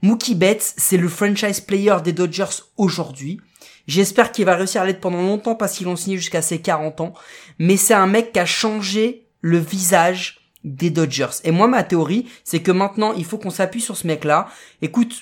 Mookie 0.00 0.36
Betts, 0.36 0.74
c'est 0.76 0.96
le 0.96 1.08
franchise 1.08 1.60
player 1.60 1.96
des 2.04 2.12
Dodgers 2.12 2.62
aujourd'hui. 2.76 3.40
J'espère 3.88 4.30
qu'il 4.30 4.44
va 4.44 4.54
réussir 4.54 4.82
à 4.82 4.86
l'être 4.86 5.00
pendant 5.00 5.22
longtemps 5.22 5.56
parce 5.56 5.76
qu'ils 5.76 5.86
l'ont 5.86 5.96
signé 5.96 6.18
jusqu'à 6.18 6.40
ses 6.40 6.60
40 6.60 7.00
ans. 7.00 7.14
Mais 7.58 7.76
c'est 7.76 7.94
un 7.94 8.06
mec 8.06 8.32
qui 8.32 8.38
a 8.38 8.46
changé 8.46 9.26
le 9.40 9.58
visage 9.58 10.39
des 10.64 10.90
Dodgers. 10.90 11.40
Et 11.44 11.50
moi, 11.50 11.66
ma 11.68 11.82
théorie, 11.82 12.26
c'est 12.44 12.60
que 12.60 12.70
maintenant, 12.72 13.12
il 13.14 13.24
faut 13.24 13.38
qu'on 13.38 13.50
s'appuie 13.50 13.80
sur 13.80 13.96
ce 13.96 14.06
mec-là. 14.06 14.48
Écoute, 14.82 15.14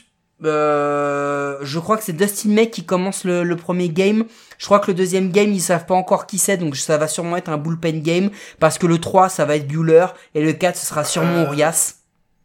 euh, 0.44 1.58
je 1.62 1.78
crois 1.78 1.96
que 1.96 2.04
c'est 2.04 2.12
Dustin 2.12 2.50
May 2.50 2.70
qui 2.70 2.84
commence 2.84 3.24
le, 3.24 3.42
le 3.44 3.56
premier 3.56 3.88
game. 3.88 4.24
Je 4.58 4.64
crois 4.66 4.78
que 4.80 4.88
le 4.88 4.94
deuxième 4.94 5.30
game, 5.30 5.52
ils 5.52 5.60
savent 5.60 5.86
pas 5.86 5.94
encore 5.94 6.26
qui 6.26 6.38
c'est, 6.38 6.56
donc 6.56 6.76
ça 6.76 6.96
va 6.98 7.08
sûrement 7.08 7.36
être 7.36 7.48
un 7.48 7.58
bullpen 7.58 8.02
game. 8.02 8.30
Parce 8.58 8.78
que 8.78 8.86
le 8.86 8.98
3, 8.98 9.28
ça 9.28 9.44
va 9.44 9.56
être 9.56 9.66
Bueller, 9.68 10.06
et 10.34 10.42
le 10.42 10.52
4, 10.52 10.76
ce 10.76 10.86
sera 10.86 11.04
sûrement 11.04 11.38
Euh, 11.38 11.44
Urias. 11.44 11.94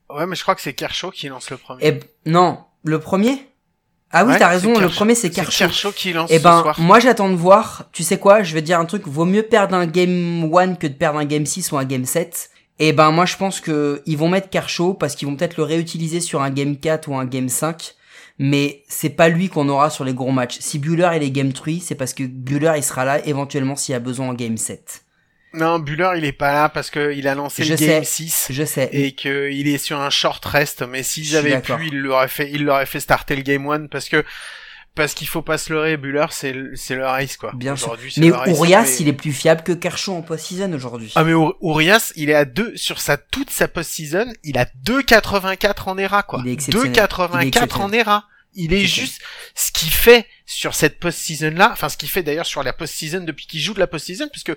Ouais, 0.10 0.26
mais 0.28 0.36
je 0.36 0.42
crois 0.44 0.56
que 0.56 0.62
c'est 0.62 0.74
Kershaw 0.74 1.12
qui 1.12 1.28
lance 1.28 1.50
le 1.50 1.58
premier. 1.58 1.86
Et 1.86 1.92
b- 1.94 2.04
non, 2.26 2.60
le 2.84 3.00
premier? 3.00 3.48
Ah 4.12 4.26
oui, 4.26 4.34
Ouais, 4.34 4.40
t'as 4.40 4.50
raison, 4.50 4.78
le 4.78 4.90
premier 4.90 5.16
c'est 5.16 5.32
Kershaw. 5.32 5.66
Kershaw 5.66 5.92
qui 5.92 6.14
lance 6.14 6.30
Eh 6.32 6.38
ce 6.38 6.44
ben, 6.44 6.62
soir. 6.62 6.80
moi 6.80 7.00
j'attends 7.00 7.30
de 7.32 7.36
voir. 7.36 7.86
Tu 7.92 8.04
sais 8.04 8.20
quoi? 8.20 8.44
Je 8.44 8.54
vais 8.54 8.62
te 8.62 8.68
dire 8.68 8.80
un 8.80 8.86
truc. 8.86 9.08
Vaut 9.08 9.26
mieux 9.26 9.42
perdre 9.42 9.74
un 9.76 9.88
game 9.88 10.44
1 10.56 10.76
que 10.76 10.86
de 10.86 10.94
perdre 10.94 11.18
un 11.18 11.26
game 11.26 11.48
6 11.48 11.72
ou 11.72 11.78
un 11.80 11.84
game 11.86 12.06
7. 12.06 12.52
Et 12.80 12.92
ben, 12.94 13.12
moi 13.12 13.26
je 13.26 13.38
pense 13.38 13.60
que 13.62 14.02
ils 14.06 14.18
vont 14.18 14.30
mettre 14.30 14.50
Kershaw 14.50 14.94
parce 14.94 15.16
qu'ils 15.16 15.28
vont 15.28 15.36
peut-être 15.36 15.58
le 15.58 15.64
réutiliser 15.64 16.20
sur 16.20 16.42
un 16.42 16.50
game 16.50 16.78
4 16.78 17.08
ou 17.08 17.16
un 17.16 17.26
game 17.26 17.50
5. 17.50 17.94
Mais 18.40 18.84
c'est 18.88 19.12
pas 19.12 19.30
lui 19.30 19.48
qu'on 19.48 19.70
aura 19.70 19.92
sur 19.92 20.04
les 20.04 20.14
gros 20.14 20.32
matchs. 20.32 20.58
Si 20.60 20.80
Bueller 20.80 21.10
est 21.14 21.20
les 21.20 21.30
game 21.32 21.54
3, 21.54 21.76
c'est 21.82 21.94
parce 21.96 22.14
que 22.16 22.24
Bueller 22.24 22.74
il 22.78 22.84
sera 22.84 23.06
là 23.06 23.24
éventuellement 23.28 23.76
s'il 23.76 23.94
y 23.94 23.96
a 23.96 24.00
besoin 24.00 24.30
en 24.30 24.34
game 24.34 24.58
7. 24.58 25.02
Non, 25.56 25.78
Buller, 25.78 26.14
il 26.18 26.26
est 26.26 26.32
pas 26.32 26.52
là 26.52 26.68
parce 26.70 26.90
que 26.90 27.14
il 27.14 27.28
a 27.28 27.36
lancé 27.36 27.64
Je 27.64 27.72
le 27.74 27.78
sais. 27.78 27.86
game 27.88 28.04
6 28.04 28.48
Je 28.50 28.64
sais. 28.66 28.90
et 28.92 29.12
que 29.14 29.52
il 29.52 29.68
est 29.68 29.78
sur 29.78 30.00
un 30.00 30.10
short 30.10 30.44
rest. 30.46 30.84
Mais 30.90 31.04
s'ils 31.04 31.36
avaient 31.38 31.62
pu, 31.62 31.74
il 31.92 32.00
l'aurait 32.00 32.28
fait, 32.28 32.50
il 32.52 32.64
l'aurait 32.66 32.88
fait 32.88 33.00
starter 33.00 33.36
le 33.36 33.44
game 33.44 33.70
1 33.70 33.86
parce 33.86 34.10
que 34.10 34.26
parce 34.96 35.14
qu'il 35.14 35.28
faut 35.28 35.42
pas 35.42 35.58
se 35.58 35.72
leurrer. 35.74 35.98
Buller, 35.98 36.26
c'est 36.32 36.54
le- 36.54 36.76
c'est 36.76 36.96
le 36.96 37.06
race 37.06 37.38
quoi. 37.38 37.52
Bien 37.56 37.76
sûr. 37.76 37.96
Mais 38.18 38.28
Urias, 38.28 38.98
il 39.00 39.08
est 39.08 39.14
plus 39.14 39.32
fiable 39.34 39.64
que 39.64 39.72
Kershaw 39.72 40.14
en 40.14 40.22
post-season 40.22 40.72
aujourd'hui. 40.74 41.12
Ah 41.16 41.24
mais 41.24 41.32
Ur- 41.32 41.56
Urias, 41.62 42.12
il 42.16 42.30
est 42.30 42.36
à 42.36 42.46
2 42.46 42.74
sur 42.76 43.00
sa 43.02 43.18
toute 43.18 43.50
sa 43.50 43.68
post-season, 43.68 44.26
il 44.44 44.58
a 44.58 44.66
2,84 44.86 45.88
en 45.90 45.98
ERA 45.98 46.24
quoi. 46.24 46.42
Il 46.44 46.50
est 46.50 46.54
exceptionnel. 46.54 46.92
Il 46.94 47.00
est 47.48 47.52
2,84 47.52 47.82
en. 47.82 47.92
ERA. 47.92 48.26
Il 48.56 48.72
est 48.74 48.82
Exceptionnel. 48.82 49.10
juste 49.10 49.22
ce 49.56 49.72
qu'il 49.72 49.90
fait 49.92 50.28
sur 50.46 50.76
cette 50.76 51.00
post-season 51.00 51.52
là, 51.56 51.70
enfin 51.72 51.90
ce 51.90 51.98
qu'il 51.98 52.10
fait 52.10 52.24
d'ailleurs 52.24 52.46
sur 52.46 52.64
la 52.64 52.74
post-season 52.74 53.22
depuis 53.22 53.48
qu'il 53.48 53.62
joue 53.62 53.74
de 53.74 53.80
la 53.80 53.88
post-season 53.88 54.28
puisque 54.30 54.54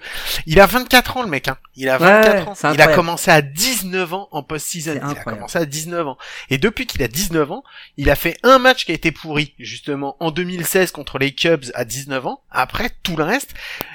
il 0.46 0.58
a 0.60 0.66
24 0.66 1.16
ans 1.16 1.22
le 1.22 1.28
mec 1.28 1.48
hein. 1.48 1.58
Il 1.76 1.88
a 1.88 1.98
Ouais, 1.98 2.06
24 2.06 2.34
ouais, 2.34 2.68
ans. 2.68 2.72
Il 2.74 2.80
a 2.80 2.88
commencé 2.88 3.30
à 3.30 3.42
19 3.42 4.14
ans 4.14 4.28
en 4.32 4.42
post-season. 4.42 4.94
Il 5.10 5.18
a 5.18 5.22
commencé 5.22 5.58
à 5.58 5.66
19 5.66 6.06
ans. 6.08 6.18
Et 6.50 6.58
depuis 6.58 6.86
qu'il 6.86 7.02
a 7.02 7.08
19 7.08 7.52
ans, 7.52 7.62
il 7.96 8.10
a 8.10 8.16
fait 8.16 8.36
un 8.42 8.58
match 8.58 8.84
qui 8.84 8.92
a 8.92 8.94
été 8.94 9.12
pourri 9.12 9.54
justement 9.58 10.16
en 10.20 10.30
2016 10.30 10.90
contre 10.90 11.18
les 11.18 11.32
Cubs 11.34 11.66
à 11.74 11.84
19 11.84 12.26
ans. 12.26 12.42
Après 12.50 12.90
tout 13.02 13.16
le 13.16 13.24
reste, 13.24 13.54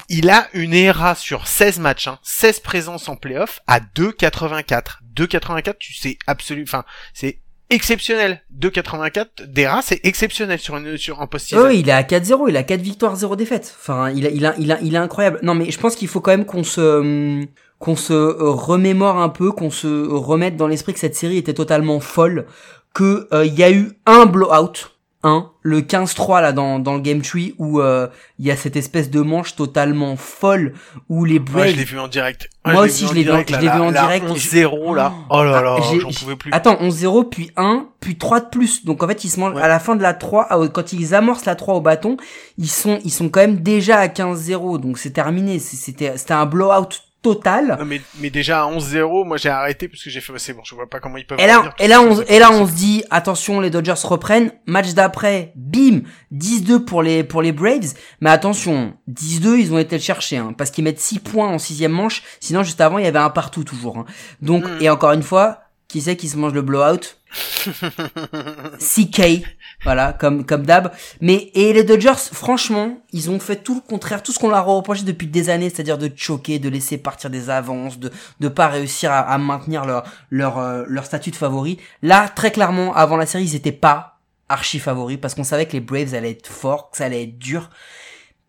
il 0.10 0.30
a 0.30 0.48
une 0.54 0.74
ERA 0.74 1.16
sur 1.16 1.48
16 1.48 1.80
matchs, 1.80 2.08
hein, 2.08 2.20
16 2.24 2.60
présences 2.60 3.10
en 3.10 3.16
playoff 3.16 3.62
à 3.68 3.80
2,84. 3.80 5.00
2,84, 5.16 5.78
tu 5.78 5.94
sais 5.94 6.18
absolument, 6.28 6.66
enfin, 6.68 6.86
c'est 7.14 7.40
exceptionnel. 7.72 8.42
2,84 8.60 9.48
d'ERA, 9.48 9.82
c'est 9.82 10.00
exceptionnel 10.04 10.60
sur 10.60 10.78
une, 10.78 10.98
sur 10.98 11.22
un 11.22 11.28
post-season. 11.28 11.66
Oh, 11.66 11.70
il 11.70 11.90
est 11.90 11.94
à 11.94 12.04
4-0, 12.04 12.50
il 12.50 12.58
a 12.58 12.64
4 12.64 12.82
victoires, 12.82 13.16
0 13.16 13.36
défaites. 13.36 13.76
Enfin, 13.80 14.12
il 14.12 14.28
a, 14.28 14.30
il 14.30 14.46
a, 14.46 14.56
il 14.60 14.72
a, 14.72 14.80
il 14.82 14.94
est 14.94 14.98
incroyable. 14.98 15.40
Non, 15.42 15.56
mais 15.56 15.72
je 15.72 15.80
pense 15.80 15.96
qu'il 15.96 16.08
faut 16.08 16.22
quand 16.22 16.32
même 16.32 16.46
qu'on 16.46 16.64
se, 16.64 16.82
hum, 16.82 17.48
qu'on 17.80 17.96
se 17.96 18.14
remémore 18.14 19.18
un 19.18 19.30
peu, 19.30 19.52
qu'on 19.52 19.72
se 19.72 20.08
remette 20.08 20.56
dans 20.56 20.68
l'esprit 20.68 20.94
que 20.94 21.00
cette 21.00 21.16
série 21.16 21.38
était 21.38 21.56
totalement 21.56 22.00
folle, 22.00 22.46
que 22.94 23.28
euh, 23.34 23.46
il 23.46 23.56
y 23.56 23.64
a 23.64 23.72
eu 23.72 23.94
un 24.06 24.26
blowout, 24.26 24.92
un, 25.24 25.52
le 25.62 25.82
15-3 25.82 26.42
là 26.42 26.52
dans, 26.52 26.80
dans 26.80 26.96
le 26.96 27.00
game 27.00 27.22
tree 27.22 27.54
où 27.60 27.80
euh, 27.80 28.08
il 28.40 28.46
y 28.48 28.52
a 28.52 28.56
cette 28.56 28.76
espèce 28.76 29.10
de 29.12 29.22
manche 29.22 29.56
totalement 29.56 30.16
folle 30.16 30.74
où 31.10 31.26
les 31.26 31.38
Moi, 31.40 31.48
Braves 31.52 31.68
je 31.70 31.76
l'ai 31.78 31.84
vu 31.84 32.00
en 32.00 32.08
direct. 32.08 32.50
Moi 32.66 32.82
aussi, 32.84 33.06
je 33.08 33.14
l'ai 33.14 33.24
vu 33.24 33.32
en- 33.32 33.44
je 33.48 33.54
l'ai 33.56 33.60
vu 33.60 33.70
en 33.70 33.92
direct. 33.92 34.26
11-0, 34.28 34.96
là. 34.96 35.14
Oh 35.30 35.44
là 35.44 35.62
là, 35.62 35.76
Ah, 35.78 35.82
j'ai- 35.92 36.00
j'en 36.00 36.10
pouvais 36.10 36.36
plus. 36.36 36.52
Attends, 36.54 36.78
11-0, 36.80 37.24
puis 37.24 37.52
1, 37.56 37.88
puis 38.00 38.18
3 38.18 38.40
de 38.40 38.50
plus. 38.50 38.84
Donc 38.86 39.04
en 39.04 39.08
fait, 39.08 39.24
ils 39.24 39.30
se 39.30 39.40
mangent 39.40 39.54
Ouais. 39.56 39.62
à 39.62 39.68
la 39.68 39.80
fin 39.80 39.96
de 39.96 40.02
la 40.02 40.14
3, 40.14 40.48
ah, 40.50 40.58
quand 40.74 40.92
ils 40.94 41.14
amorcent 41.14 41.46
la 41.46 41.56
3 41.56 41.76
au 41.76 41.82
bâton, 41.82 42.18
ils 42.58 42.70
sont, 42.70 43.00
ils 43.04 43.12
sont 43.12 43.30
quand 43.30 43.42
même 43.42 43.58
déjà 43.62 43.98
à 44.00 44.08
15-0. 44.08 44.78
Donc 44.80 44.98
c'est 44.98 45.12
terminé. 45.12 45.60
C'était 45.60 46.34
un 46.34 46.46
blowout 46.46 46.90
total. 47.22 47.76
Non, 47.80 47.86
mais, 47.86 48.02
mais 48.20 48.30
déjà 48.30 48.64
à 48.64 48.72
11-0, 48.72 49.26
moi 49.26 49.38
j'ai 49.38 49.50
arrêté 49.50 49.88
parce 49.88 50.04
que 50.04 50.10
j'ai 50.10 50.22
fait, 50.22 50.34
c'est 50.38 50.54
bon, 50.54 50.62
je 50.64 50.74
vois 50.76 50.90
pas 50.90 51.00
comment 51.00 51.18
ils 51.18 51.26
peuvent 51.26 51.40
Et 51.40 51.48
là, 51.48 51.74
et 51.80 51.88
là, 51.88 52.02
on, 52.02 52.22
et 52.22 52.40
là, 52.40 52.52
on 52.52 52.66
se 52.66 52.72
dit, 52.74 53.04
attention, 53.10 53.60
les 53.60 53.70
Dodgers 53.70 53.94
reprennent. 54.04 54.52
Match 54.66 54.94
d'après, 54.94 55.52
bim, 55.56 56.02
10-2 56.34 56.80
pour 56.86 57.04
les, 57.04 57.24
pour 57.24 57.42
les 57.42 57.52
Braves. 57.52 57.94
Mais 58.22 58.30
attention, 58.30 58.94
10-2, 59.10 59.60
ils 59.60 59.74
ont 59.74 59.78
été 59.80 59.96
le 59.98 60.02
chercher, 60.02 60.38
hein, 60.38 60.54
parce 60.58 60.72
qu'ils 60.72 60.84
mettent 60.84 61.00
6 61.00 61.20
points 61.20 61.48
en 61.50 61.60
sixième 61.60 61.92
manche. 61.92 62.24
Sinon, 62.40 62.64
juste 62.64 62.82
avant, 62.82 62.98
il 62.98 63.06
y 63.06 63.08
avait 63.08 63.20
un 63.20 63.30
partout 63.30 63.64
toujours. 63.64 63.98
hein. 64.00 64.06
Donc, 64.42 64.64
Mm. 64.66 64.78
et 64.82 64.90
encore 64.90 65.12
une 65.12 65.24
fois, 65.24 65.60
Qui 65.88 66.00
c'est 66.02 66.16
qui 66.16 66.30
se 66.30 66.38
mange 66.38 66.54
le 66.54 66.62
blowout? 66.62 67.18
CK, 68.80 69.44
voilà, 69.84 70.14
comme 70.14 70.46
comme 70.46 70.66
d'hab. 70.66 70.92
Mais 71.22 71.52
et 71.54 71.74
les 71.74 71.84
Dodgers, 71.84 72.14
franchement, 72.32 73.00
ils 73.12 73.30
ont 73.30 73.40
fait 73.40 73.58
tout 73.58 73.76
le 73.76 73.82
contraire, 73.82 74.22
tout 74.22 74.32
ce 74.32 74.40
qu'on 74.40 74.50
leur 74.50 74.60
a 74.60 74.62
reproché 74.62 75.04
depuis 75.04 75.28
des 75.28 75.50
années, 75.50 75.70
c'est-à-dire 75.70 75.98
de 75.98 76.12
choquer, 76.16 76.60
de 76.60 76.70
laisser 76.70 76.98
partir 76.98 77.30
des 77.30 77.50
avances, 77.50 78.00
de 78.00 78.12
de 78.40 78.48
pas 78.48 78.68
réussir 78.68 79.12
à, 79.12 79.20
à 79.20 79.38
maintenir 79.38 79.86
leur 79.86 80.04
leur 80.30 80.60
euh, 80.60 80.84
leur 80.88 81.06
statut 81.06 81.32
de 81.32 81.36
favori. 81.36 81.78
Là, 82.02 82.30
très 82.30 82.52
clairement, 82.52 82.94
avant 82.94 83.18
la 83.18 83.26
série, 83.26 83.46
ils 83.46 83.56
étaient 83.56 83.72
pas 83.72 84.20
archi 84.50 84.80
favoris 84.80 85.18
parce 85.20 85.34
qu'on 85.34 85.44
savait 85.44 85.66
que 85.66 85.74
les 85.74 85.80
Braves 85.80 86.14
allaient 86.14 86.32
être 86.32 86.48
forts, 86.48 86.92
que 86.92 86.98
ça 86.98 87.06
allait 87.06 87.24
être 87.24 87.40
dur. 87.40 87.70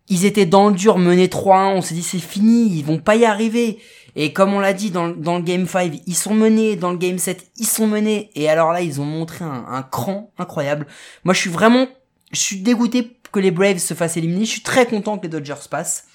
Ils 0.09 0.25
étaient 0.25 0.45
dans 0.45 0.67
le 0.67 0.75
dur, 0.75 0.97
menés 0.97 1.27
3-1, 1.27 1.75
on 1.75 1.81
s'est 1.81 1.95
dit 1.95 2.03
c'est 2.03 2.19
fini, 2.19 2.77
ils 2.77 2.83
vont 2.83 2.99
pas 2.99 3.15
y 3.15 3.25
arriver. 3.25 3.79
Et 4.15 4.33
comme 4.33 4.53
on 4.53 4.59
l'a 4.59 4.73
dit 4.73 4.91
dans, 4.91 5.07
le 5.07 5.41
Game 5.41 5.67
5, 5.67 6.01
ils 6.05 6.15
sont 6.15 6.33
menés, 6.33 6.75
dans 6.75 6.91
le 6.91 6.97
Game 6.97 7.17
7, 7.17 7.47
ils 7.57 7.67
sont 7.67 7.87
menés. 7.87 8.29
Et 8.35 8.49
alors 8.49 8.71
là, 8.71 8.81
ils 8.81 9.01
ont 9.01 9.05
montré 9.05 9.43
un, 9.43 9.83
cran 9.83 10.31
incroyable. 10.37 10.87
Moi, 11.23 11.33
je 11.33 11.39
suis 11.39 11.49
vraiment, 11.49 11.87
je 12.31 12.39
suis 12.39 12.57
dégoûté 12.57 13.17
que 13.31 13.39
les 13.39 13.51
Braves 13.51 13.79
se 13.79 13.93
fassent 13.93 14.17
éliminer. 14.17 14.45
Je 14.45 14.51
suis 14.51 14.61
très 14.61 14.85
content 14.85 15.17
que 15.17 15.23
les 15.23 15.29
Dodgers 15.29 15.67
passent. 15.69 16.05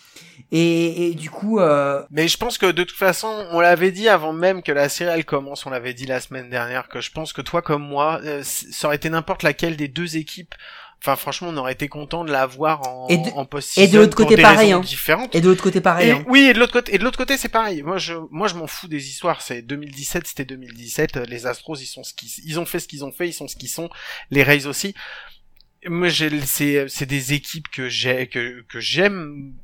Et, 0.52 1.08
et 1.08 1.14
du 1.14 1.30
coup, 1.30 1.58
euh, 1.58 2.02
Mais 2.10 2.28
je 2.28 2.36
pense 2.38 2.58
que 2.58 2.66
de 2.66 2.84
toute 2.84 2.96
façon, 2.96 3.28
on 3.50 3.60
l'avait 3.60 3.90
dit 3.90 4.08
avant 4.08 4.32
même 4.32 4.62
que 4.62 4.72
la 4.72 4.88
série 4.88 5.24
commence, 5.24 5.66
on 5.66 5.70
l'avait 5.70 5.94
dit 5.94 6.06
la 6.06 6.20
semaine 6.20 6.48
dernière, 6.48 6.88
que 6.88 7.00
je 7.00 7.10
pense 7.10 7.32
que 7.32 7.42
toi 7.42 7.60
comme 7.60 7.82
moi, 7.82 8.20
euh, 8.24 8.42
ça 8.44 8.86
aurait 8.86 8.96
été 8.96 9.10
n'importe 9.10 9.42
laquelle 9.42 9.76
des 9.76 9.88
deux 9.88 10.16
équipes. 10.16 10.54
Enfin, 11.00 11.14
franchement, 11.14 11.48
on 11.52 11.56
aurait 11.56 11.72
été 11.74 11.86
content 11.88 12.24
de 12.24 12.32
la 12.32 12.44
voir 12.46 12.82
en, 12.88 13.06
Et 13.08 13.18
de- 13.18 13.30
en 13.36 13.44
post 13.44 13.78
et 13.78 13.86
de 13.86 13.98
l'autre 13.98 14.16
côté, 14.16 14.36
pareil, 14.36 14.72
hein. 14.72 14.80
différentes. 14.80 15.32
et 15.34 15.40
de 15.40 15.48
l'autre 15.48 15.62
côté 15.62 15.80
pareil. 15.80 16.08
Et 16.08 16.12
hein. 16.12 16.24
oui, 16.26 16.40
et 16.50 16.52
de 16.52 16.58
l'autre 16.58 16.72
côté, 16.72 16.92
et 16.94 16.98
de 16.98 17.04
l'autre 17.04 17.18
côté, 17.18 17.36
c'est 17.36 17.48
pareil. 17.48 17.82
Moi, 17.82 17.98
je, 17.98 18.14
moi, 18.32 18.48
je 18.48 18.54
m'en 18.56 18.66
fous 18.66 18.88
des 18.88 19.08
histoires. 19.08 19.40
C'est 19.40 19.62
2017, 19.62 20.26
c'était 20.26 20.44
2017. 20.44 21.16
Les 21.28 21.46
Astros, 21.46 21.76
ils 21.80 21.86
sont 21.86 22.02
ce 22.02 22.12
qu'ils, 22.14 22.28
ils 22.44 22.58
ont 22.58 22.66
fait 22.66 22.80
ce 22.80 22.88
qu'ils 22.88 23.04
ont 23.04 23.12
fait, 23.12 23.28
ils 23.28 23.32
sont 23.32 23.46
ce 23.46 23.54
qu'ils 23.54 23.68
sont. 23.68 23.88
Les 24.32 24.42
Rays 24.42 24.66
aussi. 24.66 24.92
Moi, 25.86 26.08
j'ai, 26.08 26.28
c'est, 26.40 26.88
c'est 26.88 27.06
des 27.06 27.32
équipes 27.32 27.68
que 27.68 27.88
j'ai, 27.88 28.26
que, 28.26 28.62
que 28.68 28.80
j'aime 28.80 29.54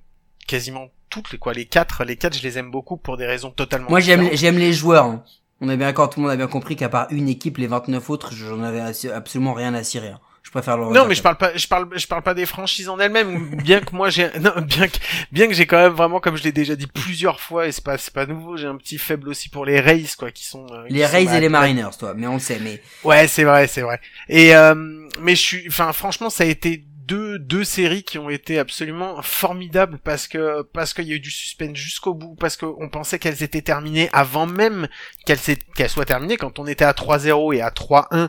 quasiment 0.47 0.91
toutes 1.11 1.33
les 1.33 1.39
quoi, 1.39 1.53
les 1.53 1.67
quatre, 1.67 2.05
les 2.05 2.17
quatre, 2.17 2.37
je 2.39 2.43
les 2.43 2.59
aime 2.59 2.71
beaucoup 2.71 2.97
pour 2.97 3.17
des 3.17 3.27
raisons 3.27 3.51
totalement. 3.51 3.91
Moi, 3.91 3.99
j'aime 4.01 4.29
j'aime 4.33 4.59
les 4.59 4.73
joueurs. 4.73 5.05
hein. 5.07 5.25
On 5.61 5.69
a 5.69 5.77
bien 5.77 5.93
quand 5.93 6.09
tout 6.09 6.21
le 6.21 6.25
monde 6.25 6.33
a 6.33 6.37
bien 6.37 6.47
compris 6.49 6.77
qu'à 6.77 6.89
part 6.89 7.07
une 7.11 7.29
équipe, 7.29 7.59
les 7.59 7.67
29 7.67 8.11
autres, 8.11 8.33
j'en 8.35 8.63
avais 8.63 8.81
absolument 9.13 9.55
rien 9.55 9.75
à 9.75 9.83
cirer. 9.83 10.13
Je 10.45 10.51
préfère 10.51 10.77
le 10.77 10.93
Non, 10.93 11.07
mais 11.07 11.15
je 11.15 11.23
parle 11.23 11.37
pas, 11.37 11.57
je 11.57 11.67
parle, 11.67 11.89
je 11.97 12.07
parle 12.07 12.23
pas 12.23 12.35
des 12.35 12.47
franchises 12.47 12.89
en 12.89 12.99
elles-mêmes. 13.01 13.57
bien 13.57 13.81
que 13.81 13.95
moi 13.97 14.11
j'ai, 14.11 14.29
non, 14.41 14.53
bien 14.61 14.87
que, 14.89 14.99
bien 15.33 15.49
que 15.49 15.55
j'ai 15.55 15.67
quand 15.67 15.79
même 15.79 15.95
vraiment, 15.95 16.21
comme 16.21 16.37
je 16.37 16.45
l'ai 16.45 16.53
déjà 16.53 16.77
dit 16.77 16.87
plusieurs 16.87 17.41
fois, 17.41 17.67
et 17.67 17.73
c'est 17.73 17.83
pas, 17.83 17.97
c'est 17.99 18.13
pas 18.13 18.27
nouveau, 18.27 18.57
j'ai 18.57 18.67
un 18.67 18.77
petit 18.77 18.99
faible 18.99 19.29
aussi 19.31 19.49
pour 19.49 19.65
les 19.65 19.81
Rays, 19.81 20.05
quoi, 20.19 20.31
qui 20.31 20.45
sont. 20.45 20.67
euh, 20.71 20.87
qui 20.87 20.95
Les 20.95 21.05
sont 21.05 21.13
Rays 21.13 21.37
et 21.37 21.41
les 21.41 21.49
ma- 21.49 21.61
Mariners, 21.61 21.97
toi. 21.99 22.13
Mais 22.15 22.27
on 22.27 22.35
le 22.35 22.41
sait. 22.41 22.59
Mais 22.63 22.81
Ouais, 23.05 23.27
c'est 23.27 23.45
vrai, 23.45 23.67
c'est 23.67 23.81
vrai. 23.81 24.01
Et 24.29 24.55
euh, 24.55 24.75
mais 25.21 25.35
je 25.35 25.41
suis, 25.41 25.65
enfin, 25.69 25.93
franchement, 25.93 26.29
ça 26.31 26.45
a 26.45 26.47
été 26.47 26.85
deux 27.07 27.39
deux 27.39 27.65
séries 27.65 28.03
qui 28.03 28.17
ont 28.19 28.31
été 28.31 28.59
absolument 28.59 29.21
formidables 29.23 29.99
parce 30.03 30.27
que 30.27 30.63
parce 30.73 30.95
qu'il 30.95 31.05
y 31.05 31.13
a 31.13 31.17
eu 31.17 31.21
du 31.21 31.31
suspense 31.31 31.77
jusqu'au 31.77 32.15
bout, 32.15 32.35
parce 32.39 32.57
qu'on 32.57 32.89
pensait 32.91 33.19
qu'elles 33.19 33.43
étaient 33.43 33.61
terminées 33.63 34.09
avant 34.13 34.47
même 34.47 34.89
qu'elles 35.27 35.39
qu'elles 35.75 35.91
soient 35.91 36.05
terminées. 36.07 36.37
Quand 36.39 36.59
on 36.59 36.67
était 36.67 36.85
à 36.85 36.93
3-0 36.93 37.55
et 37.57 37.61
à 37.63 37.71
3-1. 37.71 38.29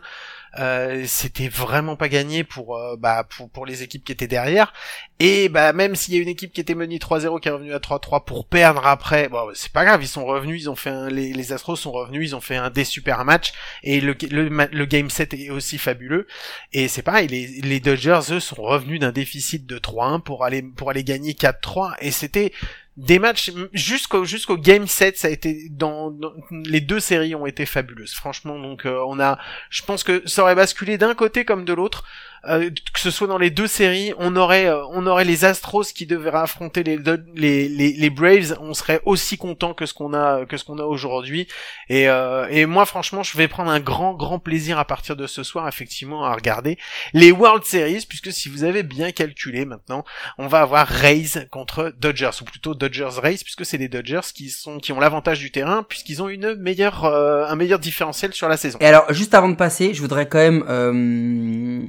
Euh, 0.59 1.03
c'était 1.07 1.49
vraiment 1.49 1.95
pas 1.95 2.09
gagné 2.09 2.43
pour 2.43 2.77
euh, 2.77 2.95
bah 2.97 3.25
pour 3.29 3.49
pour 3.49 3.65
les 3.65 3.83
équipes 3.83 4.05
qui 4.05 4.11
étaient 4.11 4.27
derrière 4.27 4.73
et 5.19 5.49
bah 5.49 5.73
même 5.73 5.95
s'il 5.95 6.13
y 6.13 6.17
a 6.17 6.21
une 6.21 6.29
équipe 6.29 6.53
qui 6.53 6.61
était 6.61 6.75
menée 6.75 6.97
3-0 6.97 7.41
qui 7.41 7.49
est 7.49 7.51
revenue 7.51 7.73
à 7.73 7.79
3-3 7.79 8.23
pour 8.23 8.47
perdre 8.47 8.85
après 8.87 9.27
bon 9.27 9.49
c'est 9.53 9.71
pas 9.71 9.83
grave 9.83 10.01
ils 10.01 10.07
sont 10.07 10.25
revenus 10.25 10.63
ils 10.63 10.69
ont 10.69 10.75
fait 10.75 10.91
un, 10.91 11.09
les 11.09 11.51
Astros 11.51 11.75
sont 11.75 11.91
revenus 11.91 12.29
ils 12.29 12.35
ont 12.35 12.41
fait 12.41 12.55
un 12.55 12.69
des 12.69 12.85
super 12.85 13.25
matchs 13.25 13.53
et 13.83 14.01
le, 14.01 14.15
le, 14.31 14.85
game 14.85 15.09
7 15.09 15.33
est 15.33 15.49
aussi 15.49 15.77
fabuleux. 15.77 16.27
Et 16.73 16.87
c'est 16.87 17.01
pareil, 17.01 17.27
les, 17.27 17.47
les 17.61 17.79
Dodgers, 17.79 18.21
eux, 18.31 18.39
sont 18.39 18.61
revenus 18.61 18.99
d'un 18.99 19.11
déficit 19.11 19.65
de 19.65 19.77
3-1 19.77 20.21
pour 20.21 20.43
aller, 20.43 20.61
pour 20.61 20.89
aller 20.89 21.03
gagner 21.03 21.33
4-3. 21.33 21.95
Et 21.99 22.11
c'était 22.11 22.51
des 22.97 23.19
matchs 23.19 23.51
jusqu'au 23.73 24.23
jusqu'au 24.23 24.57
game 24.57 24.87
7 24.87 25.17
ça 25.17 25.27
a 25.27 25.31
été 25.31 25.67
dans, 25.69 26.13
les 26.51 26.79
deux 26.79 27.01
séries 27.01 27.35
ont 27.35 27.45
été 27.45 27.65
fabuleuses 27.65 28.13
franchement. 28.13 28.57
Donc 28.57 28.85
euh, 28.85 29.03
on 29.07 29.19
a 29.19 29.37
je 29.69 29.83
pense 29.83 30.03
que 30.03 30.21
ça 30.25 30.43
aurait 30.43 30.55
basculé 30.55 30.97
d'un 30.97 31.13
côté 31.13 31.43
comme 31.43 31.65
de 31.65 31.73
l'autre 31.73 32.05
euh, 32.47 32.69
que 32.93 32.99
ce 32.99 33.11
soit 33.11 33.27
dans 33.27 33.37
les 33.37 33.49
deux 33.49 33.67
séries 33.67 34.13
on 34.17 34.35
aurait 34.35 34.67
euh, 34.67 34.85
on 34.91 35.05
aurait 35.07 35.25
les 35.25 35.45
Astros 35.45 35.83
qui 35.83 36.05
devraient 36.05 36.37
affronter 36.37 36.83
les, 36.83 36.97
les 37.35 37.67
les 37.69 37.93
les 37.93 38.09
Braves 38.09 38.57
on 38.59 38.73
serait 38.73 39.01
aussi 39.05 39.37
content 39.37 39.73
que 39.73 39.85
ce 39.85 39.93
qu'on 39.93 40.13
a 40.13 40.45
que 40.45 40.57
ce 40.57 40.63
qu'on 40.63 40.79
a 40.79 40.83
aujourd'hui 40.83 41.47
et 41.89 42.09
euh, 42.09 42.47
et 42.49 42.65
moi 42.65 42.85
franchement 42.85 43.23
je 43.23 43.37
vais 43.37 43.47
prendre 43.47 43.71
un 43.71 43.79
grand 43.79 44.13
grand 44.13 44.39
plaisir 44.39 44.79
à 44.79 44.85
partir 44.85 45.15
de 45.15 45.27
ce 45.27 45.43
soir 45.43 45.67
effectivement 45.67 46.25
à 46.25 46.33
regarder 46.33 46.77
les 47.13 47.31
World 47.31 47.63
Series 47.63 48.05
puisque 48.07 48.31
si 48.31 48.49
vous 48.49 48.63
avez 48.63 48.83
bien 48.83 49.11
calculé 49.11 49.65
maintenant 49.65 50.03
on 50.37 50.47
va 50.47 50.61
avoir 50.61 50.87
Rays 50.87 51.47
contre 51.51 51.93
Dodgers 51.99 52.41
ou 52.41 52.45
plutôt 52.45 52.75
Dodgers 52.75 53.19
Rays 53.21 53.39
puisque 53.43 53.65
c'est 53.65 53.77
les 53.77 53.87
Dodgers 53.87 54.27
qui 54.33 54.49
sont 54.49 54.79
qui 54.79 54.91
ont 54.91 54.99
l'avantage 54.99 55.39
du 55.39 55.51
terrain 55.51 55.83
puisqu'ils 55.83 56.21
ont 56.21 56.29
une 56.29 56.55
meilleure 56.55 57.05
euh, 57.05 57.45
un 57.47 57.55
meilleur 57.55 57.79
différentiel 57.79 58.33
sur 58.33 58.47
la 58.47 58.57
saison. 58.57 58.77
Et 58.81 58.85
alors, 58.85 59.11
juste 59.13 59.33
avant 59.33 59.49
de 59.49 59.55
passer, 59.55 59.93
je 59.93 60.01
voudrais 60.01 60.27
quand 60.27 60.37
même 60.37 60.63
euh, 60.69 61.81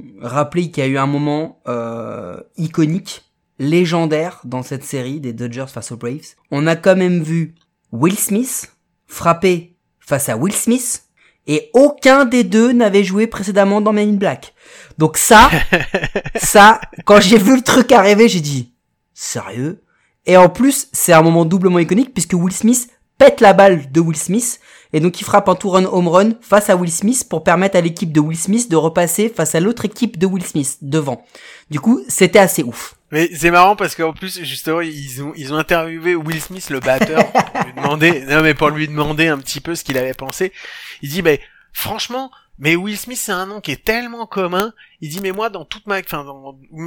rappeler 0.47 0.71
qu'il 0.71 0.81
y 0.81 0.87
a 0.87 0.89
eu 0.89 0.97
un 0.97 1.07
moment 1.07 1.59
euh, 1.67 2.39
iconique, 2.55 3.25
légendaire 3.59 4.39
dans 4.45 4.63
cette 4.63 4.85
série 4.85 5.19
des 5.19 5.33
Dodgers 5.33 5.65
face 5.67 5.91
aux 5.91 5.97
Braves. 5.97 6.35
On 6.51 6.67
a 6.67 6.77
quand 6.77 6.95
même 6.95 7.21
vu 7.21 7.55
Will 7.91 8.17
Smith 8.17 8.71
frapper 9.07 9.75
face 9.99 10.29
à 10.29 10.37
Will 10.37 10.53
Smith 10.53 11.03
et 11.47 11.69
aucun 11.73 12.23
des 12.23 12.45
deux 12.45 12.71
n'avait 12.71 13.03
joué 13.03 13.27
précédemment 13.27 13.81
dans 13.81 13.91
Men 13.91 14.09
in 14.09 14.13
Black. 14.13 14.53
Donc 14.97 15.17
ça, 15.17 15.49
ça, 16.35 16.79
quand 17.03 17.19
j'ai 17.19 17.37
vu 17.37 17.57
le 17.57 17.63
truc 17.63 17.91
arriver, 17.91 18.29
j'ai 18.29 18.39
dit 18.39 18.73
sérieux? 19.13 19.83
Et 20.25 20.37
en 20.37 20.47
plus, 20.47 20.87
c'est 20.93 21.13
un 21.13 21.21
moment 21.21 21.43
doublement 21.43 21.79
iconique 21.79 22.13
puisque 22.13 22.33
Will 22.33 22.53
Smith 22.53 22.89
pète 23.17 23.41
la 23.41 23.51
balle 23.51 23.91
de 23.91 23.99
Will 23.99 24.15
Smith 24.15 24.61
et 24.93 24.99
donc 24.99 25.19
il 25.19 25.23
frappe 25.23 25.49
un 25.49 25.55
two 25.55 25.69
run 25.69 25.85
home 25.85 26.07
run 26.07 26.31
face 26.41 26.69
à 26.69 26.75
Will 26.75 26.91
Smith 26.91 27.27
pour 27.29 27.43
permettre 27.43 27.77
à 27.77 27.81
l'équipe 27.81 28.11
de 28.11 28.19
Will 28.19 28.37
Smith 28.37 28.69
de 28.69 28.75
repasser 28.75 29.29
face 29.29 29.55
à 29.55 29.59
l'autre 29.59 29.85
équipe 29.85 30.17
de 30.17 30.25
Will 30.25 30.45
Smith 30.45 30.77
devant. 30.81 31.25
Du 31.69 31.79
coup, 31.79 32.01
c'était 32.07 32.39
assez 32.39 32.63
ouf. 32.63 32.95
Mais 33.11 33.29
c'est 33.33 33.51
marrant 33.51 33.75
parce 33.75 33.95
qu'en 33.95 34.13
plus 34.13 34.41
justement 34.43 34.81
ils 34.81 35.23
ont 35.23 35.33
ils 35.35 35.53
ont 35.53 35.57
interviewé 35.57 36.15
Will 36.15 36.41
Smith 36.41 36.69
le 36.69 36.79
batteur 36.79 37.31
pour 37.31 37.63
lui 37.63 37.73
demander 37.73 38.21
non 38.25 38.41
mais 38.41 38.53
pour 38.53 38.69
lui 38.69 38.87
demander 38.87 39.27
un 39.27 39.37
petit 39.37 39.61
peu 39.61 39.75
ce 39.75 39.83
qu'il 39.83 39.97
avait 39.97 40.13
pensé. 40.13 40.51
Il 41.01 41.09
dit 41.09 41.21
ben 41.21 41.37
franchement 41.71 42.31
mais 42.59 42.75
Will 42.75 42.97
Smith 42.97 43.17
c'est 43.17 43.31
un 43.31 43.45
nom 43.45 43.61
qui 43.61 43.71
est 43.71 43.83
tellement 43.83 44.25
commun. 44.25 44.73
Il 44.99 45.09
dit 45.09 45.21
mais 45.21 45.31
moi 45.31 45.49
dans 45.49 45.63
toute 45.63 45.85
ma 45.85 45.99
enfin 45.99 46.25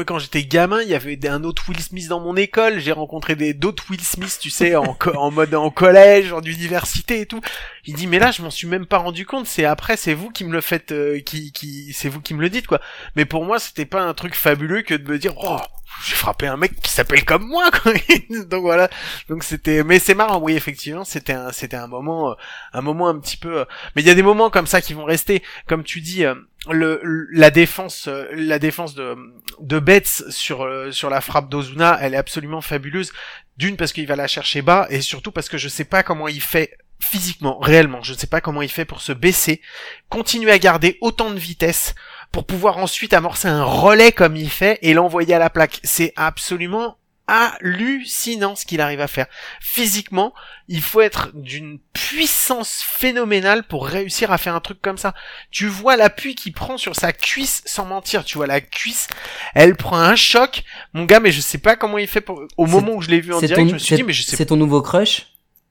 quand 0.05 0.19
j'étais 0.19 0.43
gamin 0.43 0.83
il 0.83 0.89
y 0.89 0.97
avait 0.97 1.29
un 1.29 1.45
autre 1.45 1.63
Will 1.69 1.81
Smith 1.81 2.09
dans 2.09 2.19
mon 2.19 2.35
école. 2.35 2.81
J'ai 2.81 2.91
rencontré 2.91 3.37
des 3.37 3.55
d'autres 3.55 3.85
Will 3.89 4.01
Smith 4.01 4.37
tu 4.41 4.51
sais 4.51 4.75
en 4.75 4.97
en 5.15 5.31
mode 5.31 5.55
en 5.55 5.71
collège 5.71 6.33
en 6.33 6.41
université 6.41 7.21
et 7.21 7.27
tout. 7.27 7.41
Il 7.85 7.95
dit 7.95 8.09
mais 8.09 8.19
là 8.19 8.33
je 8.33 8.43
m'en 8.43 8.51
suis 8.51 8.67
même 8.67 8.87
pas 8.87 8.99
rendu 8.99 9.27
compte. 9.27 9.47
C'est 9.47 9.65
après 9.65 9.97
c'est 9.97 10.15
vous 10.15 10.31
qui 10.31 10.45
me 10.45 10.53
le 10.53 10.61
faites 10.61 10.91
euh, 10.91 11.21
qui 11.21 11.53
qui 11.53 11.93
c'est 11.93 12.09
vous 12.09 12.21
qui 12.21 12.35
me 12.35 12.41
le 12.41 12.51
dites 12.51 12.67
quoi. 12.67 12.81
Mais 13.15 13.27
pour 13.27 13.45
moi 13.45 13.61
c'était 13.61 13.87
pas 13.87 14.03
un 14.03 14.13
truc 14.13 14.35
fabuleux 14.35 14.83
que 14.83 14.95
de 14.95 15.09
me 15.09 15.17
dire 15.17 15.35
oh 15.37 15.59
j'ai 16.05 16.15
frappé 16.15 16.47
un 16.49 16.57
mec 16.57 16.81
qui 16.81 16.91
s'appelle 16.91 17.25
comme 17.25 17.47
moi 17.47 17.71
quoi. 17.71 17.93
donc 18.47 18.63
voilà 18.63 18.91
donc 19.29 19.45
c'était 19.45 19.85
mais 19.85 19.99
c'est 19.99 20.15
marrant 20.15 20.41
oui 20.41 20.55
effectivement 20.55 21.05
c'était 21.05 21.33
un 21.33 21.53
c'était 21.53 21.77
un 21.77 21.89
moment 21.89 22.31
euh, 22.31 22.35
un 22.73 22.81
moment 22.81 23.09
un 23.09 23.19
petit 23.19 23.37
peu 23.37 23.61
euh, 23.61 23.65
mais 23.95 24.03
il 24.03 24.09
y 24.09 24.11
a 24.11 24.15
des 24.15 24.23
moments 24.23 24.51
comme 24.51 24.67
ça 24.67 24.81
qui 24.81 24.95
vont 24.95 25.05
rester 25.05 25.43
comme 25.67 25.85
tu 25.85 26.01
dis 26.01 26.25
la 26.69 27.51
défense 27.51 28.07
euh, 28.09 28.27
la 28.33 28.59
défense 28.59 28.95
de 28.95 29.17
de 29.61 29.79
Betts 29.79 30.25
sur 30.29 30.63
euh, 30.63 30.93
sur 30.93 31.09
la 31.09 31.23
frappe 31.23 31.49
d'Ozuna 31.49 31.99
elle 32.03 32.13
est 32.13 32.19
absolument 32.19 32.61
fabuleuse 32.61 33.13
d'une 33.57 33.77
parce 33.77 33.93
qu'il 33.93 34.07
va 34.07 34.17
la 34.17 34.27
chercher 34.27 34.61
bas 34.61 34.87
et 34.91 35.01
surtout 35.01 35.33
parce 35.33 35.49
que 35.49 35.57
je 35.57 35.69
sais 35.69 35.85
pas 35.87 36.03
comment 36.03 36.29
il 36.29 36.43
fait 36.43 36.77
physiquement 37.01 37.59
réellement 37.61 38.03
je 38.03 38.13
ne 38.13 38.19
sais 38.19 38.27
pas 38.27 38.43
comment 38.43 38.61
il 38.61 38.69
fait 38.69 38.85
pour 38.85 39.01
se 39.01 39.13
baisser 39.13 39.63
continuer 40.11 40.53
à 40.53 40.59
garder 40.59 40.99
autant 41.01 41.31
de 41.31 41.39
vitesse 41.39 41.95
pour 42.33 42.47
pouvoir 42.47 42.79
ensuite 42.79 43.13
amorcer 43.13 43.49
un 43.49 43.65
relais 43.65 44.13
comme 44.13 44.37
il 44.37 44.51
fait 44.51 44.79
et 44.83 44.95
l'envoyer 44.95 45.35
à 45.35 45.39
la 45.39 45.51
plaque. 45.51 45.81
C'est 45.83 46.13
absolument 46.17 46.97
hallucinant 47.31 48.57
ce 48.57 48.67
qu'il 48.67 48.81
arrive 48.81 49.01
à 49.01 49.07
faire. 49.07 49.27
Physiquement, 49.61 50.35
il 50.67 50.83
faut 50.83 51.01
être 51.01 51.31
d'une 51.33 51.79
puissance 51.93 52.83
phénoménale 52.85 53.63
pour 53.63 53.87
réussir 53.87 54.33
à 54.33 54.39
faire 54.39 54.55
un 54.55 54.61
truc 54.61 54.83
comme 54.83 54.99
ça. 54.99 55.15
Tu 55.53 55.67
vois 55.67 55.97
l'appui 55.97 56.35
qu'il 56.35 56.53
prend 56.53 56.77
sur 56.77 56.97
sa 56.97 57.13
cuisse 57.13 57.63
sans 57.67 57.87
mentir, 57.87 58.25
tu 58.25 58.37
vois 58.39 58.49
la 58.49 58.61
cuisse, 58.61 59.07
elle 59.55 59.77
prend 59.77 60.01
un 60.01 60.17
choc. 60.17 60.65
Mon 60.93 61.05
gars, 61.05 61.21
mais 61.21 61.31
je 61.31 61.41
sais 61.41 61.59
pas 61.59 61.77
comment 61.77 61.99
il 61.99 62.09
fait 62.09 62.21
pour... 62.21 62.43
Au 62.57 62.67
moment 62.67 62.95
où 62.95 63.03
je 63.03 63.11
l'ai 63.11 63.21
vu 63.21 63.33
en 63.33 63.41
direct, 63.41 63.61
ton, 63.61 63.69
je 63.69 63.75
me 63.75 63.79
suis 63.79 63.97
dit 63.97 64.03
mais 64.03 64.13
je 64.13 64.23
sais 64.23 64.37
c'est 64.37 64.47
ton 64.47 64.57
nouveau 64.57 64.83
crush 64.83 65.29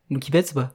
Mookie 0.09 0.31
Betts 0.31 0.53
pas? 0.53 0.73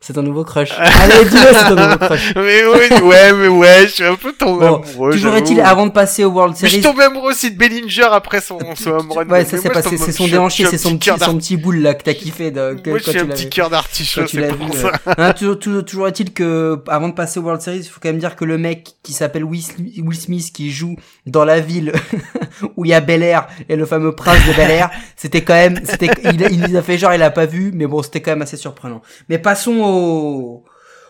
C'est 0.00 0.12
ton 0.12 0.22
nouveau 0.22 0.44
crush. 0.44 0.70
Allez, 0.78 1.24
dis-le, 1.28 1.52
c'est 1.52 1.68
ton 1.68 1.74
nouveau 1.74 1.98
crush. 1.98 2.32
mais 2.36 2.62
oui, 2.64 3.00
ouais, 3.02 3.32
mais 3.32 3.48
ouais, 3.48 3.80
je 3.82 3.86
suis 3.94 4.04
un 4.04 4.14
peu 4.14 4.32
tombé 4.32 4.66
Bon, 4.68 4.76
amoureux. 4.76 5.10
toujours 5.12 5.34
est-il, 5.34 5.60
avant 5.60 5.86
de 5.86 5.90
passer 5.92 6.22
au 6.24 6.30
World 6.30 6.54
Mais 6.62 6.68
je 6.68 6.72
Series. 6.72 6.82
suis 6.84 6.90
tombé 6.92 7.02
amoureux 7.04 7.32
aussi 7.32 7.50
de 7.50 7.58
Bellinger 7.58 8.06
après 8.12 8.40
son, 8.40 8.58
son 8.76 8.90
home 8.90 9.10
run. 9.10 9.26
Ouais, 9.26 9.44
ça 9.44 9.58
c'est 9.58 9.68
pas, 9.70 9.82
c'est 9.82 9.96
tombe- 9.96 10.10
son 10.12 10.28
déhanché, 10.28 10.64
c'est 10.66 10.78
son 10.78 10.96
petit 10.96 11.10
son 11.18 11.36
petit 11.36 11.56
boule 11.56 11.78
là 11.80 11.94
que 11.94 12.04
t'as 12.04 12.14
kiffé 12.14 12.52
de, 12.52 12.74
que- 12.74 12.90
Moi, 12.90 13.00
je 13.04 13.10
suis 13.10 13.18
un 13.18 13.26
petit 13.26 13.50
cœur 13.50 13.70
d'artichaut, 13.70 14.26
c'est 14.28 14.48
pour 14.56 14.68
vu. 14.72 14.78
ça. 14.78 14.92
euh. 15.08 15.14
Hein, 15.18 15.32
toujours, 15.32 15.58
toujours, 15.58 15.84
toujours 15.84 16.08
est-il 16.08 16.32
que, 16.32 16.80
avant 16.86 17.08
de 17.08 17.14
passer 17.14 17.40
au 17.40 17.42
World 17.42 17.60
Series, 17.60 17.78
il 17.78 17.84
faut 17.84 17.98
quand 18.00 18.08
même 18.10 18.18
dire 18.18 18.36
que 18.36 18.44
le 18.44 18.56
mec 18.56 18.86
qui 19.02 19.12
s'appelle 19.12 19.42
Will 19.44 19.60
Smi- 19.62 20.00
Will 20.00 20.16
Smith, 20.18 20.52
qui 20.52 20.70
joue 20.70 20.94
dans 21.26 21.44
la 21.44 21.58
ville 21.58 21.92
où 22.76 22.84
il 22.84 22.90
y 22.90 22.94
a 22.94 23.00
Bel 23.00 23.24
Air 23.24 23.48
et 23.68 23.74
le 23.74 23.84
fameux 23.84 24.14
prince 24.14 24.38
de 24.46 24.52
Bel 24.52 24.70
Air, 24.70 24.90
c'était 25.16 25.42
quand 25.42 25.54
même, 25.54 25.80
c'était, 25.82 26.08
il, 26.24 26.40
il 26.52 26.60
nous 26.70 26.76
a 26.76 26.82
fait 26.82 26.98
genre 26.98 27.12
il 27.14 27.22
a 27.22 27.30
pas 27.30 27.46
vu, 27.46 27.72
mais 27.74 27.86
bon, 27.88 28.00
c'était 28.04 28.20
quand 28.20 28.30
même 28.30 28.42
assez 28.42 28.56
surprenant. 28.56 29.02
Mais 29.28 29.38
passons 29.38 29.87
au, 29.88 30.64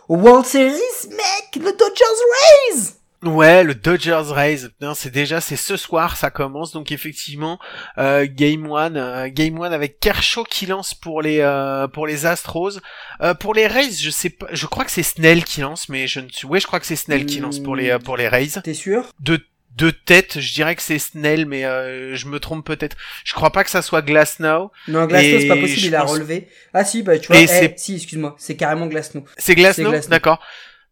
au 0.08 0.16
World 0.16 0.46
Series, 0.46 1.08
mec, 1.10 1.56
le 1.56 1.72
Dodgers 1.72 2.20
Rays! 2.32 2.94
Ouais, 3.24 3.64
le 3.64 3.74
Dodgers 3.74 4.30
Rays, 4.32 4.68
non, 4.80 4.94
c'est 4.94 5.10
déjà 5.10 5.40
c'est 5.40 5.56
ce 5.56 5.76
soir, 5.76 6.16
ça 6.16 6.30
commence 6.30 6.70
donc 6.70 6.92
effectivement 6.92 7.58
euh, 7.98 8.28
Game 8.30 8.70
One, 8.70 8.96
euh, 8.96 9.28
Game 9.28 9.58
One 9.58 9.72
avec 9.72 9.98
Kershaw 9.98 10.44
qui 10.44 10.66
lance 10.66 10.94
pour 10.94 11.20
les 11.20 11.40
euh, 11.40 11.88
pour 11.88 12.06
les 12.06 12.26
Astros, 12.26 12.78
Euh, 13.20 13.34
pour 13.34 13.54
les 13.54 13.66
Rays, 13.66 13.90
je 13.90 14.10
sais 14.10 14.30
pas, 14.30 14.46
je 14.52 14.66
crois 14.66 14.84
que 14.84 14.92
c'est 14.92 15.02
Snell 15.02 15.42
qui 15.42 15.62
lance, 15.62 15.88
mais 15.88 16.06
je 16.06 16.20
ne 16.20 16.28
suis, 16.28 16.46
ouais, 16.46 16.60
je 16.60 16.68
crois 16.68 16.78
que 16.78 16.86
c'est 16.86 16.94
Snell 16.94 17.26
qui 17.26 17.40
lance 17.40 17.58
pour 17.58 17.74
les 17.74 17.90
euh, 17.90 17.98
pour 17.98 18.16
les 18.16 18.28
Rays. 18.28 18.60
T'es 18.62 18.72
sûr? 18.72 19.06
De 19.18 19.40
de 19.78 19.90
tête, 19.90 20.40
je 20.40 20.52
dirais 20.52 20.74
que 20.74 20.82
c'est 20.82 20.98
Snell, 20.98 21.46
mais 21.46 21.64
euh, 21.64 22.14
je 22.16 22.26
me 22.26 22.40
trompe 22.40 22.66
peut-être. 22.66 22.96
Je 23.24 23.32
crois 23.32 23.50
pas 23.50 23.62
que 23.62 23.70
ça 23.70 23.80
soit 23.80 24.02
Glasnow. 24.02 24.72
Non, 24.88 25.06
Glasnow, 25.06 25.38
c'est 25.40 25.46
pas 25.46 25.56
possible, 25.56 25.86
il 25.86 25.94
a 25.94 26.02
relevé. 26.02 26.48
Ah 26.74 26.84
si, 26.84 27.02
bah 27.02 27.18
tu 27.18 27.28
vois, 27.28 27.40
eh, 27.40 27.74
si, 27.76 27.94
excuse-moi, 27.94 28.34
c'est 28.38 28.56
carrément 28.56 28.86
Glasnow. 28.86 29.24
C'est 29.38 29.54
Glasnow, 29.54 29.90
Glasnow. 29.90 30.10
d'accord. 30.10 30.40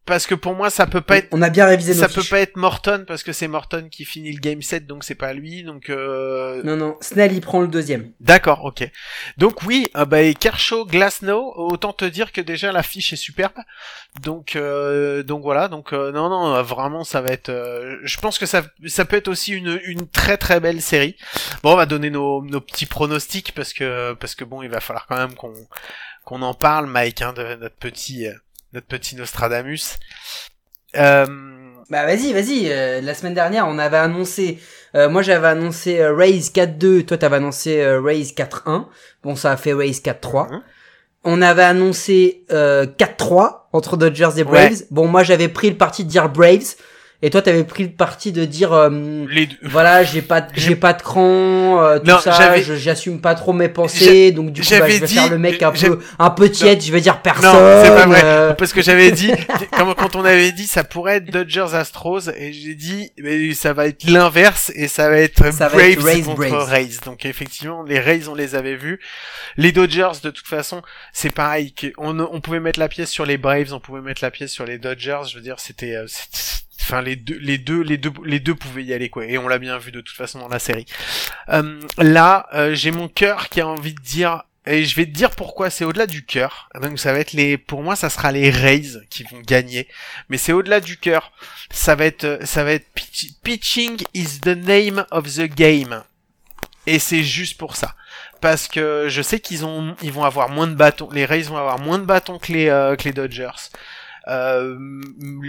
Parce 0.07 0.27
que 0.27 0.35
pour 0.37 0.55
moi, 0.55 0.71
ça 0.71 0.87
peut 0.87 1.01
pas 1.01 1.19
être 1.19 1.29
On 1.33 1.43
a 1.43 1.51
bien 1.51 1.67
révisé 1.67 1.93
ça 1.93 2.09
peut 2.09 2.21
fiches. 2.21 2.31
pas 2.31 2.39
être 2.41 2.57
Morton 2.57 3.05
parce 3.07 3.23
que 3.25 3.33
c'est 3.33 3.49
Morton 3.49 3.89
qui 3.91 4.05
finit 4.05 4.33
le 4.33 4.39
game 4.41 4.63
7 4.63 4.87
donc 4.87 5.03
c'est 5.05 5.17
pas 5.17 5.33
lui 5.33 5.65
donc 5.65 5.91
euh... 5.91 6.63
Non, 6.63 6.77
non, 6.77 6.97
Snell, 7.01 7.33
il 7.33 7.41
prend 7.41 7.61
le 7.61 7.69
deuxième. 7.69 8.13
d'accord 8.21 8.65
ok 8.65 8.89
donc 9.37 9.63
oui 9.65 9.89
euh, 9.97 10.05
bah, 10.05 10.23
et 10.23 10.35
Kershaw 10.35 10.87
Glasnow 10.87 11.53
autant 11.57 11.93
te 11.93 12.05
dire 12.05 12.31
que 12.33 12.41
déjà 12.41 12.71
la 12.73 12.83
fiche 12.85 13.13
est 13.13 13.17
superbe 13.17 13.59
donc 14.23 14.55
euh, 14.57 15.23
donc 15.25 15.43
voilà 15.43 15.67
donc 15.69 15.93
euh, 15.93 16.13
non 16.13 16.29
non 16.29 16.55
euh, 16.55 16.63
vraiment 16.63 17.03
ça 17.05 17.21
va 17.21 17.31
être 17.31 17.49
euh, 17.49 17.99
je 18.05 18.17
pense 18.19 18.39
que 18.39 18.47
ça 18.47 18.63
ça 18.87 19.05
peut 19.05 19.17
être 19.17 19.29
aussi 19.29 19.53
une 19.53 19.81
une 19.85 20.07
très 20.09 20.37
très 20.37 20.61
belle 20.61 20.81
série 20.81 21.17
bon 21.65 21.73
on 21.73 21.77
va 21.77 21.87
donner 21.87 22.11
nos 22.11 22.43
nos 22.45 22.61
petits 22.61 22.87
pronostics 22.87 23.53
parce 23.55 23.73
que 23.73 24.13
parce 24.15 24.35
que 24.37 24.45
bon 24.45 24.63
il 24.63 24.69
va 24.71 24.81
falloir 24.81 25.07
quand 25.07 25.17
même 25.17 25.35
qu'on 25.35 25.53
qu'on 26.25 26.43
en 26.43 26.55
parle 26.55 26.87
Mike 26.87 27.23
hein, 27.23 27.33
de 27.33 27.57
notre 27.57 27.77
petit 27.77 28.27
euh, 28.27 28.33
notre 28.77 28.87
petit 28.87 29.17
Nostradamus 29.17 29.97
euh, 30.97 31.27
Bah 31.89 32.05
vas-y, 32.05 32.33
vas-y. 32.35 32.71
euh, 32.71 33.01
la 33.01 33.15
semaine 33.15 33.33
dernière, 33.35 33.67
on 33.67 33.79
avait 33.79 33.97
annoncé. 33.97 34.59
euh, 34.95 35.09
moi, 35.09 35.23
j'avais 35.23 35.47
annoncé 35.49 35.99
euh, 35.99 36.15
Raise 36.15 36.53
4-2. 36.53 37.07
Toi, 37.07 37.17
t'avais 37.17 37.37
annoncé 37.37 37.81
euh, 37.81 38.01
Raise 38.03 38.35
4-1. 38.35 38.85
Bon, 39.23 39.35
ça 39.35 39.53
a 39.53 39.57
fait 39.57 39.73
Raise 39.73 40.03
4-3. 40.03 40.51
Mhm. 40.53 40.63
On 41.25 41.41
avait 41.43 41.63
annoncé 41.63 42.45
euh, 42.53 42.85
4-3 42.87 43.63
entre 43.73 43.97
Dodgers 43.97 44.31
et 44.37 44.45
Braves. 44.45 44.83
Bon, 44.91 45.09
moi, 45.09 45.23
j'avais 45.25 45.49
pris 45.49 45.71
le 45.71 45.77
parti 45.77 46.05
de 46.05 46.11
dire 46.11 46.29
Braves. 46.29 46.75
Et 47.23 47.31
toi, 47.31 47.41
t'avais 47.41 47.65
pris 47.65 47.85
le 47.85 47.91
parti 47.91 48.31
de 48.31 48.45
dire. 48.45 48.73
euh, 48.75 48.91
les 49.31 49.47
deux 49.47 49.57
voilà, 49.63 50.05
j'ai 50.05 50.21
pas, 50.21 50.43
de- 50.43 50.53
j'ai 50.55 50.77
pas 50.77 50.93
de 50.93 51.01
cran, 51.03 51.83
euh, 51.83 51.99
tout 51.99 52.05
Non, 52.07 52.19
ça, 52.19 52.55
j'assume 52.61 53.21
pas 53.23 53.35
trop 53.35 53.53
mes 53.55 53.69
pensées, 53.71 54.33
donc 54.33 54.53
du 54.53 54.61
coup, 54.61 54.67
bah, 54.79 54.87
je 54.89 54.99
vais 55.01 55.07
dit- 55.07 55.15
faire 55.15 55.31
le 55.31 55.39
mec 55.39 55.63
un 55.63 55.73
peu, 55.73 55.99
un 56.19 56.31
peu 56.31 56.51
tiède, 56.51 56.83
je 56.83 56.93
vais 56.93 57.01
dire 57.01 57.23
personne. 57.23 57.45
Non, 57.53 57.83
c'est 57.83 57.89
pas 57.95 58.07
vrai. 58.07 58.21
euh, 58.23 58.53
Parce 58.53 58.73
que 58.75 58.83
j'avais 58.83 59.11
dit, 59.13 59.33
quand 59.73 60.15
on 60.17 60.25
avait 60.25 60.53
dit, 60.53 60.67
ça 60.67 60.85
pourrait 60.85 61.17
être 61.17 61.31
Dodgers 61.31 61.75
Astros, 61.75 62.29
et 62.37 62.53
j'ai 62.53 62.75
dit, 62.75 63.11
mais 63.19 63.55
ça 63.55 63.73
va 63.73 63.87
être 63.87 64.05
l'inverse, 64.05 64.71
et 64.75 64.87
ça 64.89 65.09
va 65.09 65.17
être 65.19 65.53
Ça 65.53 65.69
va 65.69 65.77
Braves 65.77 65.89
être 66.09 66.25
contre 66.25 66.37
Braves. 66.51 66.69
Rays. 66.69 66.91
Donc 67.07 67.25
effectivement, 67.25 67.83
les 67.83 67.99
Rays, 67.99 68.29
on 68.29 68.35
les 68.35 68.55
avait 68.55 68.77
vus. 68.77 69.01
Les 69.57 69.73
Dodgers, 69.73 70.13
de 70.23 70.31
toute 70.31 70.47
façon, 70.47 70.83
c'est 71.15 71.31
pareil. 71.35 71.75
On, 71.97 72.19
on 72.21 72.41
pouvait 72.43 72.61
mettre 72.61 72.79
la 72.79 72.89
pièce 72.89 73.11
sur 73.11 73.25
les 73.25 73.39
Braves, 73.39 73.73
on 73.73 73.81
pouvait 73.81 74.03
mettre 74.03 74.23
la 74.23 74.31
pièce 74.31 74.51
sur 74.53 74.65
les 74.67 74.77
Dodgers. 74.79 75.23
Je 75.31 75.37
veux 75.37 75.43
dire, 75.43 75.59
c'était, 75.59 75.97
euh, 75.97 76.05
c'était- 76.07 76.66
enfin 76.87 77.03
les 77.03 77.17
deux, 77.17 77.39
les 77.39 77.59
deux, 77.59 77.83
les 77.83 77.97
deux, 77.97 78.13
les 78.25 78.39
deux 78.39 78.55
pouvaient 78.55 78.85
y 78.85 78.93
aller 78.95 79.09
quoi. 79.09 79.27
Et 79.27 79.39
on 79.39 79.49
l'a 79.49 79.59
bien 79.59 79.77
vu 79.79 79.91
de 79.91 80.01
toute 80.01 80.17
façon 80.17 80.39
dans 80.39 80.49
la 80.49 80.61
série. 80.61 80.87
Euh, 81.49 81.81
là, 81.99 82.47
euh, 82.55 82.75
j'ai 82.75 82.93
mon 82.93 83.09
cœur 83.09 83.49
qui 83.49 83.61
a 83.61 83.67
envie 83.67 83.95
de 83.95 84.01
dire 84.01 84.45
et 84.69 84.85
je 84.85 84.97
vais 84.97 85.07
te 85.07 85.11
dire 85.11 85.31
pourquoi, 85.31 85.71
c'est 85.71 85.85
au-delà 85.85 86.07
du 86.07 86.25
cœur. 86.25 86.69
Donc 86.81 86.99
ça 86.99 87.13
va 87.13 87.21
être 87.21 87.33
les, 87.33 87.57
pour 87.57 87.83
moi, 87.83 87.95
ça 87.95 88.11
sera 88.11 88.33
les 88.33 88.51
Rays 88.51 88.99
qui 89.11 89.23
vont 89.25 89.41
gagner. 89.41 89.87
Mais 90.29 90.39
c'est 90.39 90.53
au-delà 90.53 90.81
du 90.81 90.97
cœur. 90.97 91.33
Ça 91.71 91.95
va 91.95 92.05
être, 92.05 92.41
ça 92.45 92.65
va 92.65 92.73
être 92.73 92.87
pitch- 92.95 93.33
pitching 93.45 94.03
is 94.13 94.41
the 94.41 94.57
name 94.57 95.07
of 95.13 95.33
the 95.35 95.43
game. 95.47 96.03
Et 96.89 96.99
c'est 96.99 97.23
juste 97.23 97.59
pour 97.59 97.77
ça. 97.77 97.95
Parce 98.41 98.69
que 98.69 99.07
je 99.09 99.23
sais 99.23 99.41
qu'ils 99.41 99.65
ont, 99.65 99.97
ils 100.03 100.13
vont 100.13 100.25
avoir 100.25 100.49
moins 100.49 100.67
de 100.67 100.75
bâtons. 100.75 101.11
Les 101.13 101.25
Rays 101.25 101.43
vont 101.43 101.57
avoir 101.57 101.79
moins 101.79 101.99
de 101.99 102.05
bâtons 102.05 102.39
que 102.39 102.53
les, 102.53 102.69
euh, 102.69 102.97
que 102.97 103.05
les 103.05 103.13
Dodgers. 103.13 103.71
Euh, 104.29 104.77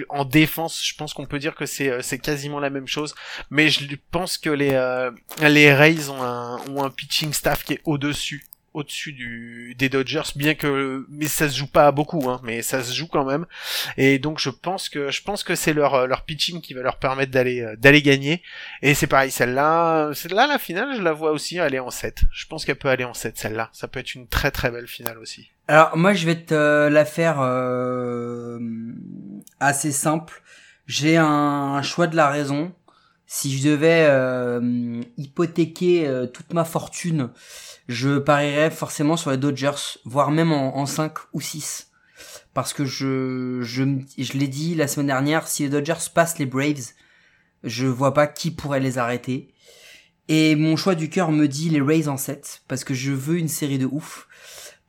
en 0.10 0.26
défense, 0.26 0.86
je 0.86 0.96
pense 0.96 1.14
qu'on 1.14 1.26
peut 1.26 1.40
dire 1.40 1.56
que 1.56 1.66
c'est 1.66 1.90
euh, 1.90 2.02
c'est 2.02 2.20
quasiment 2.20 2.60
la 2.60 2.70
même 2.70 2.88
chose, 2.88 3.16
mais 3.50 3.70
je 3.70 3.96
pense 4.12 4.38
que 4.38 4.50
les 4.50 4.74
euh, 4.74 5.12
les 5.42 5.74
Rays 5.74 6.10
ont 6.10 6.22
un 6.22 6.58
ont 6.70 6.84
un 6.84 6.90
pitching 6.90 7.34
staff 7.34 7.64
qui 7.64 7.74
est 7.74 7.82
au-dessus 7.86 8.46
au-dessus 8.74 9.14
du 9.14 9.74
des 9.80 9.90
Dodgers 9.90 10.34
bien 10.36 10.54
que 10.54 11.08
mais 11.10 11.26
ça 11.26 11.50
se 11.50 11.58
joue 11.58 11.68
pas 11.68 11.92
beaucoup 11.92 12.30
hein 12.30 12.40
mais 12.44 12.62
ça 12.62 12.84
se 12.84 12.94
joue 12.94 13.08
quand 13.08 13.26
même. 13.26 13.48
Et 13.98 14.20
donc 14.20 14.40
je 14.40 14.52
pense 14.52 14.90
que 14.90 15.10
je 15.10 15.24
pense 15.24 15.44
que 15.44 15.56
c'est 15.56 15.74
leur 15.74 16.06
leur 16.06 16.24
pitching 16.26 16.62
qui 16.62 16.76
va 16.76 16.84
leur 16.84 17.00
permettre 17.00 17.32
d'aller 17.32 17.66
d'aller 17.78 18.04
gagner. 18.04 18.44
Et 18.84 18.94
c'est 18.94 19.08
pareil 19.08 19.32
celle-là 19.32 20.12
celle-là 20.14 20.46
la 20.46 20.60
finale 20.60 20.96
je 20.96 21.02
la 21.02 21.14
vois 21.14 21.32
aussi 21.32 21.60
aller 21.60 21.80
en 21.80 21.90
7 21.90 22.22
je 22.32 22.46
pense 22.46 22.66
qu'elle 22.66 22.78
peut 22.78 22.90
aller 22.90 23.06
en 23.06 23.16
7 23.16 23.38
celle-là. 23.38 23.70
Ça 23.74 23.88
peut 23.88 24.00
être 24.00 24.14
une 24.14 24.28
très 24.28 24.52
très 24.52 24.70
belle 24.70 24.88
finale 24.88 25.18
aussi 25.18 25.50
Alors 25.70 25.98
moi 25.98 26.14
je 26.14 26.26
vais 26.26 26.46
te 26.46 26.54
euh, 26.54 26.90
la 26.90 27.04
faire 27.04 27.42
euh, 27.42 28.58
assez 29.60 29.92
simple. 29.92 30.42
J'ai 30.86 31.18
un 31.18 31.82
choix 31.82 32.08
de 32.08 32.16
la 32.16 32.30
raison. 32.30 32.72
Si 33.26 33.58
je 33.58 33.68
devais 33.68 34.06
euh, 34.08 35.02
hypothéquer 35.18 36.10
toute 36.34 36.54
ma 36.54 36.64
fortune, 36.64 37.30
je 37.90 38.20
parierais 38.20 38.72
forcément 38.72 39.18
sur 39.18 39.32
les 39.32 39.38
Dodgers, 39.38 40.00
voire 40.06 40.32
même 40.32 40.54
en, 40.54 40.78
en 40.78 40.86
5 40.86 41.14
ou 41.34 41.42
6. 41.42 41.92
Parce 42.54 42.72
que 42.72 42.86
je, 42.86 43.60
je, 43.62 43.84
je 44.18 44.34
l'ai 44.34 44.48
dit 44.48 44.76
la 44.76 44.88
semaine 44.88 45.08
dernière, 45.08 45.50
si 45.50 45.64
les 45.64 45.70
Dodgers 45.70 46.10
passent 46.16 46.40
les 46.40 46.46
Braves, 46.46 46.94
je 47.66 47.86
vois 47.86 48.14
pas 48.14 48.28
qui 48.28 48.52
pourrait 48.52 48.80
les 48.80 48.98
arrêter. 48.98 49.54
Et 50.30 50.56
mon 50.56 50.78
choix 50.78 50.96
du 50.96 51.10
cœur 51.10 51.32
me 51.32 51.48
dit 51.48 51.70
les 51.70 51.82
Rays 51.82 52.08
en 52.08 52.18
7, 52.18 52.64
parce 52.70 52.86
que 52.86 52.94
je 52.94 53.12
veux 53.12 53.38
une 53.38 53.50
série 53.50 53.78
de 53.78 53.86
ouf 53.86 54.27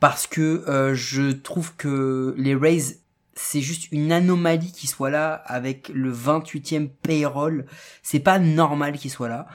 parce 0.00 0.26
que 0.26 0.64
euh, 0.68 0.94
je 0.94 1.32
trouve 1.32 1.74
que 1.76 2.34
les 2.36 2.54
Rays 2.54 2.98
c'est 3.38 3.60
juste 3.60 3.90
une 3.92 4.12
anomalie 4.12 4.72
qu'ils 4.72 4.88
soient 4.88 5.10
là 5.10 5.32
avec 5.32 5.88
le 5.90 6.12
28e 6.12 6.88
payroll. 6.88 7.66
C'est 8.02 8.18
pas 8.18 8.38
normal 8.38 8.98
qu'ils 8.98 9.10
soient 9.10 9.28
là. 9.28 9.46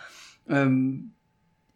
Euh, 0.52 0.94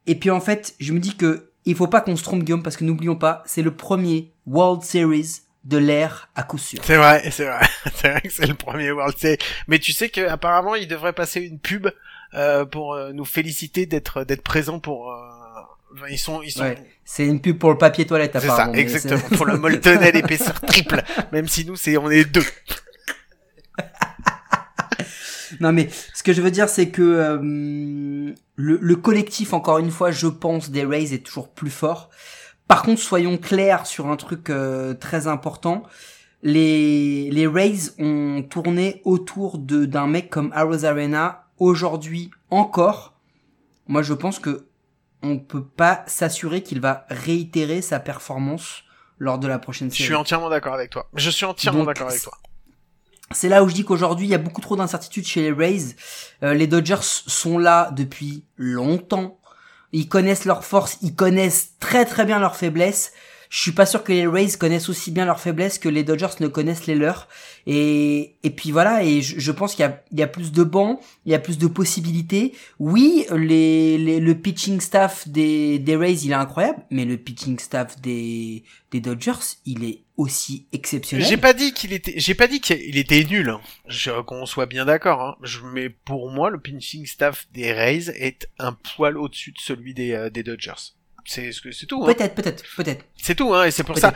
et 0.05 0.15
puis 0.15 0.31
en 0.31 0.39
fait, 0.39 0.75
je 0.79 0.93
me 0.93 0.99
dis 0.99 1.15
que 1.15 1.51
il 1.65 1.75
faut 1.75 1.87
pas 1.87 1.99
qu'on 1.99 2.15
se 2.15 2.23
trompe 2.23 2.43
Guillaume 2.43 2.63
parce 2.63 2.77
que 2.77 2.85
n'oublions 2.85 3.17
pas, 3.17 3.43
c'est 3.45 3.61
le 3.61 3.75
premier 3.75 4.31
World 4.45 4.83
Series 4.83 5.41
de 5.65 5.77
l'ère 5.77 6.29
à 6.35 6.43
coup 6.43 6.57
sûr. 6.57 6.79
C'est 6.81 6.95
vrai, 6.95 7.29
c'est 7.29 7.45
vrai. 7.45 7.67
c'est 7.93 8.09
vrai 8.09 8.21
que 8.21 8.31
c'est 8.31 8.47
le 8.47 8.53
premier 8.53 8.91
World 8.91 9.17
Series. 9.17 9.37
Mais 9.67 9.77
tu 9.77 9.91
sais 9.91 10.07
que 10.07 10.25
apparemment 10.29 10.75
il 10.75 10.87
devrait 10.87 11.13
passer 11.13 11.41
une 11.41 11.59
pub 11.59 11.89
euh, 12.33 12.63
pour 12.63 12.93
euh, 12.93 13.11
nous 13.11 13.25
féliciter 13.25 13.85
d'être 13.85 14.23
d'être 14.23 14.43
présent 14.43 14.79
pour. 14.79 15.13
Ils 16.09 16.17
sont 16.17 16.41
ils 16.41 16.51
sont. 16.51 16.61
Ouais, 16.63 16.77
c'est 17.05 17.25
une 17.25 17.39
pub 17.41 17.57
pour 17.57 17.71
le 17.71 17.77
papier 17.77 18.05
toilette 18.05 18.31
C'est 18.33 18.47
ça, 18.47 18.53
apparemment. 18.53 18.73
exactement. 18.73 19.37
Pour 19.37 19.45
le 19.45 19.57
Moltenel 19.57 20.15
épaisseur 20.23 20.59
triple. 20.61 21.01
Même 21.31 21.47
si 21.47 21.65
nous 21.65 21.75
c'est 21.75 21.97
on 21.97 22.09
est 22.09 22.25
deux. 22.25 22.43
Non 25.61 25.71
mais 25.71 25.87
ce 26.13 26.23
que 26.23 26.33
je 26.33 26.41
veux 26.41 26.51
dire 26.51 26.67
c'est 26.67 26.89
que 26.89 27.01
euh, 27.01 27.37
le, 27.41 28.33
le 28.81 28.95
collectif 28.97 29.53
encore 29.53 29.79
une 29.79 29.91
fois 29.91 30.11
je 30.11 30.27
pense 30.27 30.69
des 30.69 30.83
Rays 30.83 31.13
est 31.13 31.25
toujours 31.25 31.49
plus 31.49 31.69
fort. 31.71 32.09
Par 32.67 32.83
contre 32.83 33.01
soyons 33.01 33.37
clairs 33.37 33.85
sur 33.87 34.07
un 34.07 34.17
truc 34.17 34.49
euh, 34.49 34.93
très 34.93 35.27
important. 35.27 35.83
Les, 36.43 37.31
les 37.31 37.47
Rays 37.47 37.91
ont 37.97 38.43
tourné 38.43 39.01
autour 39.05 39.57
de 39.57 39.85
d'un 39.85 40.07
mec 40.07 40.29
comme 40.29 40.51
Arena 40.53 41.45
aujourd'hui 41.59 42.29
encore. 42.51 43.17
Moi 43.87 44.01
je 44.01 44.13
pense 44.13 44.39
que 44.39 44.66
on 45.31 45.39
peut 45.39 45.63
pas 45.65 46.03
s'assurer 46.07 46.63
qu'il 46.63 46.81
va 46.81 47.05
réitérer 47.09 47.81
sa 47.81 47.99
performance 47.99 48.83
lors 49.19 49.39
de 49.39 49.47
la 49.47 49.59
prochaine 49.59 49.89
Je 49.89 49.95
série. 49.95 50.05
suis 50.05 50.15
entièrement 50.15 50.49
d'accord 50.49 50.73
avec 50.73 50.89
toi. 50.89 51.07
Je 51.13 51.29
suis 51.29 51.45
entièrement 51.45 51.83
d'accord 51.83 52.09
avec 52.09 52.21
toi. 52.21 52.37
C'est 53.31 53.49
là 53.49 53.63
où 53.63 53.69
je 53.69 53.73
dis 53.73 53.83
qu'aujourd'hui, 53.83 54.25
il 54.27 54.29
y 54.29 54.35
a 54.35 54.39
beaucoup 54.39 54.61
trop 54.61 54.75
d'incertitudes 54.77 55.25
chez 55.25 55.41
les 55.41 55.51
Rays. 55.51 55.95
Euh, 56.43 56.53
les 56.53 56.67
Dodgers 56.67 56.97
sont 57.01 57.57
là 57.57 57.91
depuis 57.91 58.45
longtemps. 58.55 59.39
Ils 59.91 60.07
connaissent 60.07 60.45
leurs 60.45 60.63
forces, 60.63 60.97
ils 61.01 61.15
connaissent 61.15 61.71
très 61.79 62.05
très 62.05 62.25
bien 62.25 62.39
leurs 62.39 62.55
faiblesses. 62.55 63.11
Je 63.49 63.61
suis 63.61 63.71
pas 63.71 63.85
sûr 63.85 64.03
que 64.03 64.11
les 64.11 64.27
Rays 64.27 64.49
connaissent 64.59 64.89
aussi 64.89 65.11
bien 65.11 65.25
leurs 65.25 65.39
faiblesses 65.39 65.79
que 65.79 65.89
les 65.89 66.03
Dodgers 66.03 66.35
ne 66.39 66.47
connaissent 66.47 66.85
les 66.87 66.95
leurs. 66.95 67.27
Et, 67.65 68.35
et 68.43 68.49
puis 68.49 68.71
voilà, 68.71 69.03
et 69.03 69.21
je, 69.21 69.39
je 69.39 69.51
pense 69.51 69.75
qu'il 69.75 69.83
y 69.83 69.87
a, 69.87 70.03
il 70.11 70.19
y 70.19 70.23
a 70.23 70.27
plus 70.27 70.51
de 70.51 70.63
bancs, 70.63 70.99
il 71.25 71.31
y 71.31 71.35
a 71.35 71.39
plus 71.39 71.57
de 71.57 71.67
possibilités. 71.67 72.53
Oui, 72.79 73.25
les, 73.35 73.97
les, 73.97 74.19
le 74.19 74.35
pitching 74.35 74.79
staff 74.81 75.27
des, 75.27 75.79
des 75.79 75.95
Rays, 75.95 76.13
il 76.23 76.31
est 76.31 76.35
incroyable, 76.35 76.83
mais 76.91 77.05
le 77.05 77.17
pitching 77.17 77.59
staff 77.59 77.99
des, 78.01 78.63
des 78.91 78.99
Dodgers, 79.01 79.31
il 79.65 79.83
est 79.83 80.03
aussi 80.17 80.65
exceptionnel. 80.73 81.25
J'ai 81.27 81.37
pas 81.37 81.53
dit 81.53 81.73
qu'il 81.73 81.93
était, 81.93 82.13
j'ai 82.17 82.33
pas 82.35 82.47
dit 82.47 82.59
qu'il 82.59 82.97
était 82.97 83.23
nul. 83.23 83.49
hein. 83.49 83.61
Qu'on 84.25 84.45
soit 84.45 84.65
bien 84.65 84.85
d'accord. 84.85 85.21
Hein. 85.21 85.35
Mais 85.73 85.89
pour 85.89 86.31
moi, 86.31 86.49
le 86.49 86.59
pitching 86.59 87.05
staff 87.05 87.47
des 87.53 87.71
Rays 87.71 88.09
est 88.17 88.47
un 88.59 88.73
poil 88.73 89.17
au-dessus 89.17 89.51
de 89.51 89.59
celui 89.59 89.93
des, 89.93 90.13
euh, 90.13 90.29
des 90.29 90.43
Dodgers. 90.43 90.95
C'est 91.27 91.85
tout. 91.87 92.03
Hein. 92.03 92.13
Peut-être, 92.13 92.35
peut-être, 92.35 92.63
peut-être. 92.75 93.05
C'est 93.21 93.35
tout. 93.35 93.53
Hein. 93.53 93.65
Et 93.65 93.71
c'est 93.71 93.83
pour 93.83 93.97
ça. 93.97 94.13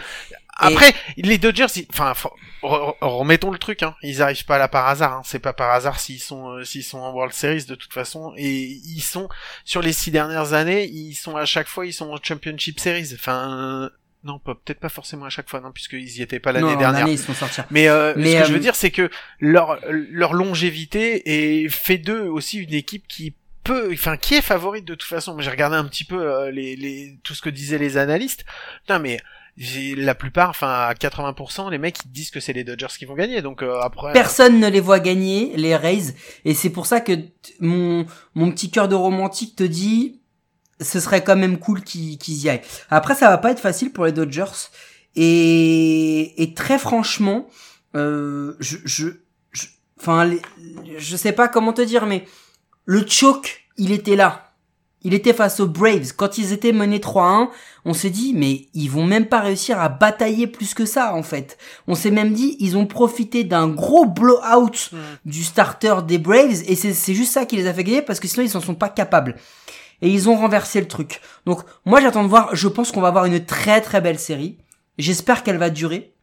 Après, 0.58 0.94
les 1.18 1.38
Dodgers, 1.38 1.66
ils- 1.76 1.88
enfin, 1.90 2.14
remettons 2.62 3.52
le 3.52 3.58
truc. 3.58 3.84
Hein. 3.84 3.96
Ils 4.04 4.22
arrivent 4.22 4.46
pas 4.46 4.58
là 4.58 4.68
par 4.68 4.88
hasard. 4.88 5.14
Hein. 5.14 5.22
C'est 5.26 5.40
pas 5.40 5.54
par 5.54 5.72
hasard 5.72 6.00
s'ils 6.00 6.20
sont, 6.20 6.50
euh, 6.50 6.64
s'ils 6.64 6.84
sont 6.84 7.00
en 7.00 7.12
World 7.12 7.34
Series 7.34 7.66
de 7.66 7.76
toute 7.76 7.94
façon. 7.94 8.34
Et 8.38 8.62
ils 8.62 9.02
sont 9.02 9.28
sur 9.66 9.82
les 9.82 9.94
six 9.94 10.12
dernières 10.12 10.54
années, 10.54 10.86
ils 10.88 11.16
sont 11.16 11.36
à 11.36 11.46
chaque 11.46 11.68
fois, 11.68 11.86
ils 11.86 11.94
sont 11.94 12.10
en 12.12 12.18
Championship 12.22 12.80
Series. 12.80 13.10
Enfin, 13.16 13.58
euh, 13.86 13.90
non, 14.24 14.38
peut-être 14.38 14.80
pas 14.80 14.90
forcément 14.90 15.26
à 15.26 15.30
chaque 15.30 15.50
fois, 15.50 15.62
non, 15.62 15.72
puisqu'ils 15.72 16.18
y 16.18 16.22
étaient 16.22 16.40
pas 16.40 16.52
l'année 16.52 16.76
dernière. 16.78 17.04
année, 17.06 17.14
ils 17.14 17.20
sont 17.20 17.34
sortis. 17.34 17.62
Mais, 17.72 17.88
euh, 17.88 18.14
Mais, 18.16 18.34
ce 18.34 18.40
que 18.42 18.46
je 18.46 18.52
euh, 18.52 18.54
veux 18.54 18.60
dire, 18.60 18.76
c'est 18.76 18.92
que 18.92 19.10
leur 19.40 19.80
leur 19.90 20.34
longévité 20.34 21.64
est 21.64 21.70
fait 21.70 21.98
d'eux 21.98 22.28
aussi 22.28 22.60
une 22.60 22.74
équipe 22.74 23.08
qui 23.08 23.34
peut, 23.64 23.90
enfin, 23.94 24.18
qui 24.18 24.36
est 24.36 24.42
favorite 24.42 24.86
de 24.86 24.96
toute 24.96 25.08
façon. 25.08 25.40
J'ai 25.40 25.50
regardé 25.52 25.76
un 25.76 25.86
petit 25.86 26.04
peu 26.04 26.20
euh, 26.22 26.52
les, 26.52 26.76
les 26.76 27.20
tout 27.24 27.34
ce 27.34 27.42
que 27.42 27.50
disaient 27.50 27.78
les 27.78 27.98
analystes. 27.98 28.46
Non, 28.90 29.00
mais 29.00 29.20
la 29.98 30.16
plupart, 30.16 30.50
enfin, 30.50 30.70
à 30.70 30.94
80%, 30.94 31.70
les 31.70 31.78
mecs 31.78 31.98
ils 32.06 32.12
disent 32.12 32.32
que 32.32 32.40
c'est 32.40 32.54
les 32.54 32.64
Dodgers 32.64 32.88
qui 32.98 33.06
vont 33.06 33.16
gagner. 33.16 33.42
Donc 33.42 33.62
euh, 33.62 33.80
après, 33.82 34.14
Personne 34.14 34.60
ne 34.60 34.68
les 34.70 34.80
voit 34.80 35.00
gagner, 35.00 35.52
les 35.56 35.76
Rays, 35.76 36.16
et 36.46 36.54
c'est 36.54 36.70
pour 36.70 36.86
ça 36.86 37.02
que 37.02 37.12
mon, 37.60 38.06
mon 38.34 38.52
petit 38.52 38.72
cœur 38.72 38.88
de 38.88 38.96
romantique 38.96 39.56
te 39.56 39.64
dit, 39.64 40.22
ce 40.80 41.00
serait 41.00 41.24
quand 41.24 41.36
même 41.36 41.60
cool 41.60 41.84
qu'ils 41.84 42.18
qu'ils 42.18 42.38
y 42.44 42.50
aillent. 42.50 42.62
Après, 42.90 43.14
ça 43.14 43.30
va 43.30 43.38
pas 43.38 43.52
être 43.52 43.60
facile 43.60 43.92
pour 43.92 44.06
les 44.06 44.14
Dodgers, 44.14 44.70
et, 45.16 46.42
et 46.42 46.54
très 46.54 46.80
franchement, 46.80 47.48
euh, 47.96 48.56
je, 48.60 48.78
je, 48.86 49.08
je- 49.52 49.68
enfin, 50.00 50.32
je 50.98 51.16
sais 51.18 51.34
pas 51.34 51.48
comment 51.48 51.74
te 51.74 51.82
dire, 51.82 52.06
mais 52.06 52.26
le 52.86 53.06
choke, 53.08 53.68
il 53.78 53.92
était 53.92 54.16
là. 54.16 54.48
Il 55.04 55.16
était 55.16 55.34
face 55.34 55.60
aux 55.60 55.68
Braves. 55.68 56.14
Quand 56.16 56.38
ils 56.38 56.54
étaient 56.54 56.74
menés 56.74 57.00
3-1, 57.00 57.50
on 57.86 57.94
s'est 57.94 58.12
dit, 58.12 58.34
mais 58.36 58.68
ils 58.76 58.90
vont 58.90 59.06
même 59.06 59.26
pas 59.26 59.40
réussir 59.40 59.80
à 59.80 59.90
batailler 59.90 60.46
plus 60.46 60.76
que 60.76 60.86
ça, 60.86 61.16
en 61.16 61.24
fait. 61.24 61.58
On 61.88 61.96
s'est 61.96 62.12
même 62.12 62.34
dit, 62.34 62.56
ils 62.60 62.78
ont 62.78 62.86
profité 62.86 63.44
d'un 63.44 63.68
gros 63.68 64.06
blowout 64.06 64.92
du 65.26 65.44
starter 65.44 65.96
des 66.08 66.20
Braves, 66.20 66.62
et 66.68 66.76
c'est 66.76 66.94
c'est 66.94 67.16
juste 67.16 67.34
ça 67.34 67.48
qui 67.48 67.56
les 67.56 67.66
a 67.66 67.74
fait 67.74 67.84
gagner, 67.84 68.04
parce 68.04 68.20
que 68.20 68.28
sinon 68.28 68.44
ils 68.44 68.50
s'en 68.50 68.62
sont 68.62 68.76
pas 68.76 68.90
capables. 68.90 69.38
Et 70.04 70.10
ils 70.10 70.30
ont 70.30 70.36
renversé 70.36 70.80
le 70.80 70.88
truc. 70.88 71.22
Donc, 71.46 71.62
moi 71.86 72.02
j'attends 72.02 72.24
de 72.24 72.30
voir, 72.30 72.56
je 72.56 72.68
pense 72.68 72.92
qu'on 72.92 73.02
va 73.02 73.08
avoir 73.08 73.26
une 73.26 73.44
très 73.44 73.82
très 73.82 74.02
belle 74.02 74.20
série. 74.20 74.58
J'espère 74.98 75.42
qu'elle 75.42 75.58
va 75.58 75.70
durer. 75.72 76.14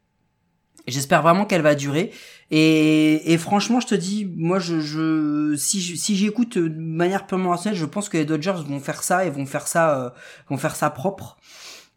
J'espère 0.87 1.21
vraiment 1.21 1.45
qu'elle 1.45 1.61
va 1.61 1.75
durer. 1.75 2.11
Et, 2.51 3.31
et 3.33 3.37
franchement, 3.37 3.79
je 3.79 3.87
te 3.87 3.95
dis, 3.95 4.25
moi, 4.35 4.59
je, 4.59 4.79
je 4.79 5.55
si 5.55 5.81
si 5.81 6.15
j'écoute 6.15 6.57
de 6.57 6.81
manière 6.81 7.27
purement 7.27 7.51
rationnelle, 7.51 7.77
je 7.77 7.85
pense 7.85 8.09
que 8.09 8.17
les 8.17 8.25
Dodgers 8.25 8.63
vont 8.65 8.79
faire 8.79 9.03
ça 9.03 9.25
et 9.25 9.29
vont 9.29 9.45
faire 9.45 9.67
ça, 9.67 10.05
euh, 10.05 10.09
vont 10.49 10.57
faire 10.57 10.75
ça 10.75 10.89
propre. 10.89 11.37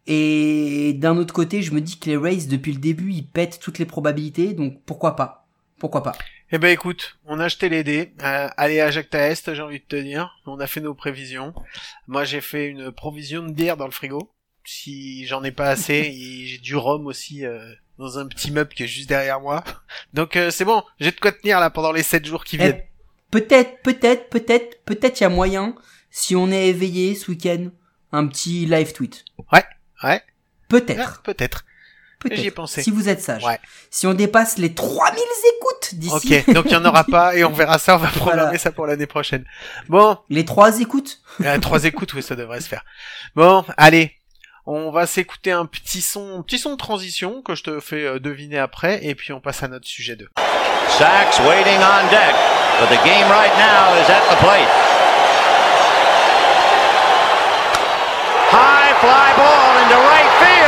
Et 0.06 0.94
d'un 0.94 1.16
autre 1.16 1.32
côté, 1.32 1.62
je 1.62 1.72
me 1.72 1.80
dis 1.80 1.98
que 1.98 2.10
les 2.10 2.16
Rays, 2.16 2.46
depuis 2.48 2.72
le 2.72 2.80
début, 2.80 3.12
ils 3.12 3.26
pètent 3.26 3.60
toutes 3.60 3.78
les 3.78 3.86
probabilités, 3.86 4.52
donc 4.52 4.80
pourquoi 4.84 5.16
pas? 5.16 5.46
Pourquoi 5.78 6.02
pas? 6.02 6.12
Eh 6.54 6.58
ben 6.58 6.68
écoute, 6.68 7.18
on 7.24 7.40
a 7.40 7.44
acheté 7.44 7.70
les 7.70 7.82
dés. 7.82 8.12
Euh, 8.22 8.48
allez 8.58 8.80
à 8.80 8.90
Jacques 8.90 9.14
Est, 9.14 9.54
j'ai 9.54 9.62
envie 9.62 9.80
de 9.80 9.84
te 9.84 9.96
dire. 9.96 10.38
On 10.44 10.60
a 10.60 10.66
fait 10.66 10.80
nos 10.80 10.94
prévisions. 10.94 11.54
Moi 12.06 12.24
j'ai 12.24 12.42
fait 12.42 12.66
une 12.66 12.92
provision 12.92 13.42
de 13.42 13.52
bière 13.52 13.78
dans 13.78 13.86
le 13.86 13.90
frigo. 13.90 14.30
Si 14.64 15.26
j'en 15.26 15.42
ai 15.44 15.50
pas 15.50 15.70
assez, 15.70 16.12
j'ai 16.46 16.58
du 16.58 16.76
rhum 16.76 17.06
aussi 17.06 17.46
euh, 17.46 17.72
dans 18.02 18.18
un 18.18 18.26
petit 18.26 18.50
meuble 18.50 18.74
qui 18.74 18.82
est 18.82 18.86
juste 18.88 19.08
derrière 19.08 19.40
moi. 19.40 19.64
Donc 20.12 20.36
euh, 20.36 20.50
c'est 20.50 20.64
bon, 20.64 20.82
j'ai 21.00 21.10
de 21.12 21.18
quoi 21.20 21.32
tenir 21.32 21.60
là 21.60 21.70
pendant 21.70 21.92
les 21.92 22.02
7 22.02 22.24
jours 22.26 22.44
qui 22.44 22.56
Eh, 22.56 22.58
viennent. 22.58 22.82
Peut-être, 23.30 23.80
peut-être, 23.82 24.28
peut-être, 24.28 24.82
peut-être 24.84 25.20
il 25.20 25.22
y 25.22 25.26
a 25.26 25.30
moyen, 25.30 25.74
si 26.10 26.36
on 26.36 26.50
est 26.50 26.68
éveillé 26.68 27.14
ce 27.14 27.30
week-end, 27.30 27.68
un 28.12 28.26
petit 28.26 28.66
live 28.66 28.92
tweet. 28.92 29.24
Ouais, 29.52 29.64
ouais. 30.04 30.22
Peut-être. 30.68 31.14
Ah, 31.18 31.20
Peut-être. 31.24 31.64
Peut-être. 32.18 32.40
J'y 32.40 32.46
ai 32.46 32.50
pensé. 32.52 32.82
Si 32.82 32.90
vous 32.92 33.08
êtes 33.08 33.20
sage. 33.20 33.42
Ouais. 33.44 33.58
Si 33.90 34.06
on 34.06 34.14
dépasse 34.14 34.56
les 34.58 34.74
3000 34.74 35.20
écoutes 35.56 35.94
d'ici. 35.94 36.36
Ok, 36.44 36.54
donc 36.54 36.66
il 36.66 36.72
y 36.72 36.76
en 36.76 36.84
aura 36.84 37.02
pas 37.04 37.34
et 37.34 37.42
on 37.42 37.50
verra 37.52 37.78
ça, 37.80 37.96
on 37.96 37.98
va 37.98 38.08
programmer 38.08 38.42
Voilà. 38.42 38.58
ça 38.58 38.70
pour 38.70 38.86
l'année 38.86 39.06
prochaine. 39.08 39.44
Bon, 39.88 40.16
Les 40.28 40.44
trois 40.44 40.78
écoutes. 40.80 41.20
euh, 41.40 41.58
trois 41.58 41.84
écoutes, 41.84 42.14
oui, 42.14 42.22
ça 42.22 42.36
devrait 42.36 42.60
se 42.60 42.68
faire. 42.68 42.84
Bon, 43.34 43.64
allez, 43.76 44.12
on 44.66 44.90
va 44.90 45.06
s'écouter 45.06 45.52
un 45.52 45.66
petit 45.66 46.00
son, 46.00 46.38
un 46.38 46.42
petit 46.42 46.58
son 46.58 46.72
de 46.72 46.76
transition 46.76 47.42
que 47.42 47.54
je 47.54 47.62
te 47.64 47.80
fais 47.80 48.04
euh, 48.04 48.20
deviner 48.20 48.58
après 48.58 49.04
et 49.04 49.14
puis 49.14 49.32
on 49.32 49.40
passe 49.40 49.62
à 49.62 49.68
notre 49.68 49.86
sujet 49.86 50.16
2. 50.16 50.28
Sachs 50.88 51.40
waiting 51.40 51.78
on 51.78 52.10
deck, 52.10 52.34
but 52.78 52.88
the 52.88 53.02
game 53.04 53.28
right 53.28 53.52
now 53.58 53.94
is 53.96 54.08
at 54.10 54.22
the 54.30 54.36
plate. 54.36 54.68
High 58.52 58.92
fly 59.00 59.32
ball 59.36 59.82
into 59.82 59.96
right 59.96 60.30
field. 60.38 60.61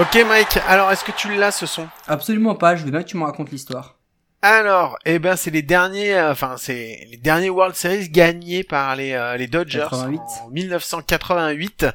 Ok 0.00 0.16
Mike, 0.28 0.60
alors 0.68 0.92
est-ce 0.92 1.02
que 1.02 1.10
tu 1.10 1.34
l'as 1.34 1.50
ce 1.50 1.66
son? 1.66 1.88
Absolument 2.06 2.54
pas. 2.54 2.76
Je 2.76 2.84
veux 2.84 2.90
bien 2.92 3.02
que 3.02 3.08
tu 3.08 3.16
me 3.16 3.24
racontes 3.24 3.50
l'histoire. 3.50 3.97
Alors, 4.40 4.96
eh 5.04 5.18
ben 5.18 5.34
c'est 5.34 5.50
les 5.50 5.62
derniers, 5.62 6.14
euh, 6.14 6.30
enfin 6.30 6.54
c'est 6.58 7.08
les 7.10 7.16
derniers 7.16 7.50
World 7.50 7.74
Series 7.74 8.08
gagnés 8.08 8.62
par 8.62 8.94
les 8.94 9.10
euh, 9.12 9.36
les 9.36 9.48
Dodgers 9.48 9.80
88. 9.90 10.20
en 10.44 10.50
1988 10.50 11.86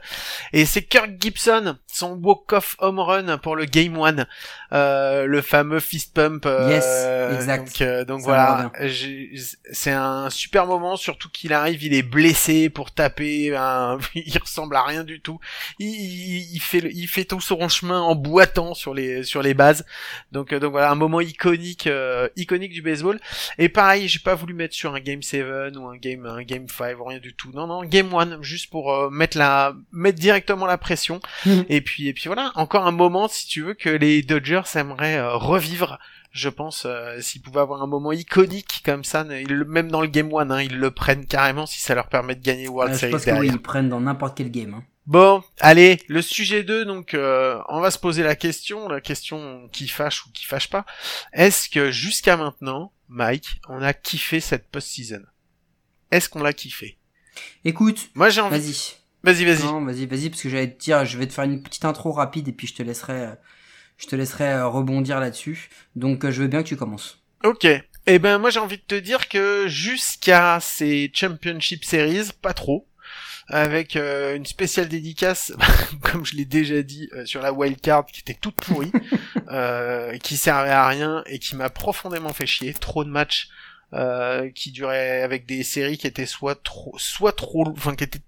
et 0.52 0.66
c'est 0.66 0.82
Kirk 0.82 1.12
Gibson, 1.22 1.78
son 1.88 2.20
walk-off 2.22 2.76
home 2.80 3.00
run 3.00 3.38
pour 3.38 3.56
le 3.56 3.64
Game 3.64 3.98
One, 3.98 4.28
euh, 4.74 5.26
le 5.26 5.42
fameux 5.42 5.80
fist 5.80 6.14
pump. 6.14 6.46
euh, 6.46 6.68
Yes, 6.70 7.40
exact. 7.40 7.66
Donc, 7.68 7.82
euh, 7.82 8.04
donc 8.04 8.22
voilà, 8.24 8.72
c'est 9.72 9.92
un 9.94 10.30
super 10.30 10.66
moment, 10.68 10.98
surtout 10.98 11.30
qu'il 11.30 11.54
arrive, 11.54 11.82
il 11.82 11.94
est 11.94 12.04
blessé 12.04 12.70
pour 12.70 12.92
taper, 12.94 13.56
il 14.16 14.38
ressemble 14.38 14.76
à 14.76 14.84
rien 14.84 15.06
du 15.06 15.22
tout. 15.22 15.40
Il, 15.80 15.88
il, 15.88 16.56
il 16.56 16.60
fait 16.60 16.82
le- 16.82 16.92
il 16.92 17.08
fait 17.08 17.24
tout 17.24 17.40
son 17.40 17.70
chemin 17.70 18.02
en 18.02 18.16
boitant 18.16 18.74
sur 18.74 18.94
les 18.94 19.24
sur 19.24 19.42
les 19.42 19.54
bases. 19.54 19.86
Donc, 20.34 20.52
euh, 20.52 20.60
donc 20.60 20.72
voilà, 20.72 20.92
un 20.92 20.96
moment 20.96 21.22
iconique, 21.22 21.88
euh, 21.88 22.28
iconique 22.36 22.74
du 22.74 22.82
baseball. 22.82 23.20
Et 23.58 23.70
pareil, 23.70 24.08
j'ai 24.08 24.20
pas 24.20 24.36
voulu 24.36 24.54
mettre 24.54 24.74
sur 24.76 24.94
un 24.96 25.00
game 25.00 25.22
7 25.22 25.76
ou 25.78 25.88
un 25.88 25.98
game, 25.98 26.26
un 26.26 26.44
game 26.44 26.68
5 26.68 27.00
ou 27.00 27.04
rien 27.06 27.20
du 27.20 27.34
tout. 27.34 27.52
Non, 27.54 27.68
non, 27.68 27.84
game 27.84 28.14
1, 28.14 28.42
juste 28.42 28.70
pour 28.70 28.94
euh, 28.94 29.10
mettre 29.10 29.38
la, 29.38 29.74
mettre 29.92 30.20
directement 30.20 30.66
la 30.66 30.78
pression. 30.78 31.20
et 31.70 31.82
puis, 31.82 32.08
et 32.08 32.14
puis 32.14 32.24
voilà, 32.28 32.52
encore 32.56 32.86
un 32.88 32.92
moment, 32.92 33.28
si 33.28 33.48
tu 33.48 33.62
veux, 33.62 33.74
que 33.74 33.90
les 33.90 34.22
Dodgers 34.22 34.62
aimeraient 34.76 35.18
euh, 35.18 35.36
revivre. 35.36 36.00
Je 36.32 36.50
pense, 36.50 36.86
euh, 36.88 37.22
s'ils 37.22 37.44
pouvaient 37.44 37.60
avoir 37.60 37.84
un 37.84 37.88
moment 37.88 38.12
iconique 38.12 38.82
comme 38.84 39.04
ça, 39.04 39.24
ils 39.30 39.48
le- 39.48 39.66
même 39.66 39.92
dans 39.92 40.02
le 40.02 40.08
game 40.08 40.34
1, 40.34 40.50
hein, 40.50 40.62
ils 40.64 40.76
le 40.78 40.90
prennent 40.90 41.28
carrément 41.28 41.68
si 41.68 41.80
ça 41.80 41.94
leur 41.94 42.08
permet 42.08 42.34
de 42.34 42.42
gagner 42.44 42.68
World 42.68 42.92
Euh, 42.92 42.96
je 42.96 43.00
Series 43.02 43.12
pense 43.12 43.26
que 43.26 43.30
oui, 43.30 43.36
derrière. 43.36 43.54
ils 43.54 43.62
prennent 43.62 43.90
dans 43.90 44.00
n'importe 44.02 44.36
quel 44.36 44.50
game. 44.50 44.74
hein. 44.74 44.84
Bon, 45.06 45.44
allez, 45.60 46.02
le 46.08 46.22
sujet 46.22 46.64
2, 46.64 46.86
donc 46.86 47.14
euh, 47.14 47.60
on 47.68 47.82
va 47.82 47.92
se 47.92 48.00
poser 48.00 48.24
la 48.24 48.36
question, 48.36 48.88
la 48.88 49.02
question 49.02 49.68
qui 49.74 49.88
fâche 49.90 50.26
ou 50.26 50.32
qui 50.32 50.46
fâche 50.46 50.70
pas. 50.70 50.86
Est-ce 51.34 51.68
que 51.68 51.92
jusqu'à 51.92 52.38
maintenant, 52.38 52.94
Mike, 53.10 53.60
on 53.68 53.82
a 53.82 53.94
kiffé 53.94 54.40
cette 54.40 54.70
post-season? 54.70 55.24
Est-ce 56.10 56.30
qu'on 56.30 56.42
l'a 56.42 56.54
kiffé? 56.54 56.98
Écoute, 57.66 58.10
Moi 58.16 58.30
j'ai 58.30 58.42
envie... 58.42 58.58
vas-y. 58.58 58.96
Vas-y, 59.24 59.46
vas-y. 59.46 59.64
Non, 59.64 59.84
vas-y, 59.84 60.06
vas-y, 60.06 60.30
parce 60.30 60.42
que 60.42 60.50
j'allais 60.50 60.72
te 60.72 60.82
dire, 60.82 61.04
je 61.06 61.18
vais 61.18 61.28
te 61.28 61.34
faire 61.34 61.46
une 61.46 61.64
petite 61.64 61.86
intro 61.86 62.12
rapide 62.12 62.48
et 62.48 62.54
puis 62.54 62.68
je 62.68 62.76
te 62.76 62.84
laisserai, 62.84 63.22
euh, 63.22 63.36
je 63.98 64.08
te 64.08 64.16
laisserai 64.16 64.52
euh, 64.52 64.68
rebondir 64.68 65.20
là-dessus. 65.20 65.70
Donc, 65.96 66.30
je 66.30 66.42
veux 66.42 66.48
bien 66.48 66.64
que 66.64 66.68
tu 66.68 66.78
commences. 66.78 67.24
Ok. 67.44 67.68
Eh 68.06 68.20
ben 68.20 68.38
moi 68.38 68.50
j'ai 68.50 68.60
envie 68.60 68.78
de 68.78 68.82
te 68.82 68.96
dire 68.96 69.30
que 69.30 69.66
jusqu'à 69.70 70.60
ces 70.60 71.10
Championship 71.14 71.86
Series, 71.86 72.32
pas 72.42 72.54
trop, 72.54 72.86
avec 73.48 73.96
euh, 73.96 74.36
une 74.36 74.46
spéciale 74.46 74.88
dédicace, 74.88 75.54
comme 76.02 76.26
je 76.26 76.36
l'ai 76.36 76.46
déjà 76.46 76.82
dit, 76.82 77.10
euh, 77.14 77.26
sur 77.26 77.42
la 77.42 77.54
wild 77.54 77.80
card 77.82 78.06
qui 78.06 78.22
était 78.22 78.34
toute 78.34 78.56
pourrie, 78.56 78.92
euh, 79.52 80.18
qui 80.18 80.38
servait 80.38 80.70
à 80.70 80.88
rien 80.88 81.24
et 81.28 81.40
qui 81.40 81.56
m'a 81.56 81.70
profondément 81.70 82.34
fait 82.34 82.46
chier. 82.48 82.74
Trop 82.74 83.04
de 83.04 83.10
matchs 83.10 83.50
euh, 83.94 84.50
qui 84.52 84.72
durait 84.72 85.22
avec 85.22 85.46
des 85.46 85.64
séries 85.64 85.98
qui 85.98 86.08
étaient 86.08 86.26
soit 86.26 86.62
trop, 86.64 86.96
soit 86.98 87.34
trop, 87.34 87.68
enfin 87.78 87.96
qui 87.96 88.04
étaient 88.04 88.22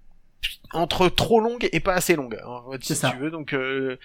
entre 0.74 1.09
trop 1.09 1.39
longues 1.39 1.70
et 1.72 1.80
pas 1.80 1.93
assez 1.93 2.16
fait, 2.72 2.78
C'est 2.84 2.95
si 2.95 3.01
ça. 3.01 3.11
tu 3.11 3.18
veux. 3.18 3.32
Donc 3.32 3.53
euh, 3.53 3.97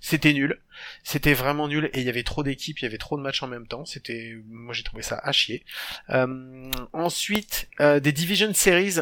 c'était 0.00 0.32
nul, 0.32 0.60
c'était 1.02 1.34
vraiment 1.34 1.68
nul 1.68 1.90
et 1.92 2.00
il 2.00 2.06
y 2.06 2.08
avait 2.08 2.22
trop 2.22 2.42
d'équipes, 2.42 2.78
il 2.80 2.82
y 2.82 2.86
avait 2.86 2.98
trop 2.98 3.16
de 3.16 3.22
matchs 3.22 3.42
en 3.42 3.48
même 3.48 3.66
temps. 3.66 3.84
C'était, 3.84 4.36
moi 4.48 4.74
j'ai 4.74 4.82
trouvé 4.82 5.02
ça 5.02 5.18
à 5.22 5.32
chier. 5.32 5.64
Euh, 6.10 6.70
ensuite, 6.92 7.68
euh, 7.80 8.00
des 8.00 8.12
Division 8.12 8.52
Series. 8.54 8.96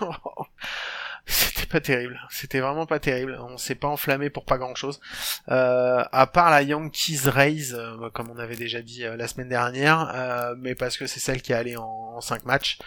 C'était 1.26 1.66
pas 1.66 1.80
terrible. 1.80 2.20
C'était 2.30 2.60
vraiment 2.60 2.86
pas 2.86 2.98
terrible. 2.98 3.38
On 3.40 3.56
s'est 3.56 3.74
pas 3.74 3.88
enflammé 3.88 4.30
pour 4.30 4.44
pas 4.44 4.58
grand 4.58 4.74
chose. 4.74 5.00
Euh, 5.48 6.02
à 6.10 6.26
part 6.26 6.50
la 6.50 6.62
Yankees 6.62 7.20
Rays, 7.24 7.72
euh, 7.72 8.10
comme 8.10 8.30
on 8.30 8.38
avait 8.38 8.56
déjà 8.56 8.82
dit 8.82 9.04
euh, 9.04 9.16
la 9.16 9.28
semaine 9.28 9.48
dernière, 9.48 10.10
euh, 10.14 10.54
mais 10.58 10.74
parce 10.74 10.96
que 10.96 11.06
c'est 11.06 11.20
celle 11.20 11.42
qui 11.42 11.52
est 11.52 11.56
allée 11.56 11.76
en, 11.76 12.20
5 12.20 12.44
matchs. 12.44 12.78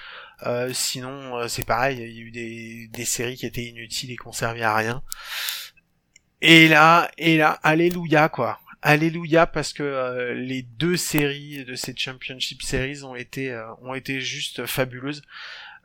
Sinon, 0.73 1.47
c'est 1.47 1.65
pareil. 1.65 1.97
Il 1.97 2.01
y 2.01 2.19
a 2.19 2.21
eu 2.21 2.89
des, 2.89 3.05
séries 3.05 3.37
qui 3.37 3.45
étaient 3.45 3.63
inutiles 3.63 4.11
et 4.11 4.17
qui 4.17 4.27
ont 4.27 4.33
servi 4.33 4.61
à 4.61 4.75
rien. 4.75 5.01
Et 6.41 6.67
là, 6.67 7.09
et 7.17 7.37
là, 7.37 7.51
alléluia 7.63 8.27
quoi. 8.29 8.59
Alléluia 8.81 9.47
parce 9.47 9.71
que 9.71 10.33
les 10.35 10.61
deux 10.61 10.97
séries 10.97 11.63
de 11.63 11.75
ces 11.75 11.95
Championship 11.95 12.61
Series 12.61 13.03
ont 13.03 13.15
été 13.15 13.57
ont 13.81 13.93
été 13.93 14.19
juste 14.19 14.65
fabuleuses 14.65 15.23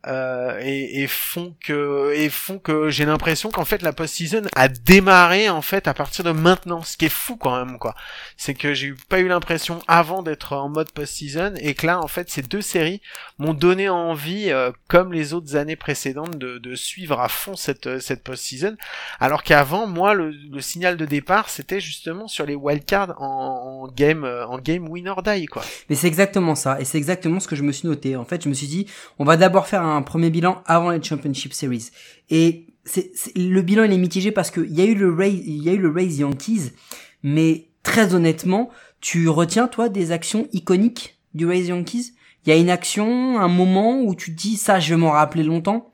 euh, 0.06 0.58
et, 0.62 1.02
et 1.02 1.06
font 1.06 1.54
que 1.60 2.12
et 2.14 2.28
font 2.28 2.58
que 2.58 2.88
j'ai 2.88 3.04
l'impression 3.04 3.50
qu'en 3.50 3.64
fait 3.64 3.82
la 3.82 3.92
post-season 3.92 4.42
a 4.54 4.68
démarré 4.68 5.48
en 5.48 5.62
fait 5.62 5.88
à 5.88 5.94
partir 5.94 6.24
de 6.24 6.30
maintenant, 6.30 6.82
ce 6.82 6.96
qui 6.96 7.06
est 7.06 7.08
fou 7.08 7.36
quand 7.36 7.56
même 7.56 7.78
quoi. 7.78 7.94
C'est 8.36 8.54
que 8.54 8.74
j'ai 8.74 8.94
pas 9.08 9.20
eu 9.20 9.28
l'impression 9.28 9.80
avant 9.88 10.22
d'être 10.22 10.54
en 10.54 10.68
mode 10.68 10.92
post-season 10.92 11.54
et 11.60 11.74
que 11.74 11.86
là 11.86 12.00
en 12.00 12.08
fait 12.08 12.30
ces 12.30 12.42
deux 12.42 12.62
séries 12.62 13.00
m'ont 13.38 13.54
donné 13.54 13.88
envie, 13.88 14.50
euh, 14.50 14.70
comme 14.88 15.12
les 15.12 15.34
autres 15.34 15.56
années 15.56 15.76
précédentes, 15.76 16.38
de, 16.38 16.58
de 16.58 16.74
suivre 16.74 17.20
à 17.20 17.28
fond 17.28 17.56
cette 17.56 18.00
cette 18.00 18.22
post-season. 18.22 18.76
Alors 19.20 19.42
qu'avant 19.42 19.86
moi 19.86 20.14
le, 20.14 20.30
le 20.30 20.60
signal 20.60 20.96
de 20.96 21.06
départ 21.06 21.48
c'était 21.48 21.80
justement 21.80 22.28
sur 22.28 22.46
les 22.46 22.54
wildcards 22.54 23.20
en, 23.20 23.84
en 23.84 23.88
game 23.88 24.24
euh, 24.24 24.46
en 24.46 24.58
game 24.58 24.88
win 24.88 25.08
or 25.08 25.22
die 25.22 25.46
quoi. 25.46 25.62
Mais 25.88 25.96
c'est 25.96 26.06
exactement 26.06 26.54
ça, 26.54 26.80
et 26.80 26.84
c'est 26.84 26.98
exactement 26.98 27.40
ce 27.40 27.48
que 27.48 27.56
je 27.56 27.62
me 27.62 27.72
suis 27.72 27.88
noté. 27.88 28.16
En 28.16 28.24
fait, 28.24 28.42
je 28.42 28.48
me 28.48 28.54
suis 28.54 28.66
dit, 28.66 28.86
on 29.18 29.24
va 29.24 29.36
d'abord 29.36 29.66
faire 29.66 29.82
premier 30.02 30.30
bilan 30.30 30.62
avant 30.66 30.90
les 30.90 31.02
Championship 31.02 31.52
Series. 31.52 31.90
Et 32.30 32.66
c'est, 32.84 33.10
c'est- 33.14 33.36
le 33.36 33.60
bilan 33.62 33.84
il 33.84 33.92
est 33.92 33.98
mitigé 33.98 34.32
parce 34.32 34.50
que 34.50 34.60
il 34.60 34.72
y 34.74 34.80
a 34.80 34.84
eu 34.84 34.94
le 34.94 35.12
Rays, 35.12 35.32
il 35.46 35.62
y 35.62 35.68
a 35.68 35.72
eu 35.72 35.78
le 35.78 35.90
Rays 35.90 36.14
Yankees, 36.16 36.72
mais 37.22 37.68
très 37.82 38.14
honnêtement, 38.14 38.70
tu 39.00 39.28
retiens 39.28 39.68
toi 39.68 39.88
des 39.88 40.10
actions 40.12 40.48
iconiques 40.52 41.18
du 41.34 41.46
Rays 41.46 41.64
Yankees? 41.66 42.12
Il 42.46 42.50
y 42.50 42.52
a 42.52 42.56
une 42.56 42.70
action, 42.70 43.38
un 43.38 43.48
moment 43.48 44.00
où 44.00 44.14
tu 44.14 44.34
te 44.34 44.40
dis 44.40 44.56
ça, 44.56 44.80
je 44.80 44.90
vais 44.90 44.96
m'en 44.96 45.10
rappeler 45.10 45.42
longtemps? 45.42 45.92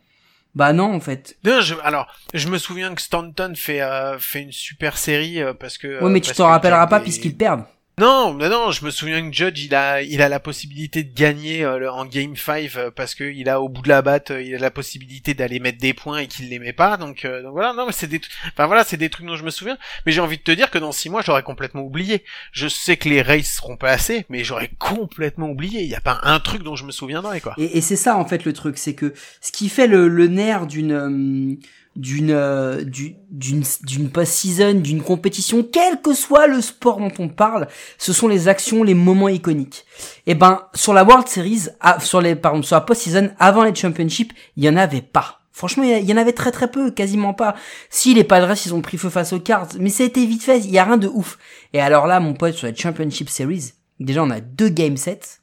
Bah 0.55 0.72
non, 0.72 0.95
en 0.95 1.01
fait. 1.01 1.36
Non, 1.45 1.61
je, 1.61 1.74
alors, 1.82 2.07
je 2.32 2.47
me 2.49 2.59
souviens 2.59 2.95
que 2.95 3.03
Stanton 3.03 3.55
fait 3.57 3.80
euh, 3.80 4.18
fait 4.20 4.42
une 4.42 4.53
super 4.53 4.97
série 4.99 5.42
euh, 5.42 5.53
parce 5.53 5.78
que. 5.78 6.01
Ouais, 6.01 6.11
mais 6.11 6.20
euh, 6.20 6.22
tu 6.22 6.32
t'en 6.32 6.47
rappelleras 6.47 6.86
pas 6.86 7.01
puisqu'ils 7.01 7.36
perdent. 7.36 7.64
Non, 7.97 8.34
mais 8.34 8.49
non, 8.49 8.72
je 8.72 8.84
me 8.84 8.90
souviens 8.90 9.30
que 9.30 9.34
Judge, 9.34 9.62
il 9.62 9.74
a 9.74 10.03
il 10.03 10.20
a 10.20 10.28
la 10.28 10.40
possibilité 10.40 11.05
de 11.05 11.14
gagner 11.14 11.64
euh, 11.64 11.92
en 11.92 12.05
Game 12.07 12.34
5 12.34 12.68
euh, 12.74 12.90
parce 12.90 13.14
que 13.14 13.22
il 13.22 13.49
a 13.49 13.61
au 13.61 13.68
bout 13.68 13.82
de 13.82 13.88
la 13.88 14.03
batte, 14.03 14.32
euh, 14.32 14.42
il 14.42 14.53
a 14.53 14.59
la 14.59 14.72
possibilité 14.72 15.32
d'aller 15.32 15.61
mettre 15.61 15.78
des 15.78 15.95
points 15.95 16.18
et 16.18 16.26
qu'il 16.26 16.49
les 16.49 16.59
met 16.59 16.72
pas. 16.72 16.97
Donc, 16.97 17.24
euh, 17.24 17.40
donc 17.42 17.53
voilà, 17.53 17.72
non, 17.72 17.86
c'est 17.92 18.09
des, 18.09 18.20
enfin 18.49 18.66
voilà, 18.66 18.82
c'est 18.82 18.97
des 18.97 19.11
trucs 19.11 19.26
dont 19.26 19.36
je 19.36 19.45
me 19.45 19.51
souviens. 19.51 19.78
Mais 20.07 20.12
j'ai 20.12 20.20
envie 20.20 20.38
de 20.38 20.42
te 20.42 20.51
dire 20.51 20.72
que 20.72 20.78
dans 20.78 20.90
six 20.90 21.09
mois, 21.09 21.22
j'aurais 21.22 21.45
complètement 21.45 21.82
oublié. 21.82 22.24
Je 22.51 22.66
sais 22.66 22.97
que 22.97 23.09
les 23.09 23.22
Rays 23.22 23.45
seront 23.45 23.76
passés, 23.76 24.26
mais 24.28 24.42
j'aurais 24.42 24.70
complètement 24.80 25.51
oublié. 25.51 25.82
Il 25.82 25.88
y 25.88 25.95
a 25.95 26.01
pas 26.01 26.18
un 26.24 26.40
truc 26.40 26.64
dont 26.64 26.74
je 26.74 26.84
me 26.84 26.90
souviendrai 26.90 27.40
quoi. 27.40 27.55
Et, 27.59 27.80
c'est 27.80 27.97
ça 27.97 28.16
en 28.16 28.24
fait 28.24 28.45
le 28.45 28.53
truc, 28.53 28.76
c'est 28.76 28.95
que 28.95 29.14
ce 29.40 29.53
qui 29.53 29.68
fait 29.68 29.86
le, 29.86 30.09
nerf 30.26 30.66
d'une 30.66 31.59
d'une 31.97 32.30
euh, 32.32 32.82
du- 32.82 33.14
d'une 33.30 33.62
d'une 33.82 34.11
post-season, 34.11 34.74
d'une 34.80 35.03
compétition, 35.03 35.62
quel 35.62 36.01
que 36.03 36.12
soit 36.12 36.47
le 36.49 36.61
sport 36.61 36.99
dont 36.99 37.12
on 37.18 37.28
parle, 37.28 37.68
ce 37.99 38.12
sont 38.12 38.26
les 38.28 38.49
actions, 38.49 38.82
les 38.82 38.95
moments 38.95 39.28
iconiques. 39.28 39.84
Et 40.26 40.34
ben 40.34 40.62
sur 40.74 40.92
la 40.92 41.05
World 41.05 41.28
Series, 41.28 41.68
ah, 41.80 41.99
sur 42.01 42.20
les 42.20 42.34
pardon 42.34 42.62
sur 42.62 42.74
la 42.76 42.80
post-season 42.80 43.30
avant 43.38 43.62
les 43.64 43.74
championships, 43.74 44.32
il 44.57 44.64
y 44.64 44.68
en 44.68 44.76
avait 44.76 45.03
pas. 45.03 45.40
Franchement, 45.53 45.84
il 45.84 46.05
y 46.05 46.12
en 46.12 46.16
avait 46.16 46.32
très 46.32 46.51
très 46.51 46.68
peu, 46.68 46.90
quasiment 46.90 47.32
pas. 47.32 47.55
Si 47.90 48.12
les 48.12 48.24
Padres 48.24 48.55
ils 48.66 48.74
ont 48.74 48.80
pris 48.80 48.99
feu 48.99 49.09
face 49.09 49.32
aux 49.32 49.38
Cards, 49.38 49.68
mais 49.78 49.88
ça 49.88 50.03
a 50.03 50.07
été 50.07 50.26
vite 50.26 50.42
fait, 50.42 50.59
il 50.59 50.70
y 50.72 50.78
a 50.78 50.84
rien 50.84 50.97
de 50.97 51.07
ouf. 51.07 51.38
Et 51.72 51.80
alors 51.80 52.09
là, 52.09 52.18
mon 52.18 52.34
pote 52.34 52.55
sur 52.55 52.66
la 52.66 52.74
Championship 52.74 53.28
Series, 53.30 53.72
déjà 54.01 54.24
on 54.24 54.30
a 54.30 54.40
deux 54.40 54.68
game 54.68 54.97
sets, 54.97 55.38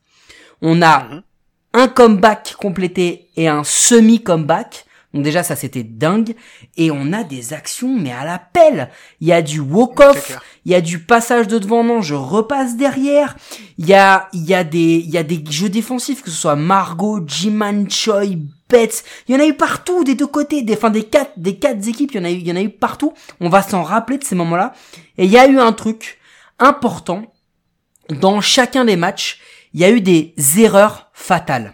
on 0.62 0.82
a 0.82 1.06
Mhm. 1.06 1.22
un 1.76 1.88
comeback 1.88 2.56
complété 2.60 3.30
et 3.38 3.48
un 3.48 3.64
semi-comeback. 3.64 4.86
Donc 5.14 5.24
déjà 5.24 5.44
ça 5.44 5.56
c'était 5.56 5.84
dingue 5.84 6.36
et 6.78 6.90
on 6.90 7.12
a 7.12 7.24
des 7.24 7.54
actions 7.54 7.98
mais 7.98 8.12
à 8.12 8.24
la 8.24 8.40
pelle. 8.40 8.90
Il 9.20 9.28
y 9.28 9.34
a 9.34 9.42
du 9.42 9.60
walk-off, 9.60 10.28
clair. 10.28 10.44
il 10.66 10.72
y 10.72 10.76
a 10.76 10.82
du 10.82 11.00
passage 11.00 11.48
de 11.48 11.60
devant 11.60 11.84
non, 11.84 12.02
je 12.02 12.16
repasse 12.16 12.78
derrière. 12.78 13.36
Il 13.78 13.88
y 13.88 13.94
a 13.94 14.30
il 14.34 14.44
y 14.44 14.54
a 14.54 14.64
des 14.64 15.04
il 15.06 15.10
y 15.10 15.18
a 15.18 15.24
des 15.24 15.44
jeux 15.50 15.70
défensifs 15.70 16.22
que 16.22 16.30
ce 16.30 16.38
soit 16.38 16.56
Margot, 16.56 17.20
Jiman 17.28 17.90
Choi, 17.90 18.38
Betts, 18.70 19.04
il 19.28 19.36
y 19.36 19.38
en 19.38 19.42
a 19.42 19.46
eu 19.46 19.54
partout 19.54 20.04
des 20.06 20.16
deux 20.16 20.28
côtés, 20.28 20.62
des 20.62 20.76
enfin 20.76 20.90
des 20.90 21.04
quatre 21.04 21.34
des 21.38 21.58
quatre 21.58 21.86
équipes, 21.88 22.12
il 22.14 22.18
y 22.18 22.20
en 22.22 22.26
a 22.26 22.32
eu 22.32 22.36
il 22.36 22.48
y 22.48 22.52
en 22.52 22.56
a 22.56 22.62
eu 22.62 22.70
partout. 22.70 23.14
On 23.42 23.50
va 23.50 23.62
s'en 23.62 23.84
rappeler 23.84 24.18
de 24.18 24.24
ces 24.24 24.36
moments-là 24.36 24.74
et 25.18 25.26
il 25.26 25.32
y 25.32 25.38
a 25.38 25.48
eu 25.48 25.60
un 25.60 25.74
truc 25.74 26.20
important 26.58 27.34
dans 28.10 28.42
chacun 28.42 28.86
des 28.86 28.96
matchs, 28.96 29.40
il 29.74 29.82
y 29.82 29.86
a 29.86 29.92
eu 29.92 30.02
des 30.02 30.34
erreurs 30.58 31.10
fatales. 31.14 31.74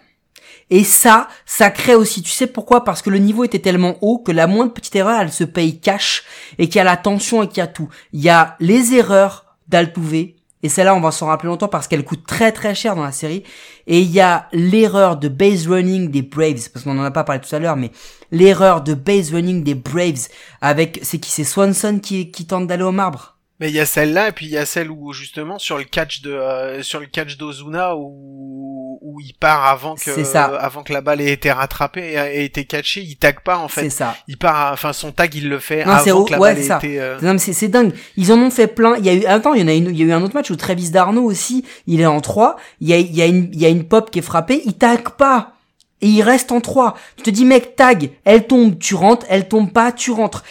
Et 0.70 0.84
ça, 0.84 1.28
ça 1.46 1.70
crée 1.70 1.94
aussi, 1.94 2.22
tu 2.22 2.30
sais 2.30 2.46
pourquoi? 2.46 2.84
Parce 2.84 3.00
que 3.00 3.10
le 3.10 3.18
niveau 3.18 3.44
était 3.44 3.58
tellement 3.58 3.96
haut 4.02 4.18
que 4.18 4.32
la 4.32 4.46
moindre 4.46 4.74
petite 4.74 4.96
erreur, 4.96 5.20
elle 5.20 5.32
se 5.32 5.44
paye 5.44 5.80
cash 5.80 6.24
et 6.58 6.68
qu'il 6.68 6.76
y 6.76 6.80
a 6.80 6.84
la 6.84 6.98
tension 6.98 7.42
et 7.42 7.48
qu'il 7.48 7.58
y 7.58 7.60
a 7.62 7.66
tout. 7.66 7.88
Il 8.12 8.20
y 8.20 8.28
a 8.28 8.56
les 8.60 8.92
erreurs 8.94 9.46
d'Altuve, 9.68 10.34
et 10.62 10.68
celle-là, 10.68 10.94
on 10.94 11.00
va 11.00 11.12
s'en 11.12 11.26
rappeler 11.26 11.48
longtemps 11.48 11.68
parce 11.68 11.86
qu'elle 11.86 12.04
coûte 12.04 12.26
très 12.26 12.50
très 12.50 12.74
cher 12.74 12.96
dans 12.96 13.04
la 13.04 13.12
série. 13.12 13.44
Et 13.86 14.00
il 14.00 14.10
y 14.10 14.20
a 14.20 14.48
l'erreur 14.52 15.16
de 15.16 15.28
base 15.28 15.68
running 15.68 16.10
des 16.10 16.22
Braves, 16.22 16.68
parce 16.72 16.84
qu'on 16.84 16.98
en 16.98 17.04
a 17.04 17.12
pas 17.12 17.24
parlé 17.24 17.40
tout 17.40 17.54
à 17.54 17.60
l'heure, 17.60 17.76
mais 17.76 17.92
l'erreur 18.32 18.82
de 18.82 18.92
base 18.94 19.32
running 19.32 19.62
des 19.62 19.76
Braves 19.76 20.26
avec, 20.60 20.98
c'est 21.02 21.18
qui? 21.18 21.30
C'est 21.30 21.44
Swanson 21.44 22.00
qui 22.00 22.46
tente 22.46 22.66
d'aller 22.66 22.82
au 22.82 22.92
marbre? 22.92 23.37
Mais 23.60 23.70
il 23.70 23.74
y 23.74 23.80
a 23.80 23.86
celle-là 23.86 24.28
et 24.28 24.32
puis 24.32 24.46
il 24.46 24.52
y 24.52 24.56
a 24.58 24.64
celle 24.66 24.88
où 24.90 25.12
justement 25.12 25.58
sur 25.58 25.78
le 25.78 25.84
catch 25.84 26.22
de 26.22 26.30
euh, 26.30 26.82
sur 26.82 27.00
le 27.00 27.06
catch 27.06 27.36
d'Ozuna 27.36 27.96
où 27.96 28.98
où 29.02 29.20
il 29.20 29.32
part 29.34 29.64
avant 29.66 29.94
que 29.94 30.00
C'est 30.12 30.24
ça. 30.24 30.44
avant 30.44 30.82
que 30.82 30.92
la 30.92 31.00
balle 31.00 31.20
ait 31.20 31.32
été 31.32 31.50
rattrapée 31.50 32.12
et 32.12 32.14
ait 32.14 32.44
été 32.44 32.64
catchée, 32.66 33.00
il 33.02 33.16
tag 33.16 33.40
pas 33.40 33.58
en 33.58 33.68
C'est 33.68 33.82
fait. 33.82 33.90
ça. 33.90 34.16
Il 34.28 34.36
part 34.38 34.72
enfin 34.72 34.92
son 34.92 35.10
tag 35.12 35.34
il 35.34 35.48
le 35.48 35.58
fait 35.58 35.84
Non, 35.84 35.96
c'est 36.04 36.10
avant 36.10 36.24
que 36.24 36.32
la 36.32 36.38
ouais, 36.38 36.48
balle 36.54 36.56
c'est 36.58 36.64
ait 36.64 36.68
ça. 36.68 36.78
été 36.78 37.00
euh, 37.00 37.18
Non, 37.20 37.32
mais 37.32 37.38
c'est, 37.38 37.52
c'est 37.52 37.68
dingue. 37.68 37.92
Ils 38.16 38.32
en 38.32 38.38
ont 38.38 38.50
fait 38.50 38.66
plein. 38.68 38.96
Il 38.98 39.04
y 39.04 39.08
a 39.08 39.14
eu, 39.14 39.24
attends, 39.24 39.54
il 39.54 39.60
y 39.62 39.64
en 39.64 39.68
a 39.68 39.72
une, 39.72 39.86
il 39.90 39.96
y 39.98 40.02
a 40.02 40.06
eu 40.06 40.12
un 40.12 40.22
autre 40.22 40.34
match 40.34 40.50
où 40.50 40.56
Travis 40.56 40.90
Darno 40.90 41.22
aussi, 41.22 41.64
il 41.86 42.00
est 42.00 42.06
en 42.06 42.20
3. 42.20 42.56
Il 42.80 42.88
y 42.88 42.92
a, 42.92 42.98
il 42.98 43.14
y 43.14 43.22
a 43.22 43.26
une, 43.26 43.50
il 43.52 43.60
y 43.60 43.66
a 43.66 43.68
une 43.70 43.84
pop 43.88 44.10
qui 44.10 44.18
est 44.20 44.22
frappée, 44.22 44.62
il 44.66 44.74
tag 44.74 45.08
pas. 45.16 45.54
Et 46.00 46.06
il 46.08 46.22
reste 46.22 46.52
en 46.52 46.60
3. 46.60 46.96
Tu 47.16 47.22
te 47.24 47.30
dis, 47.30 47.44
mec, 47.44 47.74
tag, 47.76 48.10
elle 48.24 48.46
tombe, 48.46 48.78
tu 48.78 48.94
rentres, 48.94 49.26
elle 49.28 49.48
tombe 49.48 49.72
pas, 49.72 49.90
tu 49.90 50.10
rentres. 50.12 50.44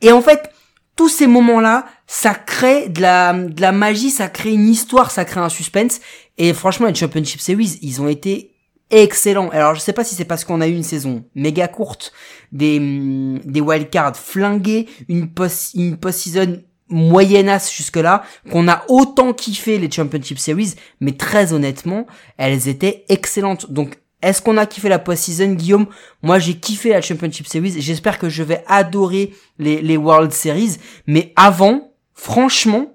Et 0.00 0.12
en 0.12 0.22
fait, 0.22 0.50
tous 0.96 1.08
ces 1.08 1.26
moments-là, 1.26 1.84
ça 2.06 2.34
crée 2.34 2.88
de 2.88 3.00
la, 3.00 3.32
de 3.32 3.60
la 3.60 3.72
magie, 3.72 4.10
ça 4.10 4.28
crée 4.28 4.52
une 4.52 4.68
histoire, 4.68 5.10
ça 5.10 5.24
crée 5.24 5.40
un 5.40 5.48
suspense. 5.48 6.00
Et 6.38 6.52
franchement, 6.52 6.86
les 6.86 6.94
Championship 6.94 7.40
Series, 7.40 7.78
ils 7.82 8.02
ont 8.02 8.08
été 8.08 8.54
excellents. 8.90 9.48
Alors, 9.50 9.74
je 9.74 9.80
sais 9.80 9.92
pas 9.92 10.04
si 10.04 10.14
c'est 10.14 10.24
parce 10.24 10.44
qu'on 10.44 10.60
a 10.60 10.68
eu 10.68 10.74
une 10.74 10.82
saison 10.82 11.24
méga 11.34 11.68
courte, 11.68 12.12
des, 12.52 12.78
hum, 12.78 13.40
des 13.44 13.60
wildcards 13.60 14.16
flingués, 14.16 14.86
une 15.08 15.32
post, 15.32 15.74
une 15.74 15.96
post-season 15.96 16.62
moyennasse 16.88 17.72
jusque-là, 17.72 18.22
qu'on 18.50 18.68
a 18.68 18.84
autant 18.88 19.32
kiffé 19.32 19.78
les 19.78 19.90
Championship 19.90 20.38
Series, 20.38 20.74
mais 21.00 21.12
très 21.12 21.52
honnêtement, 21.52 22.06
elles 22.36 22.68
étaient 22.68 23.04
excellentes. 23.08 23.72
Donc, 23.72 23.96
est-ce 24.20 24.40
qu'on 24.40 24.56
a 24.56 24.66
kiffé 24.66 24.88
la 24.88 24.98
post-season, 24.98 25.52
Guillaume? 25.52 25.86
Moi, 26.22 26.38
j'ai 26.38 26.54
kiffé 26.54 26.90
la 26.90 27.00
Championship 27.00 27.46
Series. 27.46 27.80
J'espère 27.80 28.18
que 28.18 28.28
je 28.28 28.42
vais 28.42 28.64
adorer 28.68 29.34
les, 29.58 29.82
les 29.82 29.96
World 29.96 30.32
Series. 30.32 30.76
Mais 31.06 31.32
avant, 31.36 31.93
franchement, 32.14 32.94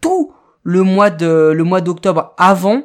tout 0.00 0.32
le 0.62 0.82
mois 0.82 1.10
de 1.10 1.52
le 1.54 1.64
mois 1.64 1.80
d'octobre 1.80 2.34
avant, 2.38 2.84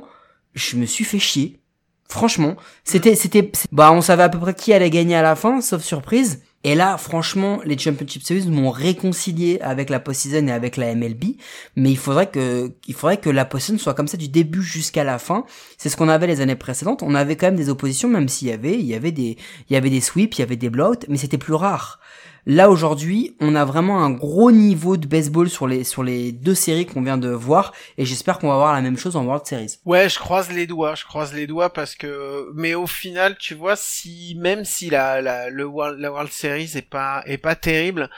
je 0.53 0.77
me 0.77 0.85
suis 0.85 1.03
fait 1.03 1.19
chier. 1.19 1.59
Franchement, 2.07 2.55
c'était 2.83 3.15
c'était 3.15 3.51
bah 3.71 3.91
on 3.91 4.01
savait 4.01 4.23
à 4.23 4.29
peu 4.29 4.39
près 4.39 4.53
qui 4.53 4.73
allait 4.73 4.89
gagner 4.89 5.15
à 5.15 5.21
la 5.21 5.35
fin, 5.35 5.61
sauf 5.61 5.81
surprise. 5.83 6.41
Et 6.65 6.73
là, 6.73 6.97
franchement, 6.97 7.61
les 7.63 7.77
Championship 7.77 8.23
Series 8.23 8.49
m'ont 8.49 8.71
réconcilié 8.71 9.59
avec 9.61 9.91
la 9.91 9.99
post-season 9.99 10.47
et 10.47 10.51
avec 10.51 10.77
la 10.77 10.95
MLB. 10.95 11.35
Mais 11.75 11.91
il 11.91 11.97
faudrait 11.97 12.31
que, 12.31 12.73
il 12.87 12.95
faudrait 12.95 13.17
que 13.17 13.29
la 13.29 13.45
post-season 13.45 13.77
soit 13.77 13.93
comme 13.93 14.07
ça 14.07 14.17
du 14.17 14.29
début 14.29 14.63
jusqu'à 14.63 15.03
la 15.03 15.19
fin. 15.19 15.45
C'est 15.77 15.89
ce 15.89 15.95
qu'on 15.95 16.09
avait 16.09 16.25
les 16.25 16.41
années 16.41 16.55
précédentes. 16.55 17.03
On 17.03 17.13
avait 17.13 17.35
quand 17.35 17.45
même 17.45 17.55
des 17.55 17.69
oppositions, 17.69 18.09
même 18.09 18.27
s'il 18.27 18.47
y 18.47 18.51
avait, 18.51 18.79
il 18.79 18.85
y 18.85 18.95
avait 18.95 19.11
des, 19.11 19.37
il 19.69 19.73
y 19.73 19.75
avait 19.75 19.91
des 19.91 20.01
sweeps, 20.01 20.39
il 20.39 20.41
y 20.41 20.43
avait 20.43 20.55
des 20.55 20.71
blowouts, 20.71 21.05
mais 21.07 21.17
c'était 21.17 21.37
plus 21.37 21.53
rare. 21.53 21.99
Là 22.47 22.69
aujourd'hui, 22.69 23.35
on 23.39 23.55
a 23.55 23.65
vraiment 23.65 24.03
un 24.03 24.11
gros 24.11 24.51
niveau 24.51 24.97
de 24.97 25.07
baseball 25.07 25.49
sur 25.49 25.67
les 25.67 25.83
sur 25.83 26.03
les 26.03 26.31
deux 26.31 26.53
séries 26.53 26.85
qu'on 26.85 27.01
vient 27.01 27.17
de 27.17 27.29
voir 27.29 27.73
et 27.97 28.05
j'espère 28.05 28.37
qu'on 28.37 28.49
va 28.49 28.55
voir 28.55 28.73
la 28.73 28.81
même 28.81 28.97
chose 28.97 29.15
en 29.15 29.25
World 29.25 29.47
Series. 29.47 29.79
Ouais, 29.83 30.09
je 30.09 30.19
croise 30.19 30.51
les 30.51 30.67
doigts, 30.67 30.93
je 30.93 31.05
croise 31.05 31.33
les 31.33 31.47
doigts 31.47 31.73
parce 31.73 31.95
que 31.95 32.51
mais 32.53 32.75
au 32.75 32.85
final, 32.85 33.35
tu 33.39 33.55
vois 33.55 33.75
si 33.75 34.35
même 34.39 34.63
si 34.63 34.91
la 34.91 35.21
la 35.21 35.49
le 35.49 35.65
World, 35.65 35.99
la 35.99 36.11
World 36.11 36.31
Series 36.31 36.71
est 36.75 36.87
pas 36.87 37.23
est 37.25 37.39
pas 37.39 37.55
terrible, 37.55 38.11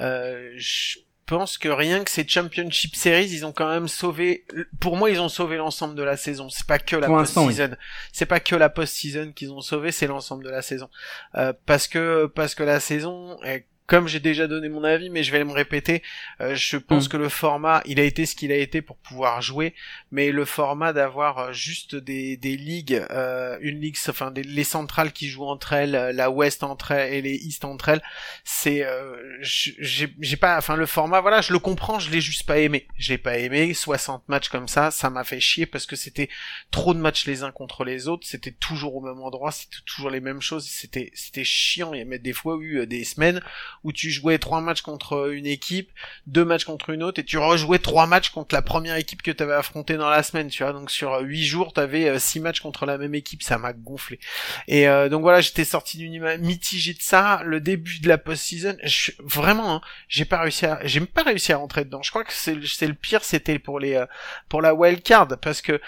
euh, 0.00 0.50
je 0.56 0.96
pense 1.26 1.58
que 1.58 1.68
rien 1.68 2.04
que 2.04 2.10
ces 2.10 2.26
Championship 2.26 2.96
Series, 2.96 3.30
ils 3.32 3.44
ont 3.44 3.52
quand 3.52 3.68
même 3.68 3.88
sauvé 3.88 4.46
pour 4.80 4.96
moi, 4.96 5.10
ils 5.10 5.20
ont 5.20 5.28
sauvé 5.28 5.58
l'ensemble 5.58 5.94
de 5.94 6.02
la 6.02 6.16
saison. 6.16 6.48
C'est 6.48 6.66
pas 6.66 6.78
que 6.78 6.96
la 6.96 7.06
post-season. 7.06 7.76
C'est 8.12 8.26
pas 8.26 8.40
que 8.40 8.56
la 8.56 8.70
post-season 8.70 9.32
qu'ils 9.32 9.52
ont 9.52 9.60
sauvé, 9.60 9.92
c'est 9.92 10.06
l'ensemble 10.06 10.44
de 10.44 10.50
la 10.50 10.62
saison. 10.62 10.88
Euh, 11.34 11.52
parce 11.66 11.86
que 11.86 12.26
parce 12.26 12.54
que 12.54 12.62
la 12.62 12.80
saison 12.80 13.38
est 13.42 13.66
comme 13.86 14.08
j'ai 14.08 14.20
déjà 14.20 14.46
donné 14.46 14.68
mon 14.68 14.82
avis, 14.82 15.10
mais 15.10 15.22
je 15.22 15.30
vais 15.30 15.44
me 15.44 15.52
répéter, 15.52 16.02
euh, 16.40 16.54
je 16.54 16.76
pense 16.78 17.06
Mm. 17.06 17.08
que 17.08 17.16
le 17.18 17.28
format, 17.28 17.82
il 17.84 18.00
a 18.00 18.02
été 18.04 18.24
ce 18.24 18.34
qu'il 18.34 18.50
a 18.50 18.56
été 18.56 18.80
pour 18.80 18.96
pouvoir 18.96 19.42
jouer, 19.42 19.74
mais 20.10 20.30
le 20.32 20.44
format 20.46 20.92
d'avoir 20.92 21.38
euh, 21.38 21.52
juste 21.52 21.94
des, 21.94 22.36
des 22.38 22.56
ligues, 22.56 23.04
euh, 23.10 23.58
une 23.60 23.80
ligue, 23.80 23.96
enfin 24.08 24.30
des, 24.30 24.42
les 24.42 24.64
centrales 24.64 25.12
qui 25.12 25.28
jouent 25.28 25.44
entre 25.44 25.74
elles, 25.74 25.94
euh, 25.96 26.12
la 26.12 26.30
West 26.30 26.62
entre 26.64 26.92
elles 26.92 27.12
et 27.14 27.22
les 27.22 27.34
East 27.34 27.64
entre 27.64 27.90
elles, 27.90 28.02
c'est, 28.42 28.84
euh, 28.84 29.16
j'ai 29.40 30.14
j'ai 30.18 30.36
pas, 30.36 30.56
enfin 30.56 30.76
le 30.76 30.86
format, 30.86 31.20
voilà, 31.20 31.40
je 31.42 31.52
le 31.52 31.58
comprends, 31.58 31.98
je 31.98 32.10
l'ai 32.10 32.20
juste 32.22 32.44
pas 32.46 32.58
aimé, 32.58 32.88
je 32.96 33.12
l'ai 33.12 33.18
pas 33.18 33.36
aimé, 33.38 33.74
60 33.74 34.28
matchs 34.28 34.48
comme 34.48 34.68
ça, 34.68 34.90
ça 34.90 35.10
m'a 35.10 35.24
fait 35.24 35.40
chier 35.40 35.66
parce 35.66 35.84
que 35.86 35.96
c'était 35.96 36.28
trop 36.70 36.94
de 36.94 36.98
matchs 37.00 37.26
les 37.26 37.42
uns 37.42 37.52
contre 37.52 37.84
les 37.84 38.08
autres, 38.08 38.26
c'était 38.26 38.52
toujours 38.52 38.96
au 38.96 39.00
même 39.02 39.20
endroit, 39.20 39.52
c'était 39.52 39.82
toujours 39.84 40.10
les 40.10 40.20
mêmes 40.20 40.40
choses, 40.40 40.66
c'était 40.66 41.10
c'était 41.14 41.44
chiant, 41.44 41.92
il 41.92 41.98
y 42.08 42.14
a 42.14 42.18
des 42.18 42.32
fois 42.32 42.56
eu 42.60 42.78
euh, 42.78 42.86
des 42.86 43.04
semaines 43.04 43.42
où 43.84 43.92
tu 43.92 44.10
jouais 44.10 44.38
trois 44.38 44.60
matchs 44.60 44.80
contre 44.82 45.30
une 45.32 45.46
équipe, 45.46 45.90
deux 46.26 46.44
matchs 46.44 46.64
contre 46.64 46.90
une 46.90 47.02
autre, 47.02 47.20
et 47.20 47.24
tu 47.24 47.38
rejouais 47.38 47.78
trois 47.78 48.06
matchs 48.06 48.30
contre 48.30 48.54
la 48.54 48.62
première 48.62 48.96
équipe 48.96 49.22
que 49.22 49.30
tu 49.30 49.42
avais 49.42 49.52
affrontée 49.54 49.96
dans 49.96 50.10
la 50.10 50.22
semaine, 50.22 50.48
tu 50.48 50.62
vois. 50.64 50.72
Donc 50.72 50.90
sur 50.90 51.12
euh, 51.12 51.20
huit 51.22 51.44
jours, 51.44 51.72
tu 51.72 51.80
avais 51.80 52.18
six 52.18 52.40
matchs 52.40 52.60
contre 52.60 52.86
la 52.86 52.98
même 52.98 53.14
équipe, 53.14 53.42
ça 53.42 53.58
m'a 53.58 53.72
gonflé. 53.72 54.18
Et 54.66 54.88
euh, 54.88 55.08
donc 55.08 55.20
voilà, 55.22 55.40
j'étais 55.40 55.64
sorti 55.64 55.98
d'une 55.98 56.12
image 56.14 56.40
mitigée 56.40 56.94
de 56.94 57.02
ça. 57.02 57.42
Le 57.44 57.60
début 57.60 58.00
de 58.00 58.08
la 58.08 58.18
post-season, 58.18 58.76
vraiment, 59.22 59.76
hein, 59.76 59.80
j'ai 60.08 60.24
pas 60.24 60.40
réussi 60.40 60.66
à, 60.66 60.80
j'ai 60.84 61.00
pas 61.00 61.22
réussi 61.22 61.52
à 61.52 61.58
rentrer 61.58 61.84
dedans. 61.84 62.02
Je 62.02 62.10
crois 62.10 62.24
que 62.24 62.32
c'est 62.32 62.54
le- 62.54 62.66
c'est 62.66 62.86
le 62.86 62.94
pire, 62.94 63.22
c'était 63.22 63.58
pour 63.58 63.78
les 63.78 63.94
euh, 63.94 64.06
pour 64.48 64.62
la 64.62 64.74
wild 64.74 65.02
card, 65.02 65.28
parce 65.40 65.60
que 65.60 65.80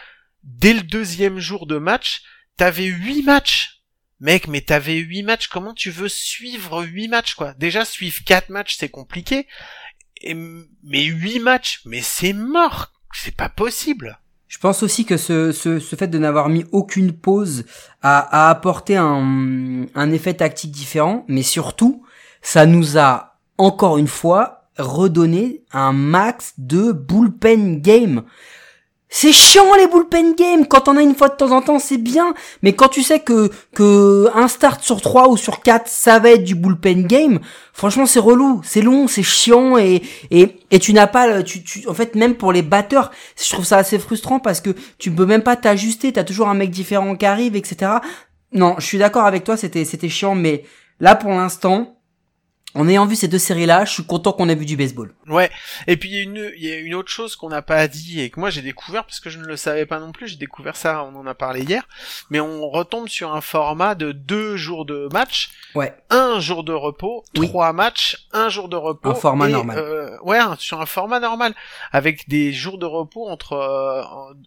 dès 0.44 0.74
le 0.74 0.82
deuxième 0.82 1.38
jour 1.38 1.66
de 1.66 1.78
match, 1.78 2.22
t'avais 2.56 2.84
huit 2.84 3.22
matchs. 3.22 3.75
Mec, 4.20 4.48
mais 4.48 4.62
t'avais 4.62 4.96
huit 4.96 5.22
matchs, 5.22 5.48
comment 5.48 5.74
tu 5.74 5.90
veux 5.90 6.08
suivre 6.08 6.84
huit 6.84 7.08
matchs, 7.08 7.34
quoi? 7.34 7.52
Déjà, 7.54 7.84
suivre 7.84 8.24
quatre 8.24 8.48
matchs, 8.48 8.76
c'est 8.78 8.88
compliqué. 8.88 9.46
Mais 10.24 11.04
huit 11.04 11.40
matchs, 11.40 11.82
mais 11.84 12.00
c'est 12.00 12.32
mort! 12.32 12.92
C'est 13.12 13.36
pas 13.36 13.48
possible! 13.48 14.18
Je 14.48 14.58
pense 14.58 14.82
aussi 14.82 15.04
que 15.04 15.16
ce, 15.16 15.52
ce, 15.52 15.80
ce 15.80 15.96
fait 15.96 16.06
de 16.06 16.18
n'avoir 16.18 16.48
mis 16.48 16.64
aucune 16.72 17.12
pause 17.12 17.64
a, 18.00 18.46
a 18.46 18.50
apporté 18.50 18.96
un, 18.96 19.86
un 19.94 20.12
effet 20.12 20.34
tactique 20.34 20.70
différent, 20.70 21.24
mais 21.28 21.42
surtout, 21.42 22.04
ça 22.42 22.64
nous 22.64 22.96
a 22.96 23.38
encore 23.58 23.98
une 23.98 24.06
fois 24.06 24.70
redonné 24.78 25.64
un 25.72 25.92
max 25.92 26.54
de 26.58 26.92
bullpen 26.92 27.80
game. 27.80 28.24
C'est 29.08 29.32
chiant 29.32 29.72
les 29.76 29.86
bullpen 29.86 30.34
games. 30.34 30.66
Quand 30.66 30.88
on 30.88 30.96
a 30.96 31.02
une 31.02 31.14
fois 31.14 31.28
de 31.28 31.36
temps 31.36 31.52
en 31.52 31.62
temps, 31.62 31.78
c'est 31.78 31.96
bien. 31.96 32.34
Mais 32.62 32.74
quand 32.74 32.88
tu 32.88 33.02
sais 33.02 33.20
que 33.20 33.50
que 33.72 34.28
un 34.34 34.48
start 34.48 34.82
sur 34.82 35.00
trois 35.00 35.28
ou 35.28 35.36
sur 35.36 35.62
quatre, 35.62 35.88
ça 35.88 36.18
va 36.18 36.30
être 36.30 36.44
du 36.44 36.54
bullpen 36.56 37.06
game. 37.06 37.38
Franchement, 37.72 38.06
c'est 38.06 38.18
relou, 38.18 38.60
c'est 38.64 38.82
long, 38.82 39.06
c'est 39.06 39.22
chiant 39.22 39.78
et 39.78 40.02
et 40.30 40.56
et 40.70 40.78
tu 40.80 40.92
n'as 40.92 41.06
pas, 41.06 41.42
tu 41.42 41.62
tu 41.62 41.86
en 41.88 41.94
fait 41.94 42.16
même 42.16 42.34
pour 42.34 42.52
les 42.52 42.62
batteurs, 42.62 43.12
je 43.40 43.48
trouve 43.50 43.64
ça 43.64 43.78
assez 43.78 43.98
frustrant 43.98 44.40
parce 44.40 44.60
que 44.60 44.70
tu 44.98 45.10
peux 45.12 45.26
même 45.26 45.42
pas 45.42 45.56
t'ajuster. 45.56 46.12
T'as 46.12 46.24
toujours 46.24 46.48
un 46.48 46.54
mec 46.54 46.70
différent 46.70 47.14
qui 47.16 47.26
arrive, 47.26 47.54
etc. 47.54 47.92
Non, 48.52 48.74
je 48.78 48.86
suis 48.86 48.98
d'accord 48.98 49.24
avec 49.26 49.44
toi. 49.44 49.56
C'était 49.56 49.84
c'était 49.84 50.08
chiant, 50.08 50.34
mais 50.34 50.64
là 51.00 51.14
pour 51.14 51.30
l'instant. 51.30 51.95
En 52.76 52.88
ayant 52.88 53.06
vu 53.06 53.16
ces 53.16 53.26
deux 53.28 53.38
séries-là, 53.38 53.84
je 53.84 53.92
suis 53.92 54.04
content 54.04 54.32
qu'on 54.32 54.48
ait 54.48 54.54
vu 54.54 54.66
du 54.66 54.76
baseball. 54.76 55.14
Ouais. 55.28 55.50
Et 55.86 55.96
puis 55.96 56.10
il 56.10 56.14
y 56.14 56.18
a 56.18 56.22
une, 56.22 56.52
il 56.56 56.64
y 56.64 56.70
a 56.72 56.76
une 56.76 56.94
autre 56.94 57.08
chose 57.10 57.34
qu'on 57.34 57.48
n'a 57.48 57.62
pas 57.62 57.88
dit 57.88 58.20
et 58.20 58.30
que 58.30 58.38
moi 58.38 58.50
j'ai 58.50 58.62
découvert 58.62 59.04
parce 59.04 59.18
que 59.18 59.30
je 59.30 59.38
ne 59.38 59.44
le 59.44 59.56
savais 59.56 59.86
pas 59.86 59.98
non 59.98 60.12
plus. 60.12 60.28
J'ai 60.28 60.36
découvert 60.36 60.76
ça, 60.76 61.02
on 61.04 61.16
en 61.16 61.26
a 61.26 61.34
parlé 61.34 61.62
hier. 61.62 61.88
Mais 62.30 62.38
on 62.38 62.68
retombe 62.68 63.08
sur 63.08 63.34
un 63.34 63.40
format 63.40 63.94
de 63.94 64.12
deux 64.12 64.56
jours 64.56 64.84
de 64.84 65.08
match, 65.12 65.50
Ouais. 65.74 65.94
un 66.10 66.38
jour 66.38 66.64
de 66.64 66.72
repos, 66.72 67.24
Oui. 67.38 67.48
trois 67.48 67.72
matchs, 67.72 68.26
un 68.32 68.48
jour 68.50 68.68
de 68.68 68.76
repos. 68.76 69.08
Un 69.10 69.14
format 69.14 69.48
et, 69.48 69.52
normal. 69.52 69.78
euh, 69.78 70.16
ouais, 70.22 70.38
sur 70.58 70.80
un 70.80 70.86
format 70.86 71.18
normal 71.18 71.54
avec 71.92 72.28
des 72.28 72.52
jours 72.52 72.76
de 72.78 72.86
repos 72.86 73.26
entre 73.28 73.54
euh, 73.54 74.02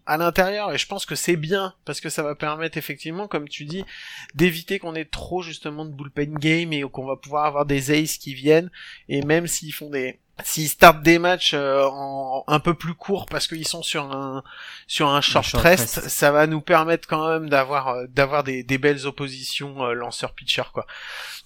à 0.06 0.16
l'intérieur. 0.16 0.72
Et 0.72 0.78
je 0.78 0.86
pense 0.86 1.04
que 1.04 1.14
c'est 1.16 1.36
bien 1.36 1.74
parce 1.84 2.00
que 2.00 2.08
ça 2.08 2.22
va 2.22 2.34
permettre 2.34 2.78
effectivement, 2.78 3.26
comme 3.28 3.48
tu 3.48 3.64
dis, 3.64 3.84
d'éviter 4.34 4.78
qu'on 4.78 4.94
ait 4.94 5.04
trop 5.04 5.42
justement 5.42 5.84
de 5.84 5.90
bullpen 5.90 6.34
game 6.34 6.72
et 6.72 6.82
qu'on 6.82 7.06
va 7.06 7.16
pouvoir 7.16 7.44
avoir 7.46 7.66
des 7.66 7.90
aces 7.90 8.18
qui 8.20 8.34
viennent 8.34 8.70
et 9.08 9.22
même 9.22 9.46
s'ils 9.48 9.72
font 9.72 9.90
des 9.90 10.20
s'ils 10.44 10.68
startent 10.68 11.02
des 11.02 11.18
matchs 11.18 11.52
euh, 11.54 11.84
en 11.90 12.44
un 12.46 12.60
peu 12.60 12.74
plus 12.74 12.94
courts 12.94 13.26
parce 13.26 13.46
qu'ils 13.46 13.66
sont 13.66 13.82
sur 13.82 14.04
un 14.04 14.42
sur 14.86 15.08
un 15.08 15.20
short, 15.20 15.44
short 15.44 15.62
rest, 15.62 15.96
rest. 15.96 16.08
ça 16.08 16.32
va 16.32 16.46
nous 16.46 16.60
permettre 16.60 17.08
quand 17.08 17.28
même 17.28 17.48
d'avoir 17.48 17.88
euh, 17.88 18.06
d'avoir 18.08 18.44
des, 18.44 18.62
des 18.62 18.78
belles 18.78 19.06
oppositions 19.06 19.84
euh, 19.84 19.92
lanceur 19.92 20.32
pitcher 20.34 20.62
quoi. 20.72 20.86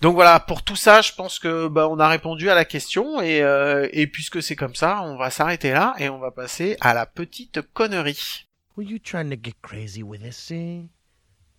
Donc 0.00 0.14
voilà, 0.14 0.40
pour 0.40 0.62
tout 0.62 0.76
ça, 0.76 1.02
je 1.02 1.12
pense 1.12 1.38
que 1.38 1.68
bah 1.68 1.88
on 1.88 1.98
a 1.98 2.08
répondu 2.08 2.50
à 2.50 2.54
la 2.54 2.64
question 2.64 3.20
et 3.20 3.42
euh, 3.42 3.88
et 3.92 4.06
puisque 4.06 4.42
c'est 4.42 4.56
comme 4.56 4.74
ça, 4.74 5.02
on 5.02 5.16
va 5.16 5.30
s'arrêter 5.30 5.72
là 5.72 5.94
et 5.98 6.08
on 6.08 6.18
va 6.18 6.30
passer 6.30 6.76
à 6.80 6.94
la 6.94 7.06
petite 7.06 7.60
connerie. 7.72 8.46
Were 8.76 8.86
you 8.86 8.98
trying 8.98 9.30
to 9.30 9.36
get 9.36 9.54
crazy 9.62 10.02
with 10.02 10.22
this 10.22 10.46
thing? 10.46 10.88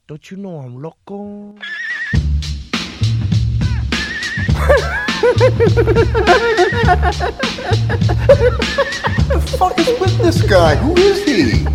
Don't 0.07 0.29
you 0.29 0.37
know 0.37 0.61
I'm 0.61 0.81
loco? 0.81 1.55
fuck 9.57 9.79
is 9.79 9.87
with 9.99 10.17
this 10.21 10.41
guy? 10.43 10.75
Who 10.75 10.95
is 10.97 11.23
he? 11.25 11.65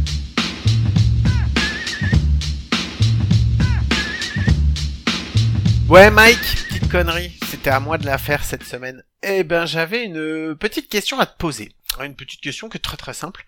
Ouais 5.88 6.10
Mike, 6.10 6.38
petite 6.68 6.90
connerie, 6.90 7.32
c'était 7.48 7.70
à 7.70 7.80
moi 7.80 7.98
de 7.98 8.06
la 8.06 8.18
faire 8.18 8.44
cette 8.44 8.62
semaine. 8.64 9.02
Eh 9.22 9.42
ben 9.42 9.66
j'avais 9.66 10.04
une 10.04 10.54
petite 10.56 10.88
question 10.88 11.18
à 11.18 11.26
te 11.26 11.36
poser. 11.36 11.72
Une 12.00 12.14
petite 12.14 12.40
question 12.40 12.68
qui 12.70 12.78
est 12.78 12.80
très 12.80 12.96
très 12.96 13.12
simple. 13.12 13.44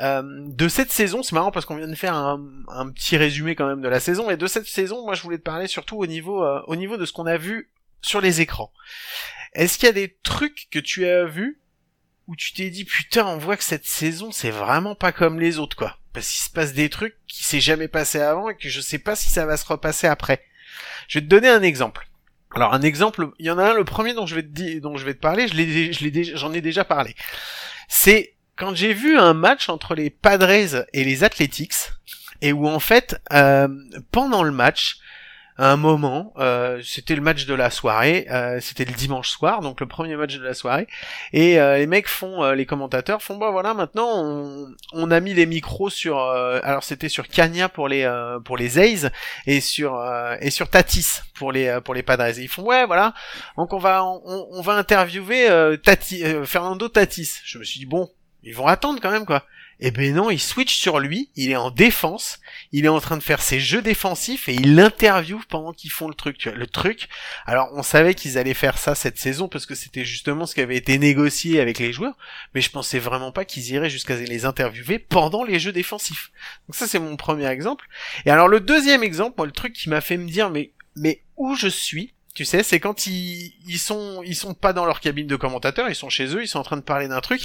Euh, 0.00 0.22
de 0.24 0.68
cette 0.68 0.90
saison, 0.92 1.22
c'est 1.22 1.34
marrant 1.34 1.50
parce 1.50 1.66
qu'on 1.66 1.76
vient 1.76 1.88
de 1.88 1.94
faire 1.94 2.14
un, 2.14 2.40
un 2.68 2.88
petit 2.88 3.16
résumé 3.18 3.54
quand 3.54 3.66
même 3.66 3.82
de 3.82 3.88
la 3.88 4.00
saison, 4.00 4.30
et 4.30 4.38
de 4.38 4.46
cette 4.46 4.66
saison, 4.66 5.04
moi 5.04 5.14
je 5.14 5.22
voulais 5.22 5.36
te 5.36 5.42
parler 5.42 5.66
surtout 5.66 5.98
au 5.98 6.06
niveau, 6.06 6.42
euh, 6.44 6.62
au 6.66 6.76
niveau 6.76 6.96
de 6.96 7.04
ce 7.04 7.12
qu'on 7.12 7.26
a 7.26 7.36
vu 7.36 7.68
sur 8.02 8.20
les 8.20 8.40
écrans. 8.40 8.72
Est-ce 9.52 9.78
qu'il 9.78 9.86
y 9.86 9.90
a 9.90 9.92
des 9.92 10.16
trucs 10.22 10.68
que 10.70 10.78
tu 10.78 11.06
as 11.06 11.24
vus 11.24 11.60
où 12.26 12.36
tu 12.36 12.52
t'es 12.52 12.70
dit 12.70 12.84
putain 12.84 13.26
on 13.26 13.38
voit 13.38 13.56
que 13.56 13.64
cette 13.64 13.86
saison 13.86 14.30
c'est 14.30 14.52
vraiment 14.52 14.94
pas 14.94 15.10
comme 15.10 15.40
les 15.40 15.58
autres 15.58 15.76
quoi 15.76 15.98
parce 16.12 16.28
qu'il 16.28 16.42
se 16.42 16.50
passe 16.50 16.72
des 16.72 16.88
trucs 16.88 17.16
qui 17.26 17.44
s'est 17.44 17.60
jamais 17.60 17.88
passé 17.88 18.20
avant 18.20 18.48
et 18.50 18.56
que 18.56 18.68
je 18.68 18.80
sais 18.80 18.98
pas 18.98 19.16
si 19.16 19.30
ça 19.30 19.46
va 19.46 19.56
se 19.56 19.66
repasser 19.66 20.06
après. 20.06 20.42
Je 21.08 21.18
vais 21.18 21.24
te 21.24 21.30
donner 21.30 21.48
un 21.48 21.62
exemple. 21.62 22.08
Alors 22.54 22.74
un 22.74 22.82
exemple, 22.82 23.30
il 23.38 23.46
y 23.46 23.50
en 23.50 23.58
a 23.58 23.70
un, 23.70 23.74
le 23.74 23.84
premier 23.84 24.12
dont 24.12 24.26
je 24.26 24.34
vais 24.34 24.42
te 24.42 25.20
parler, 25.20 25.46
j'en 26.34 26.52
ai 26.52 26.60
déjà 26.60 26.84
parlé. 26.84 27.14
C'est 27.88 28.34
quand 28.56 28.74
j'ai 28.74 28.92
vu 28.92 29.18
un 29.18 29.34
match 29.34 29.68
entre 29.68 29.94
les 29.94 30.10
Padres 30.10 30.84
et 30.92 31.04
les 31.04 31.24
Athletics 31.24 31.92
et 32.42 32.52
où 32.52 32.66
en 32.66 32.80
fait 32.80 33.20
euh, 33.32 33.68
pendant 34.10 34.42
le 34.42 34.50
match, 34.50 34.98
un 35.68 35.76
moment, 35.76 36.32
euh, 36.38 36.80
c'était 36.82 37.14
le 37.14 37.20
match 37.20 37.44
de 37.44 37.54
la 37.54 37.70
soirée, 37.70 38.26
euh, 38.30 38.60
c'était 38.60 38.84
le 38.84 38.92
dimanche 38.92 39.28
soir, 39.28 39.60
donc 39.60 39.80
le 39.80 39.86
premier 39.86 40.16
match 40.16 40.36
de 40.36 40.42
la 40.42 40.54
soirée, 40.54 40.86
et 41.32 41.60
euh, 41.60 41.76
les 41.76 41.86
mecs 41.86 42.08
font, 42.08 42.42
euh, 42.42 42.54
les 42.54 42.64
commentateurs 42.64 43.20
font, 43.20 43.36
bah 43.36 43.50
voilà, 43.50 43.74
maintenant 43.74 44.08
on, 44.08 44.68
on 44.92 45.10
a 45.10 45.20
mis 45.20 45.34
les 45.34 45.46
micros 45.46 45.90
sur, 45.90 46.18
euh, 46.18 46.60
alors 46.62 46.82
c'était 46.84 47.08
sur 47.08 47.28
Kanya 47.28 47.68
pour 47.68 47.88
les 47.88 48.04
euh, 48.04 48.40
pour 48.40 48.56
les 48.56 48.78
A's 48.78 49.10
et 49.46 49.60
sur 49.60 50.02
et 50.40 50.50
sur 50.50 50.68
Tatis 50.70 51.20
pour 51.34 51.52
les 51.52 51.78
pour 51.84 51.94
les 51.94 52.02
Padres. 52.02 52.38
Et 52.38 52.42
ils 52.42 52.48
font 52.48 52.62
ouais 52.62 52.86
voilà, 52.86 53.12
donc 53.56 53.72
on 53.72 53.78
va 53.78 54.04
on, 54.04 54.46
on 54.50 54.62
va 54.62 54.74
interviewer 54.74 55.76
Tati, 55.82 56.24
Fernando 56.44 56.88
Tatis. 56.88 57.40
Je 57.44 57.58
me 57.58 57.64
suis 57.64 57.80
dit 57.80 57.86
bon, 57.86 58.10
ils 58.42 58.54
vont 58.54 58.66
attendre 58.66 59.00
quand 59.02 59.10
même 59.10 59.26
quoi. 59.26 59.44
Eh 59.82 59.90
ben 59.90 60.14
non, 60.14 60.30
il 60.30 60.38
switch 60.38 60.76
sur 60.76 61.00
lui, 61.00 61.30
il 61.36 61.50
est 61.50 61.56
en 61.56 61.70
défense, 61.70 62.38
il 62.70 62.84
est 62.84 62.88
en 62.88 63.00
train 63.00 63.16
de 63.16 63.22
faire 63.22 63.40
ses 63.40 63.60
jeux 63.60 63.80
défensifs 63.80 64.46
et 64.46 64.54
il 64.54 64.74
l'interviewe 64.74 65.40
pendant 65.48 65.72
qu'ils 65.72 65.90
font 65.90 66.06
le 66.06 66.14
truc. 66.14 66.44
Le 66.44 66.66
truc. 66.66 67.08
Alors 67.46 67.70
on 67.72 67.82
savait 67.82 68.14
qu'ils 68.14 68.36
allaient 68.36 68.52
faire 68.52 68.76
ça 68.76 68.94
cette 68.94 69.16
saison 69.16 69.48
parce 69.48 69.64
que 69.64 69.74
c'était 69.74 70.04
justement 70.04 70.44
ce 70.44 70.54
qui 70.54 70.60
avait 70.60 70.76
été 70.76 70.98
négocié 70.98 71.60
avec 71.60 71.78
les 71.78 71.94
joueurs, 71.94 72.16
mais 72.54 72.60
je 72.60 72.70
pensais 72.70 72.98
vraiment 72.98 73.32
pas 73.32 73.46
qu'ils 73.46 73.70
iraient 73.70 73.88
jusqu'à 73.88 74.16
les 74.16 74.44
interviewer 74.44 74.98
pendant 74.98 75.44
les 75.44 75.58
jeux 75.58 75.72
défensifs. 75.72 76.30
Donc 76.68 76.74
ça 76.74 76.86
c'est 76.86 76.98
mon 76.98 77.16
premier 77.16 77.46
exemple. 77.46 77.86
Et 78.26 78.30
alors 78.30 78.48
le 78.48 78.60
deuxième 78.60 79.02
exemple, 79.02 79.36
moi 79.38 79.46
le 79.46 79.52
truc 79.52 79.72
qui 79.72 79.88
m'a 79.88 80.02
fait 80.02 80.18
me 80.18 80.28
dire 80.28 80.50
mais 80.50 80.72
mais 80.94 81.22
où 81.38 81.54
je 81.54 81.68
suis 81.68 82.12
Tu 82.34 82.44
sais, 82.44 82.62
c'est 82.62 82.78
quand 82.78 83.06
ils, 83.06 83.54
ils 83.66 83.78
sont 83.78 84.54
pas 84.54 84.72
dans 84.72 84.86
leur 84.86 85.00
cabine 85.00 85.26
de 85.26 85.36
commentateur, 85.36 85.88
ils 85.88 85.96
sont 85.96 86.10
chez 86.10 86.34
eux, 86.34 86.42
ils 86.42 86.48
sont 86.48 86.60
en 86.60 86.62
train 86.64 86.76
de 86.76 86.82
parler 86.82 87.08
d'un 87.08 87.20
truc 87.20 87.42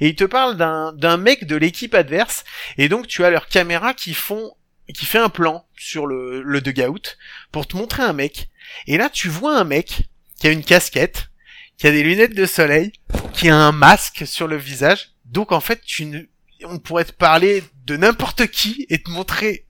et 0.00 0.08
ils 0.08 0.14
te 0.14 0.24
parlent 0.24 0.56
d'un 0.56 1.16
mec 1.16 1.44
de 1.44 1.56
l'équipe 1.56 1.94
adverse 1.94 2.44
et 2.76 2.88
donc 2.88 3.08
tu 3.08 3.24
as 3.24 3.30
leurs 3.30 3.48
caméras 3.48 3.94
qui 3.94 4.14
font 4.14 4.54
qui 4.94 5.04
fait 5.04 5.18
un 5.18 5.28
plan 5.28 5.66
sur 5.76 6.06
le 6.06 6.40
le 6.42 6.60
dugout 6.60 7.16
pour 7.52 7.66
te 7.66 7.76
montrer 7.76 8.04
un 8.04 8.14
mec 8.14 8.48
et 8.86 8.96
là 8.96 9.10
tu 9.10 9.28
vois 9.28 9.58
un 9.58 9.64
mec 9.64 10.08
qui 10.38 10.46
a 10.46 10.52
une 10.52 10.64
casquette, 10.64 11.30
qui 11.76 11.86
a 11.86 11.90
des 11.90 12.02
lunettes 12.02 12.34
de 12.34 12.46
soleil, 12.46 12.92
qui 13.32 13.48
a 13.48 13.56
un 13.56 13.72
masque 13.72 14.26
sur 14.26 14.46
le 14.46 14.56
visage. 14.56 15.10
Donc 15.24 15.52
en 15.52 15.60
fait, 15.60 15.82
tu 15.84 16.30
on 16.64 16.78
pourrait 16.78 17.04
te 17.04 17.12
parler 17.12 17.62
de 17.84 17.96
n'importe 17.96 18.48
qui 18.48 18.86
et 18.88 19.00
te 19.00 19.10
montrer 19.10 19.66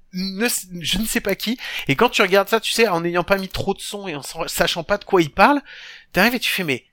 je 0.80 0.98
ne 0.98 1.06
sais 1.06 1.20
pas 1.20 1.34
qui. 1.34 1.58
Et 1.86 1.96
quand 1.96 2.08
tu 2.08 2.22
regardes 2.22 2.48
ça, 2.48 2.60
tu 2.60 2.72
sais, 2.72 2.88
en 2.88 3.00
n'ayant 3.00 3.24
pas 3.24 3.38
mis 3.38 3.48
trop 3.48 3.74
de 3.74 3.80
son 3.80 4.08
et 4.08 4.16
en 4.16 4.22
sa- 4.22 4.48
sachant 4.48 4.84
pas 4.84 4.98
de 4.98 5.04
quoi 5.04 5.22
il 5.22 5.30
parle, 5.30 5.60
t'arrives 6.12 6.34
et 6.34 6.40
tu 6.40 6.50
fais 6.50 6.64
mais 6.64 6.84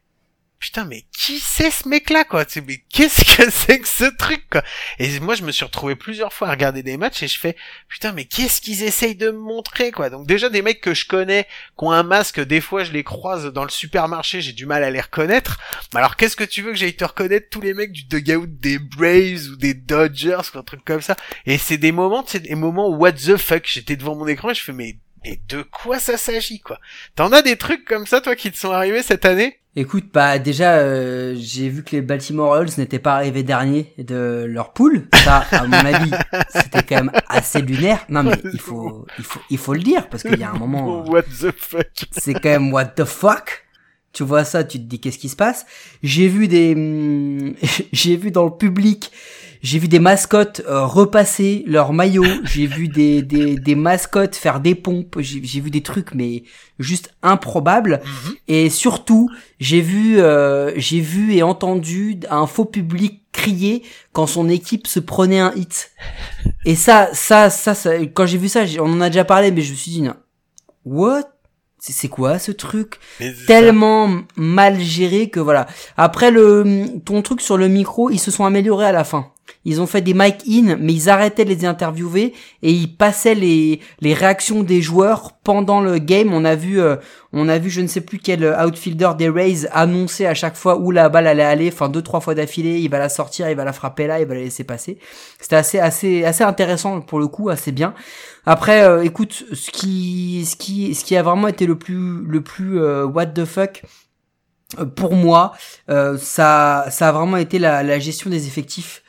putain 0.59 0.85
mais 0.85 1.05
qui 1.17 1.39
c'est 1.39 1.71
ce 1.71 1.87
mec 1.87 2.09
là 2.09 2.23
quoi 2.23 2.45
mais 2.65 2.77
qu'est-ce 2.89 3.23
que 3.23 3.49
c'est 3.51 3.79
que 3.79 3.87
ce 3.87 4.05
truc 4.05 4.43
quoi? 4.49 4.63
Et 4.99 5.19
moi 5.19 5.35
je 5.35 5.43
me 5.43 5.51
suis 5.51 5.65
retrouvé 5.65 5.95
plusieurs 5.95 6.33
fois 6.33 6.47
à 6.47 6.51
regarder 6.51 6.83
des 6.83 6.97
matchs 6.97 7.23
et 7.23 7.27
je 7.27 7.39
fais 7.39 7.55
putain 7.87 8.11
mais 8.11 8.25
qu'est-ce 8.25 8.61
qu'ils 8.61 8.83
essayent 8.83 9.15
de 9.15 9.31
me 9.31 9.37
montrer 9.37 9.91
quoi? 9.91 10.09
Donc 10.09 10.27
déjà 10.27 10.49
des 10.49 10.61
mecs 10.61 10.81
que 10.81 10.93
je 10.93 11.05
connais 11.07 11.45
qui 11.77 11.85
ont 11.85 11.91
un 11.91 12.03
masque 12.03 12.39
des 12.39 12.61
fois 12.61 12.83
je 12.83 12.91
les 12.91 13.03
croise 13.03 13.45
dans 13.45 13.63
le 13.63 13.69
supermarché 13.69 14.41
j'ai 14.41 14.53
du 14.53 14.65
mal 14.65 14.83
à 14.83 14.91
les 14.91 15.01
reconnaître. 15.01 15.59
Alors 15.93 16.15
qu'est-ce 16.15 16.35
que 16.35 16.43
tu 16.43 16.61
veux 16.61 16.71
que 16.71 16.77
j'aille 16.77 16.95
te 16.95 17.05
reconnaître 17.05 17.49
tous 17.49 17.61
les 17.61 17.73
mecs 17.73 17.91
du 17.91 18.03
dugout 18.03 18.47
des 18.47 18.79
Braves 18.79 19.51
ou 19.51 19.55
des 19.57 19.73
Dodgers 19.73 20.41
ou 20.53 20.57
un 20.57 20.63
truc 20.63 20.83
comme 20.85 21.01
ça? 21.01 21.15
Et 21.45 21.57
c'est 21.57 21.77
des 21.77 21.91
moments 21.91 22.23
c'est 22.25 22.39
des 22.43 22.55
moments 22.55 22.89
what 22.89 23.13
the 23.13 23.37
fuck? 23.37 23.63
J'étais 23.65 23.95
devant 23.95 24.15
mon 24.15 24.27
écran 24.27 24.49
et 24.51 24.55
je 24.55 24.61
fais 24.61 24.73
mais 24.73 24.97
et 25.25 25.39
de 25.49 25.63
quoi 25.63 25.99
ça 25.99 26.17
s'agit 26.17 26.59
quoi? 26.59 26.79
T'en 27.15 27.31
as 27.31 27.41
des 27.41 27.57
trucs 27.57 27.83
comme 27.83 28.05
ça 28.05 28.21
toi 28.21 28.35
qui 28.35 28.51
te 28.51 28.57
sont 28.57 28.71
arrivés 28.71 29.01
cette 29.01 29.25
année? 29.25 29.59
Écoute, 29.77 30.05
bah 30.13 30.39
déjà, 30.39 30.75
euh, 30.75 31.35
j'ai 31.37 31.67
vu 31.67 31.83
que 31.83 31.97
les 31.97 32.01
Baltimore 32.01 32.51
Orioles 32.51 32.69
n'étaient 32.77 32.99
pas 32.99 33.15
arrivés 33.15 33.43
derniers 33.43 33.93
de 33.97 34.45
leur 34.47 34.71
poule. 34.71 35.07
Ça, 35.13 35.45
à 35.51 35.67
mon 35.67 35.73
avis, 35.85 36.11
c'était 36.49 36.83
quand 36.83 36.95
même 36.95 37.11
assez 37.27 37.61
lunaire. 37.61 38.05
Non 38.07 38.23
mais 38.23 38.37
il 38.53 38.59
faut, 38.59 39.05
il 39.17 39.25
faut, 39.25 39.41
il 39.49 39.57
faut 39.57 39.73
le 39.73 39.81
dire 39.81 40.07
parce 40.07 40.23
qu'il 40.23 40.39
y 40.39 40.43
a 40.43 40.51
un 40.51 40.57
moment, 40.57 41.03
what 41.09 41.23
the 41.23 41.51
fuck? 41.57 42.05
c'est 42.11 42.35
quand 42.35 42.51
même 42.51 42.71
what 42.71 42.85
the 42.85 43.03
fuck. 43.03 43.65
Tu 44.13 44.23
vois 44.23 44.45
ça, 44.45 44.63
tu 44.63 44.77
te 44.77 44.83
dis 44.83 45.01
qu'est-ce 45.01 45.17
qui 45.17 45.27
se 45.27 45.35
passe? 45.35 45.65
J'ai 46.01 46.29
vu 46.29 46.47
des, 46.47 46.73
hum, 46.73 47.53
j'ai 47.91 48.15
vu 48.15 48.31
dans 48.31 48.45
le 48.45 48.55
public, 48.55 49.11
j'ai 49.65 49.79
vu 49.79 49.87
des 49.87 49.97
mascottes 49.97 50.61
euh, 50.67 50.85
repasser 50.85 51.63
leur 51.65 51.91
maillot. 51.91 52.23
J'ai 52.43 52.67
vu 52.67 52.87
des, 52.87 53.23
des, 53.23 53.55
des 53.55 53.73
mascottes 53.73 54.35
faire 54.35 54.59
des 54.59 54.75
pompes. 54.75 55.17
J'ai 55.19 55.59
vu 55.59 55.71
des 55.71 55.81
trucs 55.81 56.13
mais 56.13 56.43
juste 56.77 57.15
improbables. 57.23 57.99
Et 58.47 58.69
surtout, 58.69 59.27
j'ai 59.59 59.81
vu, 59.81 60.19
euh, 60.19 60.71
j'ai 60.75 60.99
vu 60.99 61.33
et 61.33 61.41
entendu 61.41 62.19
un 62.29 62.45
faux 62.45 62.65
public 62.65 63.23
crier 63.31 63.81
quand 64.13 64.27
son 64.27 64.49
équipe 64.49 64.85
se 64.85 64.99
prenait 64.99 65.39
un 65.39 65.51
hit. 65.55 65.89
Et 66.65 66.75
ça, 66.75 67.09
ça, 67.13 67.49
ça, 67.49 67.73
ça 67.73 67.97
quand 68.13 68.27
j'ai 68.27 68.37
vu 68.37 68.49
ça, 68.49 68.65
on 68.79 68.93
en 68.93 69.01
a 69.01 69.09
déjà 69.09 69.25
parlé, 69.25 69.49
mais 69.49 69.63
je 69.63 69.71
me 69.71 69.77
suis 69.77 69.91
dit, 69.91 70.01
non, 70.03 70.13
what? 70.85 71.23
C'est 71.79 72.07
quoi 72.07 72.37
ce 72.37 72.51
truc? 72.51 72.99
Ça. 73.19 73.25
Tellement 73.47 74.21
mal 74.35 74.79
géré 74.79 75.29
que 75.29 75.39
voilà. 75.39 75.65
Après 75.97 76.29
le 76.29 76.85
ton 77.03 77.21
truc 77.23 77.41
sur 77.41 77.57
le 77.57 77.67
micro, 77.67 78.11
ils 78.11 78.19
se 78.19 78.31
sont 78.31 78.45
améliorés 78.45 78.87
à 78.87 78.91
la 78.91 79.03
fin. 79.03 79.31
Ils 79.63 79.81
ont 79.81 79.87
fait 79.87 80.01
des 80.01 80.13
mic 80.13 80.43
in, 80.47 80.77
mais 80.79 80.93
ils 80.93 81.09
arrêtaient 81.09 81.43
de 81.43 81.49
les 81.49 81.65
interviewer 81.65 82.33
et 82.61 82.71
ils 82.71 82.95
passaient 82.95 83.35
les 83.35 83.79
les 83.99 84.13
réactions 84.13 84.63
des 84.63 84.81
joueurs 84.81 85.33
pendant 85.43 85.81
le 85.81 85.97
game. 85.97 86.33
On 86.33 86.45
a 86.45 86.55
vu 86.55 86.79
euh, 86.79 86.97
on 87.33 87.49
a 87.49 87.57
vu 87.57 87.69
je 87.69 87.81
ne 87.81 87.87
sais 87.87 88.01
plus 88.01 88.19
quel 88.19 88.45
outfielder 88.45 89.11
des 89.17 89.29
Rays 89.29 89.67
annoncer 89.71 90.25
à 90.25 90.33
chaque 90.33 90.55
fois 90.55 90.77
où 90.77 90.91
la 90.91 91.09
balle 91.09 91.27
allait 91.27 91.43
aller, 91.43 91.69
enfin 91.73 91.89
deux 91.89 92.01
trois 92.01 92.19
fois 92.19 92.35
d'affilée, 92.35 92.79
il 92.79 92.89
va 92.89 92.99
la 92.99 93.09
sortir, 93.09 93.49
il 93.49 93.55
va 93.55 93.65
la 93.65 93.73
frapper 93.73 94.07
là, 94.07 94.19
il 94.19 94.27
va 94.27 94.35
la 94.35 94.41
laisser 94.41 94.63
passer. 94.63 94.99
C'était 95.39 95.55
assez 95.55 95.79
assez 95.79 96.23
assez 96.23 96.43
intéressant 96.43 97.01
pour 97.01 97.19
le 97.19 97.27
coup, 97.27 97.49
assez 97.49 97.71
bien. 97.71 97.93
Après 98.45 98.83
euh, 98.83 99.03
écoute, 99.03 99.45
ce 99.53 99.71
qui 99.71 100.45
ce 100.45 100.55
qui 100.55 100.93
ce 100.93 101.03
qui 101.03 101.15
a 101.15 101.23
vraiment 101.23 101.47
été 101.47 101.65
le 101.65 101.77
plus 101.77 102.23
le 102.23 102.41
plus 102.41 102.79
euh, 102.79 103.05
what 103.05 103.27
the 103.27 103.45
fuck 103.45 103.83
euh, 104.79 104.85
pour 104.85 105.13
moi, 105.15 105.53
euh, 105.89 106.17
ça 106.17 106.85
ça 106.89 107.09
a 107.09 107.11
vraiment 107.11 107.37
été 107.37 107.59
la, 107.59 107.83
la 107.83 107.99
gestion 107.99 108.29
des 108.29 108.47
effectifs 108.47 109.01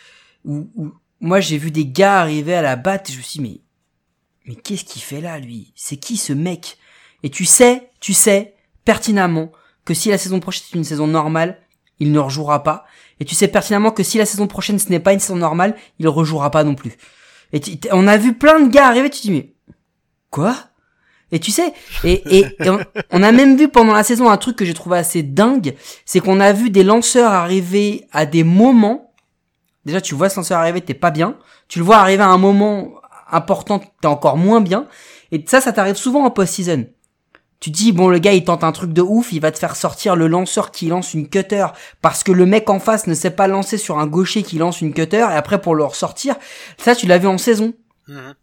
où, 0.46 0.92
moi 1.20 1.40
j'ai 1.40 1.58
vu 1.58 1.70
des 1.70 1.86
gars 1.86 2.20
arriver 2.20 2.54
à 2.54 2.62
la 2.62 2.76
batte, 2.76 3.10
et 3.10 3.12
je 3.12 3.18
me 3.18 3.22
suis 3.22 3.40
dit, 3.40 3.48
mais 3.48 3.60
mais 4.48 4.54
qu'est-ce 4.54 4.84
qu'il 4.84 5.02
fait 5.02 5.20
là 5.20 5.38
lui? 5.38 5.72
C'est 5.74 5.96
qui 5.96 6.16
ce 6.16 6.32
mec? 6.32 6.78
Et 7.22 7.30
tu 7.30 7.44
sais, 7.44 7.90
tu 8.00 8.14
sais 8.14 8.54
pertinemment 8.84 9.50
que 9.84 9.92
si 9.92 10.08
la 10.08 10.18
saison 10.18 10.38
prochaine 10.38 10.64
est 10.72 10.76
une 10.76 10.84
saison 10.84 11.08
normale, 11.08 11.58
il 11.98 12.12
ne 12.12 12.18
rejouera 12.20 12.62
pas. 12.62 12.84
Et 13.18 13.24
tu 13.24 13.34
sais 13.34 13.48
pertinemment 13.48 13.90
que 13.90 14.02
si 14.04 14.18
la 14.18 14.26
saison 14.26 14.46
prochaine 14.46 14.78
ce 14.78 14.88
n'est 14.88 15.00
pas 15.00 15.12
une 15.12 15.18
saison 15.20 15.36
normale, 15.36 15.74
il 15.98 16.06
rejouera 16.08 16.50
pas 16.50 16.62
non 16.62 16.74
plus. 16.74 16.92
Et 17.52 17.60
tu- 17.60 17.78
on 17.90 18.06
a 18.06 18.16
vu 18.16 18.34
plein 18.34 18.60
de 18.60 18.68
gars 18.70 18.86
arriver, 18.86 19.10
tu 19.10 19.18
te 19.18 19.26
dis 19.26 19.32
mais 19.32 19.52
quoi? 20.30 20.56
Et 21.32 21.40
tu 21.40 21.50
sais, 21.50 21.72
et, 22.04 22.38
et, 22.38 22.46
et 22.60 22.70
on, 22.70 22.78
on 23.10 23.22
a 23.24 23.32
même 23.32 23.56
vu 23.56 23.66
pendant 23.68 23.94
la 23.94 24.04
saison 24.04 24.30
un 24.30 24.36
truc 24.36 24.54
que 24.54 24.64
j'ai 24.64 24.74
trouvé 24.74 24.96
assez 24.96 25.24
dingue, 25.24 25.74
c'est 26.04 26.20
qu'on 26.20 26.38
a 26.38 26.52
vu 26.52 26.70
des 26.70 26.84
lanceurs 26.84 27.32
arriver 27.32 28.06
à 28.12 28.26
des 28.26 28.44
moments. 28.44 29.05
Déjà, 29.86 30.00
tu 30.00 30.16
vois 30.16 30.28
ce 30.28 30.36
lanceur 30.36 30.58
arriver, 30.58 30.80
t'es 30.80 30.94
pas 30.94 31.12
bien. 31.12 31.36
Tu 31.68 31.78
le 31.78 31.84
vois 31.84 31.98
arriver 31.98 32.24
à 32.24 32.28
un 32.28 32.38
moment 32.38 33.00
important, 33.30 33.78
t'es 33.78 34.08
encore 34.08 34.36
moins 34.36 34.60
bien. 34.60 34.88
Et 35.30 35.42
ça, 35.46 35.60
ça 35.60 35.72
t'arrive 35.72 35.94
souvent 35.94 36.24
en 36.24 36.30
post-season. 36.30 36.86
Tu 37.60 37.70
dis, 37.70 37.92
bon, 37.92 38.08
le 38.08 38.18
gars, 38.18 38.32
il 38.32 38.44
tente 38.44 38.64
un 38.64 38.72
truc 38.72 38.92
de 38.92 39.00
ouf, 39.00 39.32
il 39.32 39.40
va 39.40 39.52
te 39.52 39.58
faire 39.58 39.76
sortir 39.76 40.16
le 40.16 40.26
lanceur 40.26 40.72
qui 40.72 40.88
lance 40.88 41.14
une 41.14 41.28
cutter 41.28 41.66
parce 42.02 42.24
que 42.24 42.32
le 42.32 42.46
mec 42.46 42.68
en 42.68 42.80
face 42.80 43.06
ne 43.06 43.14
sait 43.14 43.30
pas 43.30 43.46
lancer 43.46 43.78
sur 43.78 43.98
un 43.98 44.06
gaucher 44.06 44.42
qui 44.42 44.58
lance 44.58 44.80
une 44.80 44.92
cutter 44.92 45.18
et 45.18 45.22
après 45.36 45.60
pour 45.60 45.76
le 45.76 45.84
ressortir. 45.84 46.34
Ça, 46.78 46.96
tu 46.96 47.06
l'as 47.06 47.18
vu 47.18 47.28
en 47.28 47.38
saison. 47.38 47.72
Mhm. 48.08 48.34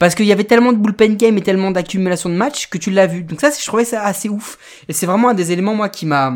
Parce 0.00 0.16
qu'il 0.16 0.26
y 0.26 0.32
avait 0.32 0.44
tellement 0.44 0.72
de 0.72 0.78
bullpen 0.78 1.16
game 1.16 1.38
et 1.38 1.42
tellement 1.42 1.70
d'accumulation 1.70 2.28
de 2.28 2.34
matchs 2.34 2.68
que 2.68 2.76
tu 2.76 2.90
l'as 2.90 3.06
vu. 3.06 3.22
Donc 3.22 3.40
ça, 3.40 3.50
je 3.50 3.66
trouvais 3.66 3.84
ça 3.84 4.02
assez 4.02 4.28
ouf. 4.28 4.58
Et 4.88 4.92
c'est 4.92 5.06
vraiment 5.06 5.28
un 5.28 5.34
des 5.34 5.52
éléments, 5.52 5.74
moi, 5.74 5.88
qui 5.88 6.06
m'a, 6.06 6.34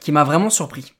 qui 0.00 0.12
m'a 0.12 0.24
vraiment 0.24 0.50
surpris. 0.50 0.93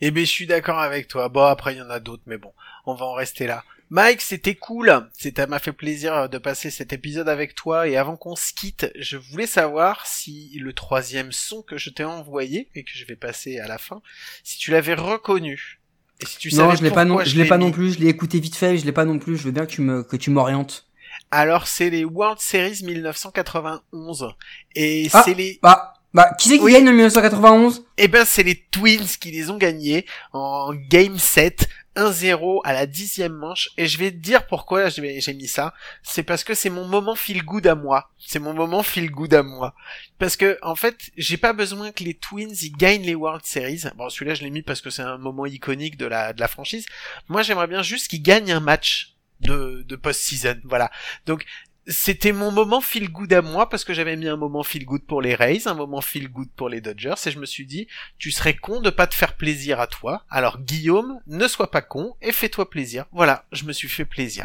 Eh 0.00 0.10
ben, 0.10 0.24
je 0.24 0.30
suis 0.30 0.46
d'accord 0.46 0.78
avec 0.78 1.08
toi. 1.08 1.28
Bon, 1.28 1.44
après, 1.44 1.74
il 1.74 1.78
y 1.78 1.82
en 1.82 1.90
a 1.90 2.00
d'autres, 2.00 2.22
mais 2.26 2.38
bon, 2.38 2.52
on 2.86 2.94
va 2.94 3.06
en 3.06 3.12
rester 3.12 3.46
là. 3.46 3.64
Mike, 3.90 4.20
c'était 4.20 4.54
cool. 4.54 5.08
C'était, 5.12 5.46
m'a 5.48 5.58
fait 5.58 5.72
plaisir 5.72 6.28
de 6.28 6.38
passer 6.38 6.70
cet 6.70 6.92
épisode 6.92 7.28
avec 7.28 7.54
toi. 7.56 7.88
Et 7.88 7.96
avant 7.96 8.16
qu'on 8.16 8.36
se 8.36 8.52
quitte, 8.52 8.90
je 8.96 9.16
voulais 9.16 9.48
savoir 9.48 10.06
si 10.06 10.56
le 10.60 10.72
troisième 10.72 11.32
son 11.32 11.62
que 11.62 11.76
je 11.76 11.90
t'ai 11.90 12.04
envoyé 12.04 12.68
et 12.76 12.84
que 12.84 12.90
je 12.94 13.04
vais 13.04 13.16
passer 13.16 13.58
à 13.58 13.66
la 13.66 13.78
fin, 13.78 14.00
si 14.44 14.58
tu 14.58 14.70
l'avais 14.70 14.94
reconnu. 14.94 15.80
Et 16.20 16.26
si 16.26 16.38
tu 16.38 16.54
non, 16.54 16.74
je 16.74 16.82
l'ai 16.84 16.90
pas 16.90 17.04
non, 17.04 17.24
je 17.24 17.36
l'ai 17.36 17.46
pas 17.48 17.58
non 17.58 17.72
plus. 17.72 17.94
Je 17.94 17.98
l'ai 17.98 18.08
écouté 18.08 18.38
vite 18.38 18.54
fait, 18.54 18.78
je 18.78 18.84
l'ai 18.84 18.92
pas 18.92 19.04
non 19.04 19.18
plus. 19.18 19.36
Je 19.36 19.42
veux 19.42 19.50
bien 19.52 19.66
que 19.66 19.72
tu 19.72 19.80
me, 19.80 20.04
que 20.04 20.16
tu 20.16 20.30
m'orientes. 20.30 20.86
Alors, 21.32 21.66
c'est 21.66 21.90
les 21.90 22.04
World 22.04 22.38
Series 22.40 22.82
1991. 22.84 24.34
Et 24.74 25.08
Ah. 25.12 25.22
c'est 25.24 25.34
les, 25.34 25.58
Bah, 25.62 25.94
bah, 26.12 26.32
qui 26.38 26.48
c'est 26.50 26.58
qui 26.58 26.64
Oui. 26.64 26.72
gagne 26.72 26.88
en 26.88 26.92
1991 26.92 27.84
Eh 27.98 28.08
ben, 28.08 28.24
c'est 28.24 28.42
les 28.42 28.56
Twins 28.70 29.06
qui 29.20 29.30
les 29.30 29.50
ont 29.50 29.56
gagnés 29.56 30.06
en 30.32 30.72
Game 30.74 31.18
7, 31.18 31.68
1-0 31.96 32.60
à 32.64 32.72
la 32.72 32.86
dixième 32.86 33.32
manche. 33.34 33.68
Et 33.76 33.86
je 33.86 33.98
vais 33.98 34.10
te 34.10 34.16
dire 34.16 34.46
pourquoi 34.46 34.88
j'ai 34.88 35.20
j'ai 35.20 35.34
mis 35.34 35.46
ça. 35.48 35.74
C'est 36.02 36.22
parce 36.22 36.44
que 36.44 36.54
c'est 36.54 36.70
mon 36.70 36.86
moment 36.86 37.14
feel 37.14 37.42
good 37.44 37.66
à 37.66 37.74
moi. 37.74 38.10
C'est 38.18 38.38
mon 38.38 38.54
moment 38.54 38.82
feel 38.82 39.10
good 39.10 39.34
à 39.34 39.42
moi. 39.42 39.74
Parce 40.18 40.36
que, 40.36 40.58
en 40.62 40.76
fait, 40.76 40.96
j'ai 41.16 41.36
pas 41.36 41.52
besoin 41.52 41.92
que 41.92 42.04
les 42.04 42.14
Twins 42.14 42.54
ils 42.62 42.72
gagnent 42.72 43.02
les 43.02 43.14
World 43.14 43.44
Series. 43.44 43.82
Bon, 43.96 44.08
celui-là, 44.08 44.34
je 44.34 44.42
l'ai 44.42 44.50
mis 44.50 44.62
parce 44.62 44.80
que 44.80 44.90
c'est 44.90 45.02
un 45.02 45.18
moment 45.18 45.46
iconique 45.46 45.96
de 45.96 46.06
la, 46.06 46.32
de 46.32 46.40
la 46.40 46.48
franchise. 46.48 46.86
Moi, 47.28 47.42
j'aimerais 47.42 47.66
bien 47.68 47.82
juste 47.82 48.08
qu'ils 48.08 48.22
gagnent 48.22 48.52
un 48.52 48.60
match 48.60 49.14
de, 49.40 49.84
de 49.86 49.96
post-season. 49.96 50.60
Voilà. 50.64 50.90
Donc, 51.26 51.44
c'était 51.90 52.32
mon 52.32 52.52
moment 52.52 52.80
feel 52.80 53.10
good 53.10 53.32
à 53.32 53.42
moi 53.42 53.68
parce 53.68 53.84
que 53.84 53.92
j'avais 53.92 54.16
mis 54.16 54.28
un 54.28 54.36
moment 54.36 54.62
feel 54.62 54.84
good 54.84 55.02
pour 55.02 55.20
les 55.20 55.34
Rays, 55.34 55.66
un 55.66 55.74
moment 55.74 56.00
feel 56.00 56.28
good 56.28 56.48
pour 56.56 56.68
les 56.68 56.80
Dodgers 56.80 57.14
et 57.26 57.30
je 57.30 57.38
me 57.38 57.46
suis 57.46 57.66
dit 57.66 57.88
tu 58.18 58.30
serais 58.30 58.54
con 58.54 58.80
de 58.80 58.90
pas 58.90 59.06
te 59.06 59.14
faire 59.14 59.36
plaisir 59.36 59.80
à 59.80 59.86
toi. 59.86 60.24
Alors 60.30 60.60
Guillaume, 60.60 61.20
ne 61.26 61.48
sois 61.48 61.70
pas 61.70 61.82
con 61.82 62.14
et 62.22 62.32
fais-toi 62.32 62.70
plaisir. 62.70 63.06
Voilà, 63.12 63.44
je 63.52 63.64
me 63.64 63.72
suis 63.72 63.88
fait 63.88 64.04
plaisir. 64.04 64.44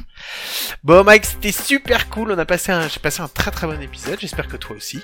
Bon 0.84 1.04
Mike, 1.04 1.26
c'était 1.26 1.52
super 1.52 2.10
cool. 2.10 2.32
On 2.32 2.38
a 2.38 2.46
passé 2.46 2.72
un, 2.72 2.88
j'ai 2.88 3.00
passé 3.00 3.22
un 3.22 3.28
très 3.28 3.52
très 3.52 3.68
bon 3.68 3.80
épisode. 3.80 4.20
J'espère 4.20 4.48
que 4.48 4.58
toi 4.58 4.76
aussi. 4.76 5.02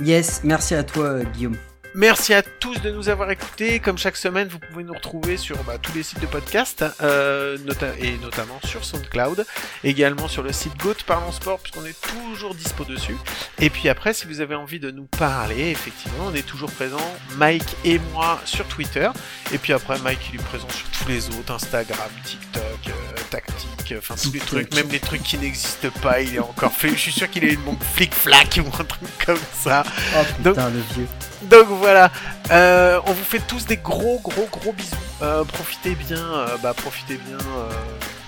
Yes, 0.00 0.42
merci 0.44 0.74
à 0.74 0.82
toi, 0.82 1.22
Guillaume. 1.24 1.56
Merci 1.98 2.34
à 2.34 2.42
tous 2.42 2.78
de 2.82 2.90
nous 2.90 3.08
avoir 3.08 3.30
écoutés. 3.30 3.80
Comme 3.80 3.96
chaque 3.96 4.18
semaine, 4.18 4.48
vous 4.48 4.58
pouvez 4.58 4.84
nous 4.84 4.92
retrouver 4.92 5.38
sur 5.38 5.56
bah, 5.64 5.78
tous 5.80 5.94
les 5.94 6.02
sites 6.02 6.20
de 6.20 6.26
podcast, 6.26 6.84
euh, 7.00 7.56
nota- 7.64 7.94
et 7.98 8.18
notamment 8.18 8.60
sur 8.66 8.84
SoundCloud, 8.84 9.46
également 9.82 10.28
sur 10.28 10.42
le 10.42 10.52
site 10.52 10.76
Goat 10.76 10.96
Parlons 11.06 11.32
Sport, 11.32 11.58
puisqu'on 11.60 11.86
est 11.86 11.96
toujours 11.98 12.54
dispo 12.54 12.84
dessus. 12.84 13.16
Et 13.58 13.70
puis 13.70 13.88
après, 13.88 14.12
si 14.12 14.26
vous 14.26 14.42
avez 14.42 14.54
envie 14.54 14.78
de 14.78 14.90
nous 14.90 15.06
parler, 15.06 15.70
effectivement, 15.70 16.26
on 16.26 16.34
est 16.34 16.46
toujours 16.46 16.70
présent, 16.70 17.00
Mike 17.36 17.76
et 17.82 17.98
moi, 18.12 18.42
sur 18.44 18.66
Twitter. 18.68 19.08
Et 19.54 19.56
puis 19.56 19.72
après, 19.72 19.98
Mike, 20.00 20.20
il 20.34 20.38
est 20.38 20.44
présent 20.44 20.68
sur 20.68 20.86
tous 20.90 21.08
les 21.08 21.28
autres, 21.30 21.50
Instagram, 21.54 22.10
TikTok, 22.24 22.62
euh, 22.88 22.92
Tactic, 23.30 23.68
flic, 23.86 23.94
enfin 23.98 24.16
tous 24.22 24.32
les 24.32 24.40
trucs, 24.40 24.74
même 24.74 24.88
les 24.90 25.00
trucs 25.00 25.22
qui 25.22 25.38
n'existent 25.38 25.88
pas, 26.02 26.20
il 26.20 26.34
est 26.36 26.40
encore 26.40 26.72
fait. 26.72 26.90
Je 26.90 26.96
suis 26.96 27.12
sûr 27.12 27.30
qu'il 27.30 27.42
a 27.44 27.48
une 27.48 27.62
montre 27.62 27.84
flic-flac 27.86 28.60
ou 28.62 28.68
un 28.80 28.84
truc 28.84 29.08
comme 29.24 29.38
ça. 29.54 29.82
Oh 30.14 30.22
putain, 30.36 30.68
le 30.68 30.80
vieux. 30.94 31.08
Donc 31.42 31.66
voilà, 31.68 32.10
euh, 32.50 33.00
on 33.06 33.12
vous 33.12 33.24
fait 33.24 33.40
tous 33.40 33.66
des 33.66 33.76
gros 33.76 34.20
gros 34.20 34.48
gros 34.50 34.72
bisous. 34.72 34.96
Euh, 35.22 35.44
profitez 35.44 35.94
bien, 35.94 36.18
euh, 36.18 36.56
bah 36.62 36.74
profitez 36.74 37.16
bien 37.16 37.38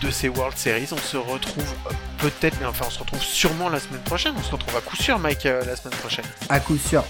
de 0.02 0.11
ces 0.11 0.28
World 0.28 0.56
Series. 0.56 0.88
On 0.92 0.98
se 0.98 1.16
retrouve 1.16 1.74
peut-être, 2.18 2.56
mais 2.61 2.66
enfin 2.66 2.84
on 2.86 2.90
se 2.90 2.98
retrouve 2.98 3.22
sûrement 3.22 3.68
la 3.68 3.80
semaine 3.80 4.02
prochaine. 4.02 4.34
On 4.38 4.42
se 4.42 4.52
retrouve 4.52 4.76
à 4.76 4.80
coup 4.80 4.96
sûr, 4.96 5.18
Mike, 5.18 5.44
la 5.44 5.76
semaine 5.76 5.96
prochaine. 5.98 6.24
À 6.48 6.61
coup 6.61 6.76
sûr. 6.76 7.04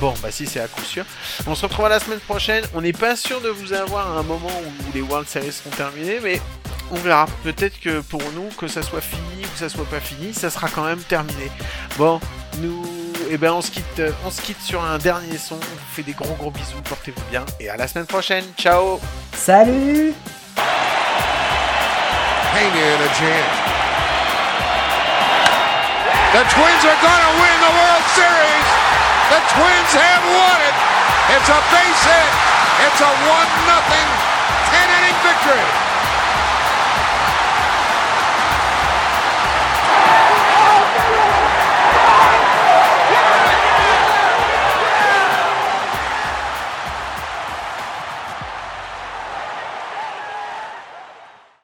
Bon, 0.00 0.12
bah 0.22 0.30
si 0.30 0.46
c'est 0.46 0.60
à 0.60 0.68
coup 0.68 0.82
sûr. 0.82 1.04
On 1.46 1.54
se 1.54 1.62
retrouvera 1.62 1.88
la 1.88 2.00
semaine 2.00 2.20
prochaine. 2.20 2.64
On 2.74 2.82
n'est 2.82 2.92
pas 2.92 3.16
sûr 3.16 3.40
de 3.40 3.48
vous 3.48 3.72
avoir 3.72 4.16
à 4.16 4.20
un 4.20 4.22
moment 4.22 4.50
où 4.50 4.92
les 4.94 5.00
World 5.00 5.28
Series 5.28 5.52
seront 5.52 5.70
terminés, 5.70 6.20
mais 6.22 6.40
on 6.90 6.96
verra. 6.96 7.26
Peut-être 7.44 7.80
que 7.80 8.00
pour 8.00 8.22
nous, 8.34 8.48
que 8.58 8.68
ça 8.68 8.82
soit 8.82 9.00
fini 9.00 9.44
ou 9.44 9.48
que 9.48 9.58
ça 9.58 9.68
soit 9.68 9.86
pas 9.86 10.00
fini, 10.00 10.34
ça 10.34 10.50
sera 10.50 10.68
quand 10.68 10.84
même 10.84 11.00
terminé. 11.00 11.50
Bon, 11.96 12.20
nous, 12.58 12.84
eh 13.30 13.36
ben 13.36 13.52
on 13.52 13.60
se 13.60 13.70
quitte, 13.70 14.02
on 14.24 14.30
se 14.30 14.40
quitte 14.42 14.60
sur 14.60 14.82
un 14.82 14.98
dernier 14.98 15.38
son. 15.38 15.56
On 15.56 15.58
vous 15.58 15.92
fait 15.94 16.02
des 16.02 16.12
gros 16.12 16.34
gros 16.34 16.50
bisous. 16.50 16.80
Portez-vous 16.84 17.22
bien 17.30 17.44
et 17.60 17.68
à 17.68 17.76
la 17.76 17.88
semaine 17.88 18.06
prochaine. 18.06 18.44
Ciao. 18.56 19.00
Salut 19.34 20.14
Pena 22.52 22.82
in 22.82 23.02
a 23.02 23.10
jam. 23.18 23.46
The 26.32 26.42
Twins 26.52 26.84
are 26.84 27.00
going 27.00 27.22
to 27.26 27.32
win 27.40 27.56
the 27.64 27.72
World 27.72 28.06
Series. 28.12 28.68
The 29.30 29.40
Twins 29.54 29.92
have 29.96 30.24
won 30.36 30.58
it. 30.68 30.76
It's 31.36 31.48
a 31.48 31.60
base 31.72 32.04
hit. 32.04 32.32
It's 32.86 33.00
a 33.00 33.08
1 33.08 33.26
nothing 33.66 34.08
10 34.70 34.88
inning 34.98 35.18
victory. 35.22 35.85